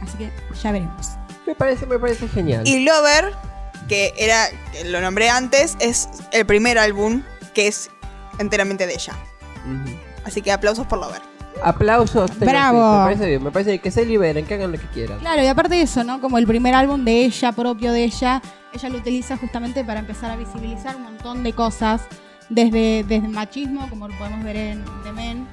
Así 0.00 0.16
que 0.16 0.32
ya 0.62 0.72
veremos. 0.72 1.18
Me 1.48 1.54
parece, 1.54 1.86
me 1.86 1.98
parece 1.98 2.28
genial. 2.28 2.68
Y 2.68 2.84
Lover, 2.84 3.32
que 3.88 4.12
era, 4.18 4.48
que 4.70 4.84
lo 4.84 5.00
nombré 5.00 5.30
antes, 5.30 5.78
es 5.80 6.10
el 6.30 6.44
primer 6.44 6.76
álbum 6.78 7.22
que 7.54 7.68
es 7.68 7.90
enteramente 8.38 8.86
de 8.86 8.92
ella. 8.92 9.14
Ujú. 9.64 9.96
Así 10.26 10.42
que 10.42 10.52
aplausos 10.52 10.86
por 10.86 10.98
Lover. 10.98 11.22
Aplausos. 11.62 12.38
Bravo. 12.38 12.98
Me 12.98 13.04
parece 13.04 13.26
bien, 13.26 13.42
me 13.42 13.50
parece 13.50 13.78
que 13.78 13.90
se 13.90 14.04
liberen, 14.04 14.44
que 14.44 14.54
hagan 14.54 14.72
lo 14.72 14.78
que 14.78 14.86
quieran. 14.88 15.20
Claro, 15.20 15.42
y 15.42 15.46
aparte 15.46 15.76
de 15.76 15.80
eso, 15.80 16.04
¿no? 16.04 16.20
Como 16.20 16.36
el 16.36 16.46
primer 16.46 16.74
álbum 16.74 17.02
de 17.02 17.24
ella, 17.24 17.52
propio 17.52 17.92
de 17.92 18.04
ella, 18.04 18.42
ella 18.74 18.88
lo 18.90 18.98
utiliza 18.98 19.38
justamente 19.38 19.82
para 19.86 20.00
empezar 20.00 20.30
a 20.30 20.36
visibilizar 20.36 20.96
un 20.96 21.04
montón 21.04 21.42
de 21.44 21.54
cosas, 21.54 22.02
desde, 22.50 23.04
desde 23.04 23.26
machismo, 23.26 23.88
como 23.88 24.06
lo 24.06 24.18
podemos 24.18 24.44
ver 24.44 24.56
en 24.56 24.84
The 25.02 25.12
Men, 25.12 25.48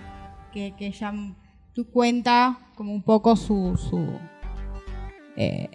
que, 0.52 0.76
que 0.78 0.88
ella 0.88 1.14
tú 1.74 1.90
cuenta 1.90 2.60
como 2.76 2.92
un 2.92 3.02
poco 3.02 3.38
su... 3.38 3.78
su 3.78 4.20
eh, 5.38 5.70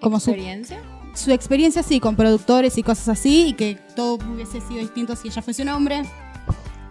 como 0.00 0.20
su, 0.20 0.30
experiencia. 0.30 0.80
su 1.14 1.30
experiencia 1.32 1.80
así 1.80 2.00
con 2.00 2.16
productores 2.16 2.76
y 2.78 2.82
cosas 2.82 3.08
así 3.10 3.48
y 3.48 3.52
que 3.54 3.76
todo 3.94 4.14
hubiese 4.14 4.60
sido 4.60 4.80
distinto 4.80 5.16
si 5.16 5.28
ella 5.28 5.42
fuese 5.42 5.62
un 5.62 5.68
hombre. 5.70 6.02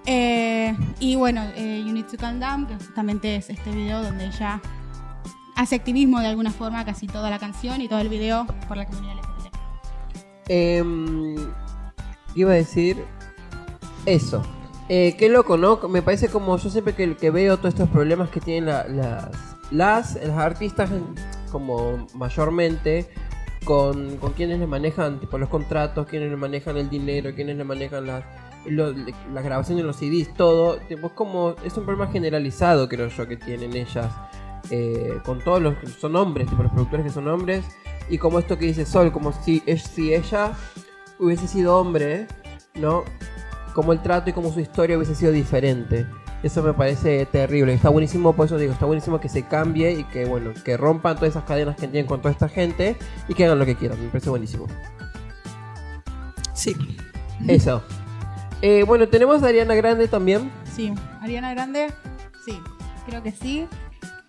Eh, 0.07 0.75
y 0.99 1.15
bueno, 1.15 1.41
eh, 1.55 1.83
You 1.85 1.91
Need 1.93 2.05
to 2.05 2.17
Calm 2.17 2.39
Down, 2.39 2.67
que 2.67 2.75
justamente 2.75 3.35
es 3.37 3.49
este 3.49 3.71
video 3.71 4.03
donde 4.03 4.25
ella 4.27 4.61
hace 5.55 5.75
activismo 5.75 6.19
de 6.19 6.27
alguna 6.27 6.51
forma, 6.51 6.83
casi 6.85 7.07
toda 7.07 7.29
la 7.29 7.39
canción 7.39 7.81
y 7.81 7.87
todo 7.87 7.99
el 7.99 8.09
video 8.09 8.45
por 8.67 8.77
la 8.77 8.85
comunidad 8.85 9.15
LGBT. 9.15 9.55
Em, 10.47 11.35
iba 12.35 12.51
a 12.51 12.55
decir 12.55 13.03
eso. 14.05 14.43
Eh, 14.89 15.15
qué 15.17 15.29
loco, 15.29 15.57
¿no? 15.57 15.79
Me 15.89 16.03
parece 16.03 16.27
como 16.29 16.55
yo 16.57 16.69
siempre 16.69 16.93
que, 16.93 17.15
que 17.15 17.31
veo 17.31 17.57
todos 17.57 17.73
estos 17.73 17.89
problemas 17.89 18.29
que 18.29 18.39
tienen 18.39 18.65
la- 18.67 18.83
las, 18.87 19.29
las, 19.71 20.15
las 20.23 20.37
artistas, 20.37 20.91
como 21.55 22.05
mayormente, 22.15 23.05
con, 23.63 24.17
con 24.17 24.33
quienes 24.33 24.59
le 24.59 24.67
manejan 24.67 25.21
tipo 25.21 25.37
los 25.37 25.47
contratos, 25.47 26.05
quienes 26.05 26.29
le 26.29 26.35
manejan 26.35 26.75
el 26.75 26.89
dinero, 26.89 27.33
quienes 27.33 27.55
le 27.55 27.63
manejan 27.63 28.05
las 28.07 28.25
la 28.67 29.41
grabación 29.41 29.77
de 29.77 29.83
los 29.83 29.95
CDs, 29.95 30.33
todo. 30.33 30.77
Tipo, 30.89 31.07
es 31.07 31.13
como, 31.13 31.55
es 31.63 31.77
un 31.77 31.85
problema 31.85 32.11
generalizado, 32.11 32.89
creo 32.89 33.07
yo, 33.07 33.25
que 33.25 33.37
tienen 33.37 33.73
ellas. 33.73 34.11
eh, 34.71 35.19
con 35.23 35.39
todos 35.39 35.61
los 35.61 35.75
que 35.77 35.87
son 35.87 36.15
hombres, 36.15 36.49
tipo 36.49 36.63
los 36.63 36.71
productores 36.71 37.05
que 37.05 37.11
son 37.11 37.27
hombres. 37.29 37.63
Y 38.09 38.17
como 38.17 38.39
esto 38.39 38.57
que 38.57 38.65
dice 38.65 38.85
Sol, 38.85 39.11
como 39.13 39.31
si, 39.31 39.61
si 39.77 40.13
ella 40.13 40.53
hubiese 41.19 41.47
sido 41.47 41.79
hombre, 41.79 42.27
¿no? 42.73 43.03
Como 43.73 43.93
el 43.93 44.01
trato 44.01 44.29
y 44.31 44.33
como 44.33 44.51
su 44.51 44.59
historia 44.59 44.97
hubiese 44.97 45.15
sido 45.15 45.31
diferente. 45.31 46.05
Eso 46.43 46.61
me 46.61 46.73
parece 46.73 47.25
terrible. 47.25 47.73
Está 47.73 47.89
buenísimo, 47.89 48.33
por 48.33 48.45
eso 48.45 48.57
digo, 48.57 48.73
está 48.73 48.85
buenísimo 48.85 49.19
que 49.19 49.29
se 49.29 49.43
cambie 49.43 49.91
y 49.93 50.03
que, 50.03 50.25
bueno, 50.25 50.51
que 50.63 50.77
rompan 50.77 51.15
todas 51.15 51.29
esas 51.31 51.43
cadenas 51.43 51.75
que 51.75 51.87
tienen 51.87 52.05
con 52.05 52.21
toda 52.21 52.31
esta 52.31 52.49
gente 52.49 52.95
y 53.27 53.33
que 53.33 53.45
hagan 53.45 53.57
lo 53.57 53.65
que 53.65 53.75
quieran. 53.75 53.99
Me 54.01 54.09
parece 54.09 54.29
buenísimo. 54.29 54.67
Sí. 56.53 56.75
Eso. 57.47 57.83
Eh, 58.61 58.83
bueno, 58.83 59.07
tenemos 59.07 59.43
a 59.43 59.47
Ariana 59.47 59.75
Grande 59.75 60.07
también. 60.07 60.51
Sí, 60.75 60.93
Ariana 61.21 61.53
Grande, 61.53 61.87
sí, 62.45 62.59
creo 63.05 63.21
que 63.21 63.31
sí, 63.31 63.67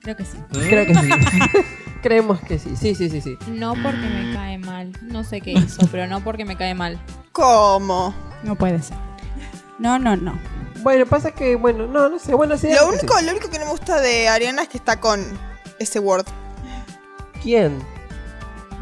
creo 0.00 0.16
que 0.16 0.24
sí. 0.24 0.38
Creo 0.52 0.86
que 0.86 0.94
sí. 0.94 1.08
Creemos 2.02 2.40
que 2.40 2.58
sí. 2.58 2.76
Sí, 2.76 2.94
sí, 2.94 3.08
sí, 3.08 3.20
sí. 3.20 3.38
No 3.48 3.74
porque 3.82 3.98
me 3.98 4.32
cae 4.34 4.58
mal. 4.58 4.92
No 5.02 5.24
sé 5.24 5.40
qué 5.40 5.52
hizo, 5.52 5.86
pero 5.90 6.06
no 6.06 6.20
porque 6.20 6.44
me 6.44 6.56
cae 6.56 6.74
mal. 6.74 7.00
¿Cómo? 7.32 8.14
No 8.44 8.54
puede 8.54 8.80
ser. 8.82 8.96
No, 9.78 9.98
no, 9.98 10.16
no. 10.16 10.38
Bueno, 10.86 11.04
pasa 11.04 11.32
que, 11.32 11.56
bueno, 11.56 11.88
no, 11.88 12.08
no 12.08 12.16
sé. 12.20 12.32
Bueno, 12.32 12.56
sí. 12.56 12.68
Lo 12.72 12.86
único, 12.86 13.18
sí. 13.18 13.24
lo 13.24 13.32
único 13.32 13.50
que 13.50 13.58
no 13.58 13.64
me 13.64 13.72
gusta 13.72 14.00
de 14.00 14.28
Ariana 14.28 14.62
es 14.62 14.68
que 14.68 14.78
está 14.78 15.00
con 15.00 15.20
ese 15.80 15.98
Word. 15.98 16.24
¿Quién? 17.42 17.82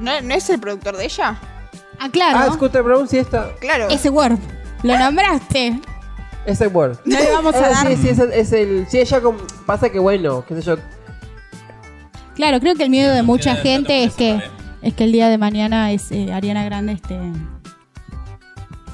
¿No, 0.00 0.20
no 0.20 0.34
es 0.34 0.50
el 0.50 0.60
productor 0.60 0.98
de 0.98 1.06
ella? 1.06 1.40
Ah, 1.98 2.10
claro. 2.12 2.38
Ah, 2.40 2.52
Scooter 2.52 2.82
Brown 2.82 3.08
sí 3.08 3.16
está. 3.16 3.54
Claro. 3.58 3.88
Ese 3.88 4.10
Word. 4.10 4.36
Lo 4.82 4.98
nombraste. 4.98 5.80
Ese 6.44 6.66
word. 6.66 6.98
No 7.06 7.18
le 7.18 7.32
vamos 7.32 7.54
a 7.54 7.58
Eh, 7.58 7.70
dar. 7.72 7.86
Sí, 7.86 7.96
sí, 7.96 8.08
es 8.10 8.18
el, 8.18 8.32
es 8.34 8.52
el- 8.52 8.86
sí, 8.90 8.98
ella 8.98 9.22
como- 9.22 9.38
pasa 9.64 9.88
que 9.88 9.98
bueno, 9.98 10.44
qué 10.46 10.56
sé 10.56 10.60
yo. 10.60 10.76
Claro, 12.34 12.60
creo 12.60 12.74
que 12.74 12.82
el 12.82 12.90
miedo 12.90 13.14
de 13.14 13.22
mucha 13.22 13.56
gente 13.56 14.04
es 14.04 14.12
que, 14.12 14.42
es 14.82 14.92
que 14.92 15.04
el 15.04 15.12
día 15.12 15.30
de 15.30 15.38
mañana 15.38 15.90
es 15.90 16.12
eh, 16.12 16.34
Ariana 16.34 16.66
Grande 16.66 16.92
este 16.92 17.18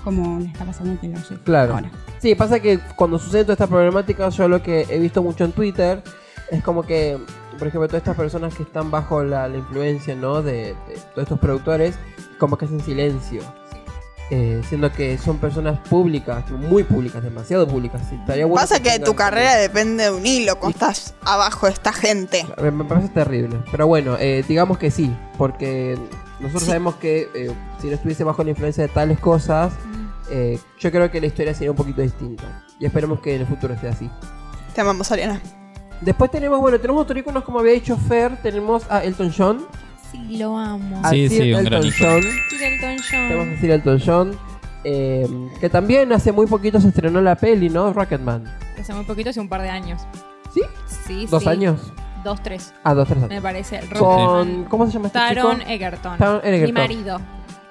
como 0.00 0.38
le 0.40 0.46
está 0.46 0.64
pasando 0.64 0.92
a 0.92 0.96
Taylor 0.96 1.20
Swift 1.22 1.40
Claro. 1.44 1.74
ahora. 1.74 1.90
Sí, 2.18 2.34
pasa 2.34 2.60
que 2.60 2.78
cuando 2.96 3.18
sucede 3.18 3.42
toda 3.44 3.54
esta 3.54 3.66
problemática, 3.66 4.28
yo 4.28 4.48
lo 4.48 4.62
que 4.62 4.86
he 4.88 4.98
visto 4.98 5.22
mucho 5.22 5.44
en 5.44 5.52
Twitter 5.52 6.02
es 6.50 6.62
como 6.62 6.82
que, 6.82 7.18
por 7.58 7.68
ejemplo, 7.68 7.86
todas 7.88 8.00
estas 8.00 8.16
personas 8.16 8.54
que 8.54 8.62
están 8.64 8.90
bajo 8.90 9.22
la, 9.22 9.48
la 9.48 9.58
influencia, 9.58 10.14
¿no? 10.14 10.42
De, 10.42 10.52
de 10.52 10.74
todos 11.14 11.22
estos 11.24 11.38
productores, 11.38 11.94
como 12.38 12.56
que 12.58 12.64
hacen 12.64 12.80
silencio. 12.80 13.42
Eh, 14.32 14.62
siendo 14.68 14.92
que 14.92 15.18
son 15.18 15.38
personas 15.38 15.80
públicas, 15.88 16.48
muy 16.52 16.84
públicas, 16.84 17.20
demasiado 17.20 17.66
públicas. 17.66 18.00
Sí, 18.08 18.14
estaría 18.14 18.46
bueno 18.46 18.60
Pasa 18.62 18.80
que 18.80 19.00
tu 19.00 19.16
carrera 19.16 19.56
depende 19.56 20.04
de 20.04 20.10
un 20.12 20.24
hilo 20.24 20.54
cuando 20.56 20.76
estás 20.76 21.14
abajo 21.24 21.66
de 21.66 21.72
esta 21.72 21.92
gente. 21.92 22.46
Me, 22.62 22.70
me 22.70 22.84
parece 22.84 23.08
terrible. 23.08 23.56
Pero 23.72 23.88
bueno, 23.88 24.16
eh, 24.20 24.44
digamos 24.46 24.78
que 24.78 24.92
sí, 24.92 25.12
porque 25.36 25.98
nosotros 26.40 26.62
Sí. 26.62 26.66
sabemos 26.68 26.94
que 26.96 27.28
eh, 27.34 27.52
si 27.80 27.86
no 27.88 27.94
estuviese 27.94 28.24
bajo 28.24 28.42
la 28.44 28.50
influencia 28.50 28.82
de 28.82 28.88
tales 28.88 29.18
cosas, 29.18 29.72
eh, 30.30 30.58
yo 30.78 30.90
creo 30.90 31.10
que 31.10 31.20
la 31.20 31.26
historia 31.26 31.54
sería 31.54 31.70
un 31.70 31.76
poquito 31.76 32.02
distinta. 32.02 32.64
Y 32.78 32.86
esperemos 32.86 33.20
que 33.20 33.34
en 33.34 33.42
el 33.42 33.46
futuro 33.46 33.74
esté 33.74 33.88
así. 33.88 34.10
Te 34.74 34.80
amamos, 34.80 35.10
Ariana. 35.12 35.40
Después 36.00 36.30
tenemos, 36.30 36.58
bueno, 36.60 36.78
tenemos 36.80 37.02
otros 37.02 37.18
iconos 37.18 37.44
como 37.44 37.58
había 37.60 37.72
dicho 37.72 37.96
Fer, 37.96 38.40
tenemos 38.42 38.90
a 38.90 39.04
Elton 39.04 39.32
John. 39.36 39.66
Sí, 40.10 40.38
lo 40.38 40.56
amo. 40.56 41.00
A 41.04 41.10
Sí, 41.10 41.28
Sir 41.28 41.42
sí, 41.42 41.52
un 41.52 41.58
Elton 41.66 41.80
gran. 41.80 41.82
John. 41.82 42.22
Sir 42.48 42.62
Elton 42.62 42.96
Tenemos 43.10 43.46
John. 43.46 43.54
a 43.54 43.60
Sir 43.60 43.70
Elton 43.70 44.00
John. 44.04 44.38
eh, 44.84 45.28
que 45.60 45.68
también 45.68 46.10
hace 46.12 46.32
muy 46.32 46.46
poquito 46.46 46.80
se 46.80 46.88
estreó 46.88 47.10
la 47.20 47.36
peli, 47.36 47.68
¿no? 47.68 47.92
Rocketman. 47.92 48.44
Hace 48.80 48.94
muy 48.94 49.04
poquito, 49.04 49.28
hace 49.30 49.38
un 49.40 49.48
par 49.48 49.60
de 49.60 49.68
años. 49.68 50.00
¿Sí? 50.54 50.62
Sí, 51.06 51.26
¿Dos 51.30 51.42
sí. 51.42 51.48
años? 51.50 51.92
Dos, 52.24 52.42
tres. 52.42 52.74
Ah, 52.84 52.94
dos, 52.94 53.08
tres 53.08 53.20
Me 53.20 53.26
años. 53.26 53.42
parece. 53.42 53.80
Con. 53.98 54.64
¿cómo 54.64 54.86
se 54.86 54.92
llama 54.92 55.06
este 55.06 55.18
Taron 55.18 55.58
chico? 55.60 55.70
Egerton. 55.70 56.18
Taron 56.18 56.40
Egerton. 56.44 56.66
Mi 56.66 56.72
marido. 56.72 57.20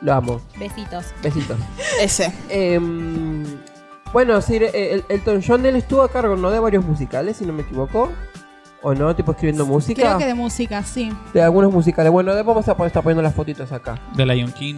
Lo 0.02 0.14
amo. 0.14 0.42
Besitos. 0.58 1.06
Besitos. 1.22 1.58
Ese. 2.02 2.34
Em, 2.50 3.44
bueno, 4.14 4.42
Sir 4.42 4.64
eh, 4.64 4.72
El- 4.94 5.06
Elton 5.10 5.42
John, 5.46 5.66
él 5.66 5.76
estuvo 5.76 6.02
a 6.02 6.10
cargo, 6.10 6.36
¿no? 6.36 6.50
De 6.52 6.60
varios 6.60 6.84
musicales, 6.86 7.38
si 7.38 7.46
no 7.46 7.54
me 7.54 7.62
equivoco. 7.64 8.10
¿O 8.82 8.94
no? 8.96 9.14
Tipo 9.16 9.32
escribiendo 9.34 9.66
música. 9.66 10.02
Creo 10.02 10.18
que 10.18 10.26
de 10.26 10.34
música, 10.34 10.82
sí. 10.84 11.12
De 11.34 11.42
algunos 11.44 11.72
musicales. 11.72 12.12
Bueno, 12.12 12.34
de- 12.34 12.44
vamos 12.44 12.68
a 12.70 12.76
poner, 12.78 12.88
estar 12.88 13.04
poniendo 13.04 13.22
las 13.22 13.36
fotitos 13.36 13.72
acá. 13.74 14.00
De 14.16 14.26
Lion 14.26 14.52
King. 14.54 14.76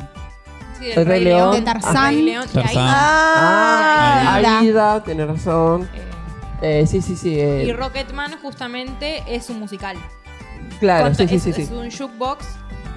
Sí, 0.79 0.89
El 0.95 1.05
Rey 1.05 1.23
León. 1.23 1.51
De 1.51 1.61
Tarzán. 1.61 2.07
Rey 2.15 2.21
León. 2.23 2.45
Y 2.51 2.57
ahí- 2.57 2.63
Tarzán. 2.63 2.87
Ah, 2.87 4.23
Ah, 4.25 4.35
Aida. 4.35 4.59
Aida, 4.59 5.03
tiene 5.03 5.25
razón. 5.27 5.87
eh, 5.93 6.01
Eh, 6.61 6.85
sí, 6.87 7.01
sí, 7.01 7.15
sí. 7.15 7.39
eh, 7.39 7.65
y 7.65 7.73
Rocketman 7.73 8.37
justamente 8.41 9.23
es 9.27 9.49
un 9.49 9.59
musical. 9.59 9.97
claro, 10.79 11.13
sí, 11.15 11.27
sí, 11.27 11.35
es, 11.35 11.43
sí, 11.43 11.53
sí. 11.53 11.61
es 11.63 11.71
un 11.71 11.89
jukebox, 11.89 12.45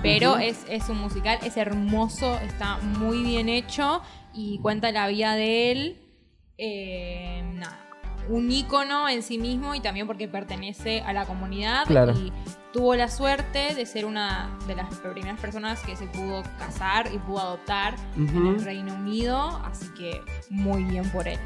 pero 0.03 0.37
es, 0.37 0.65
es 0.69 0.89
un 0.89 0.99
musical, 1.01 1.39
es 1.43 1.57
hermoso, 1.57 2.39
está 2.41 2.77
muy 2.79 3.23
bien 3.23 3.49
hecho 3.49 4.03
y 4.35 4.59
cuenta 4.61 4.93
la 4.93 5.09
vida 5.09 5.35
de 5.35 5.73
él. 5.73 6.01
eh, 6.59 7.43
nada, 7.55 7.81
un 8.29 8.51
ícono 8.51 9.09
en 9.09 9.23
sí 9.23 9.37
mismo 9.39 9.75
y 9.75 9.81
también 9.81 10.07
porque 10.07 10.29
pertenece 10.29 11.01
a 11.03 11.13
la 11.13 11.27
comunidad 11.27 11.85
Claro. 11.87 12.13
y 12.13 12.33
tuvo 12.73 12.95
la 12.97 13.09
suerte 13.09 13.75
de 13.75 13.85
ser 13.87 14.07
una 14.07 14.57
de 14.67 14.75
las 14.77 14.95
primeras 14.97 15.39
personas 15.41 15.81
que 15.81 15.95
se 15.97 16.07
pudo 16.07 16.43
casar 16.59 17.11
y 17.13 17.19
pudo 17.19 17.41
adoptar 17.41 17.95
en 18.17 18.29
el 18.47 18.65
Reino 18.65 18.95
Unido, 18.95 19.61
así 19.65 19.89
que 19.99 20.23
muy 20.49 20.85
bien 20.85 21.09
por 21.11 21.29
él. 21.29 21.39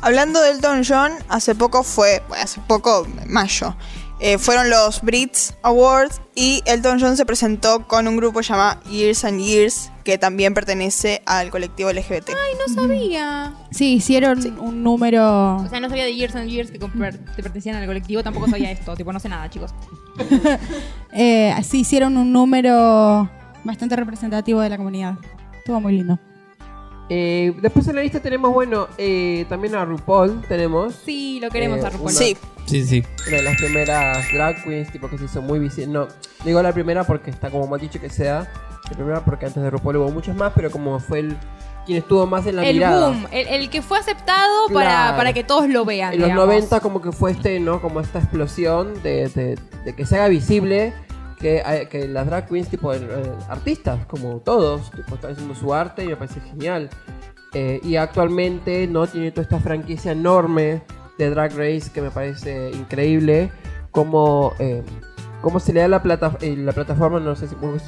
Hablando 0.00 0.40
de 0.40 0.50
Elton 0.50 0.82
John, 0.86 1.12
hace 1.28 1.54
poco 1.54 1.82
fue, 1.82 2.22
bueno, 2.28 2.44
hace 2.44 2.60
poco, 2.60 3.06
mayo, 3.26 3.74
eh, 4.18 4.38
fueron 4.38 4.70
los 4.70 5.02
Brits 5.02 5.54
Awards 5.62 6.22
y 6.34 6.62
Elton 6.64 6.98
John 6.98 7.18
se 7.18 7.26
presentó 7.26 7.86
con 7.86 8.08
un 8.08 8.16
grupo 8.16 8.40
llamado 8.40 8.80
Years 8.84 9.24
and 9.24 9.40
Years, 9.40 9.90
que 10.04 10.16
también 10.16 10.54
pertenece 10.54 11.22
al 11.26 11.50
colectivo 11.50 11.92
LGBT. 11.92 12.30
No 12.30 12.74
sabía. 12.74 13.54
Sí, 13.70 13.94
hicieron 13.94 14.58
un 14.58 14.82
número. 14.82 15.56
O 15.56 15.68
sea, 15.68 15.80
no 15.80 15.88
sabía 15.88 16.04
de 16.04 16.14
Years 16.14 16.34
and 16.34 16.48
Years 16.48 16.70
que 16.70 16.78
te 16.78 16.88
pertenecían 16.88 17.76
al 17.76 17.86
colectivo, 17.86 18.22
tampoco 18.22 18.48
sabía 18.48 18.70
esto, 18.70 18.96
tipo, 18.96 19.12
no 19.12 19.20
sé 19.20 19.28
nada, 19.28 19.50
chicos. 19.50 19.74
eh, 21.12 21.54
sí, 21.62 21.80
hicieron 21.80 22.16
un 22.16 22.32
número 22.32 23.28
bastante 23.64 23.96
representativo 23.96 24.60
de 24.60 24.70
la 24.70 24.76
comunidad. 24.78 25.16
Estuvo 25.58 25.80
muy 25.80 25.94
lindo. 25.94 26.18
Eh, 27.08 27.54
después 27.62 27.86
en 27.88 27.96
la 27.96 28.02
lista 28.02 28.20
tenemos, 28.20 28.52
bueno, 28.52 28.88
eh, 28.98 29.46
también 29.48 29.74
a 29.74 29.84
RuPaul. 29.84 30.42
Tenemos 30.48 30.94
Sí, 31.04 31.38
lo 31.40 31.50
queremos 31.50 31.78
Eh, 31.78 31.86
a 31.86 31.90
RuPaul. 31.90 32.10
una- 32.10 32.18
Sí, 32.18 32.36
Sí, 32.66 32.84
sí. 32.84 33.04
una 33.28 33.36
de 33.36 33.42
las 33.42 33.56
primeras 33.56 34.32
drag 34.32 34.64
queens, 34.64 34.90
tipo 34.90 35.08
que 35.08 35.16
se 35.18 35.26
hizo 35.26 35.40
muy 35.42 35.58
visible. 35.60 35.92
No, 35.92 36.08
digo 36.44 36.60
la 36.62 36.72
primera 36.72 37.04
porque 37.04 37.30
está 37.30 37.50
como 37.50 37.66
mal 37.68 37.80
dicho 37.80 38.00
que 38.00 38.10
sea. 38.10 38.50
La 38.90 38.96
primera 38.96 39.24
porque 39.24 39.46
antes 39.46 39.62
de 39.62 39.70
RuPaul 39.70 39.96
hubo 39.96 40.10
muchas 40.10 40.36
más, 40.36 40.52
pero 40.54 40.70
como 40.70 40.98
fue 41.00 41.20
el 41.20 41.36
quien 41.86 41.98
estuvo 41.98 42.26
más 42.26 42.44
en 42.46 42.56
la 42.56 42.66
el 42.66 42.74
mirada. 42.78 43.08
boom, 43.10 43.26
el, 43.30 43.46
el 43.46 43.70
que 43.70 43.80
fue 43.82 43.98
aceptado 43.98 44.66
para, 44.72 44.90
Claro. 44.90 45.16
para 45.18 45.32
que 45.32 45.44
todos 45.44 45.68
lo 45.68 45.84
vean. 45.84 46.14
En 46.14 46.20
los 46.20 46.28
digamos. 46.30 46.46
90 46.46 46.80
como 46.80 47.00
que 47.00 47.12
fue 47.12 47.30
este, 47.30 47.60
¿no? 47.60 47.80
Como 47.80 48.00
esta 48.00 48.18
explosión 48.18 49.00
de, 49.04 49.28
de- 49.28 49.56
de 49.84 49.94
que 49.94 50.04
se 50.04 50.16
haga 50.16 50.26
visible 50.26 50.92
que, 51.38 52.08
las 52.08 52.26
drag 52.26 52.48
queens, 52.48 52.68
tipo 52.68 52.92
artistas, 53.48 54.06
como 54.06 54.38
todos, 54.38 54.90
tipo, 54.90 55.14
están 55.14 55.32
haciendo 55.32 55.54
su 55.54 55.72
arte 55.74 56.04
y 56.04 56.08
me 56.08 56.16
parece 56.16 56.40
genial. 56.40 56.90
Eh, 57.52 57.80
y 57.82 57.96
actualmente, 57.96 58.86
¿no? 58.86 59.06
Tiene 59.06 59.30
toda 59.30 59.42
esta 59.42 59.58
franquicia 59.58 60.12
enorme 60.12 60.82
de 61.16 61.30
Drag 61.30 61.52
Race 61.52 61.90
que 61.92 62.02
me 62.02 62.10
parece 62.10 62.70
increíble. 62.70 63.50
Como, 63.90 64.52
eh, 64.58 64.82
cómo 65.40 65.58
se 65.58 65.72
le 65.72 65.80
da 65.80 65.88
la, 65.88 66.02
plata, 66.02 66.36
eh, 66.40 66.54
la 66.56 66.72
plataforma, 66.72 67.18
no 67.18 67.34
sé 67.34 67.48
si 67.48 67.54
cómo 67.54 67.76
es, 67.76 67.84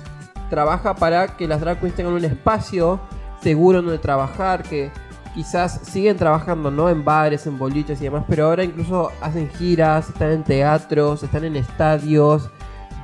trabaja 0.48 0.94
para 0.94 1.36
que 1.36 1.46
las 1.46 1.60
drag 1.60 1.80
queens 1.80 1.96
tengan 1.96 2.14
un 2.14 2.24
espacio 2.24 2.98
seguro 3.42 3.82
donde 3.82 3.98
trabajar, 3.98 4.62
que 4.62 4.90
quizás 5.34 5.80
siguen 5.82 6.16
trabajando, 6.16 6.70
¿no? 6.70 6.88
En 6.88 7.04
bares, 7.04 7.46
en 7.46 7.58
boliches 7.58 8.00
y 8.00 8.04
demás, 8.04 8.24
pero 8.26 8.46
ahora 8.46 8.64
incluso 8.64 9.12
hacen 9.20 9.50
giras, 9.50 10.08
están 10.08 10.30
en 10.30 10.44
teatros, 10.44 11.22
están 11.22 11.44
en 11.44 11.56
estadios 11.56 12.50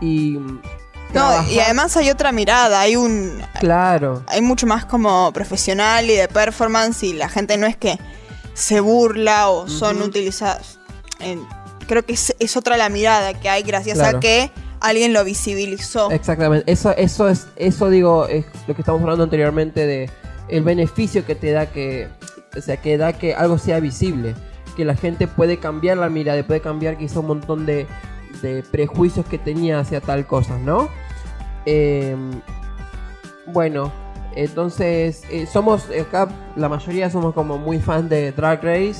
y... 0.01 0.38
no, 1.12 1.49
y 1.51 1.59
además 1.61 1.97
hay 1.97 2.11
otra 2.11 2.32
mirada, 2.32 2.80
hay 2.80 2.97
un 2.97 3.40
Claro. 3.61 4.22
hay 4.26 4.40
mucho 4.40 4.66
más 4.66 4.84
como 4.84 5.32
profesional 5.32 6.11
y 6.11 6.14
de 6.14 6.28
performance 6.28 7.03
y 7.05 7.12
la 7.12 7.28
gente 7.28 7.57
no 7.57 7.66
es 7.66 7.76
que 7.76 7.99
se 8.55 8.80
burla 8.80 9.49
o 9.51 9.68
son 9.68 9.97
Ujú. 9.97 10.07
utilizadas. 10.07 10.78
en- 11.20 11.47
creo 11.86 12.05
que 12.05 12.14
es, 12.14 12.34
es 12.38 12.57
otra 12.57 12.76
la 12.76 12.88
mirada 12.88 13.34
que 13.34 13.49
hay 13.49 13.62
gracias 13.62 13.99
Claro. 13.99 14.18
a 14.18 14.20
que 14.20 14.51
alguien 14.80 15.12
lo 15.12 15.22
visibilizó. 15.24 16.11
Exactamente, 16.11 16.70
eso, 16.70 16.95
eso 16.97 17.28
es, 17.28 17.47
eso 17.57 17.88
digo, 17.90 18.26
es 18.26 18.45
lo 18.66 18.74
que 18.74 18.82
estamos 18.82 19.01
hablando 19.03 19.24
anteriormente 19.24 19.86
de 19.86 20.11
el 20.49 20.62
beneficio 20.62 21.24
que 21.26 21.34
te 21.34 21.53
da 21.53 21.66
que, 21.66 22.09
o 22.57 22.61
sea, 22.61 22.76
que 22.78 22.97
da 22.99 23.12
que 23.14 23.34
algo 23.34 23.59
sea 23.59 23.80
visible, 23.80 24.34
que 24.76 24.84
la 24.84 24.95
gente 24.97 25.26
puede 25.26 25.59
cambiar 25.59 25.97
la 25.99 26.09
mirada, 26.09 26.42
puede 26.47 26.61
cambiar 26.61 26.97
quizá 26.99 27.20
un 27.20 27.26
montón 27.28 27.64
de, 27.66 27.86
de 28.43 28.62
prejuicios 28.62 29.26
que 29.26 29.39
tenía 29.39 29.78
hacia 29.80 30.01
tal 30.01 30.26
cosa, 30.26 30.59
¿no? 30.59 30.89
Eh, 31.66 32.16
bueno, 33.47 33.93
entonces 34.37 35.22
eh, 35.30 35.47
somos 35.47 35.85
acá 35.91 36.28
la 36.57 36.68
mayoría 36.68 37.11
somos 37.11 37.35
como 37.35 37.59
muy 37.59 37.78
fans 37.78 38.09
de 38.09 38.32
Drag 38.32 38.62
Race, 38.62 38.97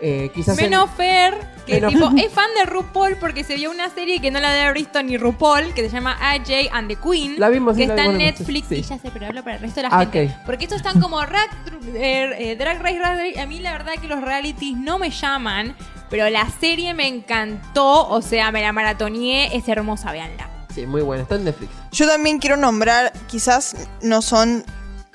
eh, 0.00 0.30
quizás 0.34 0.58
en- 0.58 0.70
Menos 0.70 0.90
Fer, 0.90 1.34
que 1.66 1.74
Menos- 1.80 1.92
tipo, 1.92 2.10
es 2.16 2.32
fan 2.32 2.50
de 2.58 2.66
RuPaul 2.66 3.16
porque 3.16 3.42
se 3.42 3.54
vio 3.56 3.70
una 3.70 3.88
serie 3.90 4.20
que 4.20 4.30
no 4.30 4.38
la 4.40 4.50
había 4.50 4.72
visto 4.72 5.02
ni 5.02 5.16
RuPaul, 5.16 5.72
que 5.74 5.82
se 5.82 5.88
llama 5.88 6.16
AJ 6.20 6.68
and 6.72 6.88
the 6.88 6.96
Queen. 6.96 7.34
La 7.38 7.48
vimos, 7.48 7.76
que 7.76 7.84
está 7.84 8.04
en 8.04 8.18
Netflix. 8.18 8.68
sí. 8.68 8.76
Y 8.76 8.82
ya 8.82 8.98
sé, 8.98 9.10
pero 9.12 9.26
hablo 9.26 9.42
para 9.42 9.56
el 9.56 9.62
resto 9.62 9.76
de 9.80 9.88
la 9.88 9.88
Ah, 9.96 10.00
gente. 10.00 10.36
Porque 10.46 10.64
estos 10.64 10.76
están 10.78 11.00
como 11.00 11.18
Drag, 11.20 11.48
eh, 11.94 12.56
Drag 12.58 12.80
Race, 12.82 12.98
Drag 12.98 13.16
Race. 13.18 13.40
A 13.40 13.46
mí 13.46 13.58
la 13.60 13.72
verdad 13.72 13.92
que 14.00 14.06
los 14.06 14.20
realities 14.20 14.76
no 14.76 14.98
me 14.98 15.10
llaman, 15.10 15.74
pero 16.10 16.28
la 16.30 16.48
serie 16.60 16.94
me 16.94 17.08
encantó. 17.08 18.08
O 18.08 18.22
sea, 18.22 18.52
me 18.52 18.62
la 18.62 18.72
maratoneé. 18.72 19.56
Es 19.56 19.68
hermosa, 19.68 20.12
véanla. 20.12 20.48
Sí, 20.74 20.86
muy 20.86 21.02
buena, 21.02 21.22
está 21.22 21.36
en 21.36 21.44
Netflix. 21.44 21.72
Yo 21.92 22.06
también 22.06 22.38
quiero 22.38 22.56
nombrar, 22.56 23.12
quizás 23.28 23.74
no 24.02 24.20
son 24.20 24.64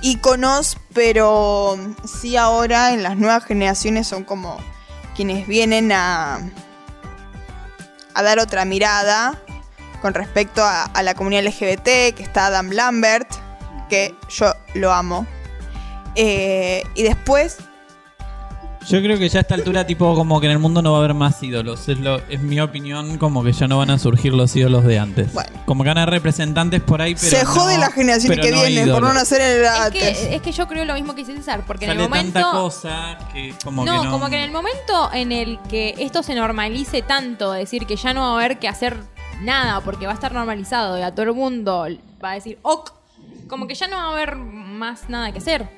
íconos, 0.01 0.77
pero 0.93 1.77
sí 2.03 2.35
ahora 2.35 2.93
en 2.93 3.03
las 3.03 3.17
nuevas 3.17 3.45
generaciones 3.45 4.07
son 4.07 4.23
como 4.23 4.57
quienes 5.15 5.47
vienen 5.47 5.91
a, 5.91 6.39
a 8.13 8.23
dar 8.23 8.39
otra 8.39 8.65
mirada 8.65 9.39
con 10.01 10.15
respecto 10.15 10.63
a, 10.63 10.85
a 10.85 11.03
la 11.03 11.13
comunidad 11.13 11.43
LGBT, 11.43 12.15
que 12.15 12.23
está 12.23 12.47
Adam 12.47 12.71
Lambert, 12.71 13.29
que 13.87 14.15
yo 14.29 14.53
lo 14.73 14.91
amo. 14.91 15.27
Eh, 16.15 16.83
y 16.95 17.03
después 17.03 17.57
Yo 18.87 18.99
creo 19.01 19.17
que 19.19 19.29
ya 19.29 19.39
a 19.39 19.41
esta 19.41 19.55
altura, 19.55 19.85
tipo, 19.85 20.15
como 20.15 20.39
que 20.39 20.47
en 20.47 20.53
el 20.53 20.59
mundo 20.59 20.81
no 20.81 20.91
va 20.91 20.97
a 20.97 20.99
haber 21.01 21.13
más 21.13 21.41
ídolos. 21.43 21.87
Es, 21.87 21.99
lo, 21.99 22.17
es 22.29 22.41
mi 22.41 22.59
opinión, 22.59 23.17
como 23.17 23.43
que 23.43 23.53
ya 23.53 23.67
no 23.67 23.77
van 23.77 23.91
a 23.91 23.99
surgir 23.99 24.33
los 24.33 24.55
ídolos 24.55 24.83
de 24.85 24.97
antes. 24.97 25.31
Bueno. 25.33 25.51
Como 25.65 25.83
que 25.83 25.89
van 25.89 25.99
a 25.99 26.01
haber 26.03 26.15
representantes 26.15 26.81
por 26.81 27.01
ahí, 27.01 27.15
pero. 27.15 27.29
Se 27.37 27.45
jode 27.45 27.75
no- 27.75 27.81
la 27.81 27.91
generación 27.91 28.35
que 28.35 28.51
no 28.51 28.63
viene 28.63 28.91
por 28.91 29.01
no 29.03 29.13
nacer 29.13 29.41
en 29.41 29.59
el 29.59 29.65
Es 29.65 29.91
que, 29.91 30.35
es 30.35 30.41
que 30.41 30.51
yo 30.51 30.67
creo 30.67 30.85
lo 30.85 30.95
mismo 30.95 31.13
que 31.13 31.23
dice 31.23 31.35
César, 31.37 31.63
porque 31.67 31.85
en 31.85 31.91
el 31.91 31.99
momento. 31.99 32.33
tanta 32.33 32.51
cosa 32.51 33.17
que 33.31 33.53
como 33.63 33.85
no, 33.85 34.01
que 34.01 34.05
no. 34.07 34.11
como 34.11 34.29
que 34.29 34.37
en 34.37 34.43
el 34.43 34.51
momento 34.51 35.09
en 35.13 35.31
el 35.31 35.59
que 35.69 35.95
esto 35.99 36.23
se 36.23 36.33
normalice 36.33 37.01
tanto, 37.03 37.51
decir 37.51 37.85
que 37.85 37.95
ya 37.95 38.13
no 38.13 38.21
va 38.21 38.31
a 38.31 38.35
haber 38.43 38.57
que 38.59 38.67
hacer 38.67 38.97
nada 39.41 39.81
porque 39.81 40.05
va 40.05 40.11
a 40.11 40.15
estar 40.15 40.33
normalizado 40.33 40.97
y 40.97 41.01
a 41.01 41.11
todo 41.11 41.27
el 41.27 41.33
mundo 41.33 41.87
va 42.23 42.31
a 42.31 42.33
decir, 42.33 42.57
ok, 42.63 42.91
como 43.47 43.67
que 43.67 43.75
ya 43.75 43.87
no 43.87 43.97
va 43.97 44.03
a 44.05 44.11
haber 44.11 44.35
más 44.37 45.07
nada 45.09 45.31
que 45.31 45.37
hacer. 45.37 45.69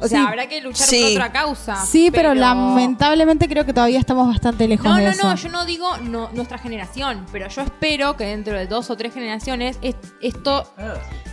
O 0.00 0.08
sea, 0.08 0.20
Sí. 0.20 0.26
habrá 0.26 0.48
que 0.48 0.60
luchar 0.60 0.86
Sí. 0.86 1.00
por 1.02 1.10
otra 1.12 1.32
causa. 1.32 1.76
Sí, 1.86 2.10
pero, 2.10 2.34
lamentablemente 2.34 3.48
creo 3.48 3.64
que 3.64 3.72
todavía 3.72 3.98
estamos 3.98 4.26
bastante 4.28 4.66
lejos 4.68 4.84
No, 4.86 4.96
de 4.96 5.04
no, 5.04 5.10
eso. 5.10 5.22
no, 5.28 5.34
yo 5.36 5.48
no 5.48 5.64
digo 5.64 5.88
no, 5.98 6.30
nuestra 6.32 6.58
generación, 6.58 7.24
pero 7.32 7.48
yo 7.48 7.62
espero 7.62 8.16
que 8.16 8.24
dentro 8.26 8.54
de 8.56 8.66
dos 8.66 8.90
o 8.90 8.96
tres 8.96 9.14
generaciones 9.14 9.78
es- 9.82 9.96
esto 10.20 10.66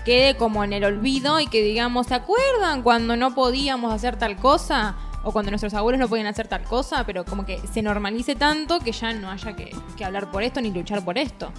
quede 0.05 0.36
como 0.38 0.64
en 0.64 0.74
el 0.74 0.84
olvido 0.84 1.39
y 1.39 1.47
que 1.47 1.62
digamos, 1.64 2.07
¿se 2.07 2.16
acuerdan 2.16 2.82
cuando 2.84 3.16
no 3.18 3.34
podíamos 3.36 3.93
hacer 3.93 4.18
tal 4.18 4.36
cosa? 4.38 4.95
O 5.24 5.32
cuando 5.32 5.51
nuestros 5.51 5.74
abuelos 5.76 5.99
no 5.99 6.07
podían 6.07 6.26
hacer 6.28 6.47
tal 6.47 6.64
cosa, 6.64 7.03
pero 7.05 7.24
como 7.26 7.45
que 7.45 7.59
se 7.72 7.82
normalice 7.84 8.36
tanto 8.36 8.80
que 8.80 8.91
ya 8.91 9.14
no 9.14 9.30
haya 9.30 9.55
que, 9.55 9.76
que 9.95 10.03
hablar 10.05 10.32
por 10.32 10.41
esto 10.41 10.62
ni 10.62 10.72
luchar 10.72 11.03
por 11.05 11.18
esto. 11.20 11.51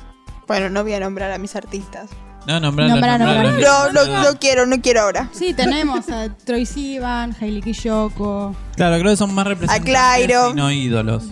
Bueno, 0.48 0.68
no 0.68 0.82
voy 0.82 0.94
a 0.94 1.00
nombrar 1.00 1.30
a 1.30 1.38
mis 1.38 1.54
artistas. 1.54 2.10
No, 2.46 2.58
nombrarlo. 2.60 2.96
No, 3.60 3.92
no, 3.92 4.22
no 4.24 4.38
quiero, 4.40 4.66
no 4.66 4.80
quiero 4.80 5.02
ahora. 5.02 5.28
Sí, 5.32 5.54
tenemos 5.54 6.08
a 6.10 6.28
Troy 6.44 6.66
Sivan, 6.66 7.34
Hailey 7.40 7.62
Kiyoko. 7.62 8.54
Claro, 8.76 8.98
creo 8.98 9.12
que 9.12 9.16
son 9.16 9.32
más 9.34 9.46
representantes 9.46 9.88
Clairo. 9.90 10.50
y 10.50 10.54
no 10.54 10.70
ídolos. 10.72 11.24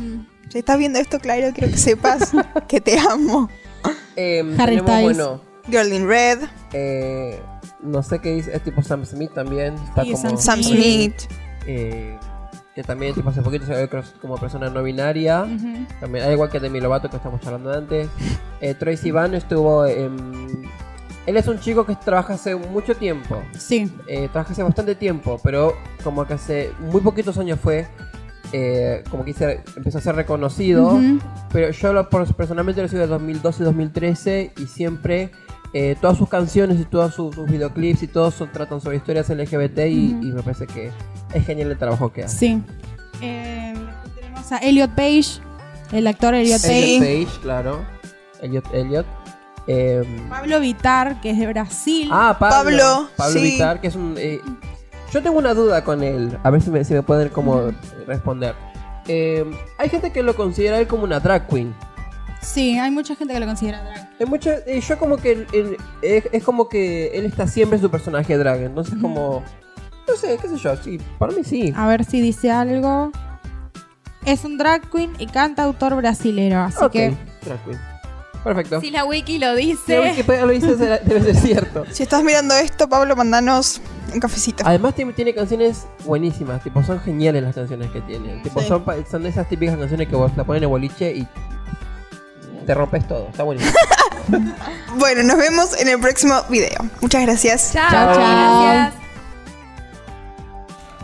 Si 0.48 0.58
estás 0.58 0.78
viendo 0.78 0.98
esto, 0.98 1.18
Claro, 1.20 1.48
quiero 1.54 1.70
que 1.72 1.78
sepas 1.78 2.32
que 2.68 2.80
te 2.80 2.98
amo. 2.98 3.48
Eh, 4.16 4.40
Harry 4.58 4.76
tenemos, 4.76 4.90
Styles. 4.90 5.02
bueno, 5.16 5.40
Girl 5.68 5.92
in 5.92 6.06
Red, 6.08 6.38
eh, 6.72 7.40
no 7.82 8.02
sé 8.02 8.18
qué 8.20 8.34
dice, 8.34 8.54
es 8.54 8.62
tipo 8.62 8.82
Sam 8.82 9.04
Smith 9.06 9.32
también. 9.34 9.74
Está 9.74 10.02
Sí, 10.04 10.12
como, 10.12 10.22
Sam 10.22 10.38
Sam. 10.38 10.62
Smith. 10.62 11.14
eh, 11.66 12.18
que 12.74 12.82
también 12.84 13.14
tipo, 13.14 13.28
hace 13.30 13.42
poquito 13.42 13.66
se 13.66 13.72
ve 13.74 13.88
como 14.20 14.36
persona 14.38 14.70
no 14.70 14.82
binaria. 14.82 15.46
También, 16.00 16.24
al 16.24 16.32
igual 16.32 16.50
que 16.50 16.60
Demi 16.60 16.80
Lovato 16.80 17.10
que 17.10 17.16
estamos 17.16 17.44
hablando 17.46 17.72
antes. 17.72 18.08
Eh, 18.60 18.74
Troy 18.74 18.96
Sivan 18.96 19.34
estuvo 19.34 19.86
en... 19.86 20.70
Él 21.30 21.36
es 21.36 21.46
un 21.46 21.60
chico 21.60 21.86
que 21.86 21.94
trabaja 21.94 22.34
hace 22.34 22.56
mucho 22.56 22.96
tiempo. 22.96 23.40
Sí. 23.56 23.90
Eh, 24.08 24.28
trabaja 24.32 24.52
hace 24.52 24.62
bastante 24.64 24.94
tiempo, 24.96 25.40
pero 25.44 25.74
como 26.02 26.26
que 26.26 26.34
hace 26.34 26.72
muy 26.80 27.00
poquitos 27.00 27.38
años 27.38 27.58
fue... 27.62 27.86
eh, 28.52 29.04
como 29.10 29.24
que 29.24 29.32
se- 29.32 29.60
empezó 29.76 29.98
a 29.98 30.00
ser 30.00 30.16
reconocido. 30.16 30.98
Pero 31.52 31.70
yo 31.70 31.92
lo, 31.92 32.08
personalmente 32.08 32.82
lo 32.82 32.88
sigo 32.88 33.00
de 33.02 33.06
2012 33.06 33.62
y 33.62 33.64
2013 33.66 34.52
y 34.58 34.66
siempre 34.66 35.30
eh, 35.72 35.94
todas 36.00 36.18
sus 36.18 36.28
canciones 36.28 36.80
y 36.80 36.84
todos 36.84 37.14
sus, 37.14 37.32
sus 37.32 37.48
videoclips 37.48 38.02
y 38.02 38.08
todos 38.08 38.34
son- 38.34 38.50
tratan 38.50 38.80
sobre 38.80 38.96
historias 38.96 39.28
LGBT 39.30 39.78
y, 39.86 40.10
y 40.20 40.32
me 40.32 40.42
parece 40.42 40.66
que 40.66 40.90
es 41.32 41.46
genial 41.46 41.70
el 41.70 41.78
trabajo 41.78 42.12
que 42.12 42.24
hace. 42.24 42.36
Sí. 42.38 42.62
Eh, 43.22 43.72
tenemos 44.18 44.50
a 44.50 44.58
Elliot 44.58 44.90
Page, 44.96 45.40
el 45.92 46.08
actor 46.08 46.34
Elliot 46.34 46.58
Sí. 46.58 46.66
Page. 46.68 46.96
Elliot 46.96 47.28
Page, 47.28 47.40
claro. 47.42 47.84
Elliot, 48.42 48.64
Elliot. 48.74 49.06
Eh, 49.66 50.02
Pablo 50.28 50.58
Vitar, 50.60 51.20
que 51.20 51.30
es 51.30 51.38
de 51.38 51.46
Brasil. 51.46 52.08
ah, 52.12 52.36
Pablo. 52.38 52.54
Pablo, 52.78 53.08
Pablo 53.16 53.32
sí. 53.34 53.40
Vittar, 53.42 53.80
que 53.80 53.88
es 53.88 53.94
un... 53.94 54.14
eh, 54.18 54.40
yo 55.12 55.22
tengo 55.22 55.38
una 55.38 55.54
duda 55.54 55.82
con 55.84 56.02
él, 56.02 56.38
a 56.42 56.50
ver 56.50 56.62
si 56.62 56.70
me, 56.70 56.84
si 56.84 56.94
me 56.94 57.02
pueden 57.02 57.28
como 57.30 57.72
responder. 58.06 58.54
Eh, 59.08 59.44
hay 59.78 59.88
gente 59.88 60.12
que 60.12 60.22
lo 60.22 60.36
considera 60.36 60.78
él 60.78 60.86
como 60.86 61.04
una 61.04 61.18
drag 61.20 61.46
queen. 61.48 61.74
Sí, 62.40 62.78
hay 62.78 62.90
mucha 62.90 63.14
gente 63.16 63.34
que 63.34 63.40
lo 63.40 63.46
considera 63.46 63.82
drag. 63.82 64.08
Hay 64.20 64.26
mucha, 64.26 64.54
eh, 64.66 64.80
yo 64.80 64.98
como 64.98 65.16
que 65.16 65.32
él- 65.32 65.46
él- 65.52 65.76
es, 66.02 66.24
es 66.32 66.44
como 66.44 66.68
que 66.68 67.08
él 67.18 67.24
está 67.26 67.46
siempre 67.46 67.76
en 67.76 67.82
su 67.82 67.90
personaje 67.90 68.36
drag, 68.38 68.60
entonces 68.62 68.94
como 69.00 69.42
no 70.08 70.16
sé, 70.16 70.36
qué 70.40 70.48
sé 70.48 70.56
yo, 70.56 70.76
sí, 70.76 70.98
para 71.18 71.32
mí 71.32 71.44
sí. 71.44 71.72
A 71.76 71.86
ver 71.86 72.04
si 72.04 72.20
dice 72.20 72.50
algo. 72.50 73.10
Es 74.24 74.44
un 74.44 74.58
drag 74.58 74.90
queen 74.90 75.12
y 75.18 75.26
cantautor 75.26 75.94
brasilero, 75.96 76.60
así 76.60 76.76
Ok, 76.84 76.92
que 76.92 77.16
drag 77.44 77.64
queen. 77.64 77.78
Perfecto. 78.44 78.80
Si 78.80 78.90
la 78.90 79.04
wiki 79.04 79.38
lo 79.38 79.54
Si 79.56 79.66
dice. 79.66 79.94
la 79.98 80.10
Wikipedia 80.10 80.46
lo 80.46 80.52
dice, 80.52 80.76
será- 80.76 80.98
debe 80.98 81.22
ser 81.22 81.36
cierto. 81.36 81.84
Si 81.90 82.02
estás 82.02 82.22
mirando 82.24 82.54
esto, 82.56 82.88
Pablo, 82.88 83.14
mandanos 83.16 83.80
un 84.14 84.18
cafecito. 84.20 84.64
Además 84.66 84.94
tiene, 84.94 85.12
tiene 85.12 85.34
canciones 85.34 85.86
buenísimas, 86.04 86.62
tipo 86.62 86.82
son 86.82 87.00
geniales 87.00 87.42
las 87.42 87.54
canciones 87.54 87.90
que 87.90 88.00
tiene. 88.00 88.40
Tipo 88.42 88.60
Sí. 88.60 88.68
son, 88.68 88.82
pa- 88.84 88.96
son 89.10 89.22
de 89.22 89.28
esas 89.28 89.48
típicas 89.48 89.76
canciones 89.76 90.08
que 90.08 90.16
vos 90.16 90.32
la 90.36 90.44
ponen 90.44 90.62
en 90.64 90.70
boliche 90.70 91.12
y 91.14 91.28
te 92.66 92.74
rompes 92.74 93.06
todo, 93.06 93.28
está 93.28 93.42
buenísimo. 93.42 93.72
Bueno, 94.96 95.22
nos 95.24 95.36
vemos 95.38 95.80
en 95.80 95.88
el 95.88 95.98
próximo 95.98 96.34
video. 96.48 96.78
Muchas 97.00 97.22
gracias. 97.22 97.72
Chao, 97.72 97.90
Chao, 97.90 98.14
chao. 98.14 98.62
gracias. 98.62 98.94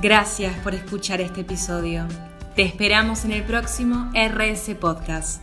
Gracias 0.03 0.55
por 0.63 0.75
escuchar 0.75 1.21
este 1.21 1.41
episodio. 1.41 2.07
Te 2.55 2.63
esperamos 2.63 3.25
en 3.25 3.33
el 3.33 3.43
próximo 3.43 4.11
RS 4.15 4.75
Podcast. 4.77 5.41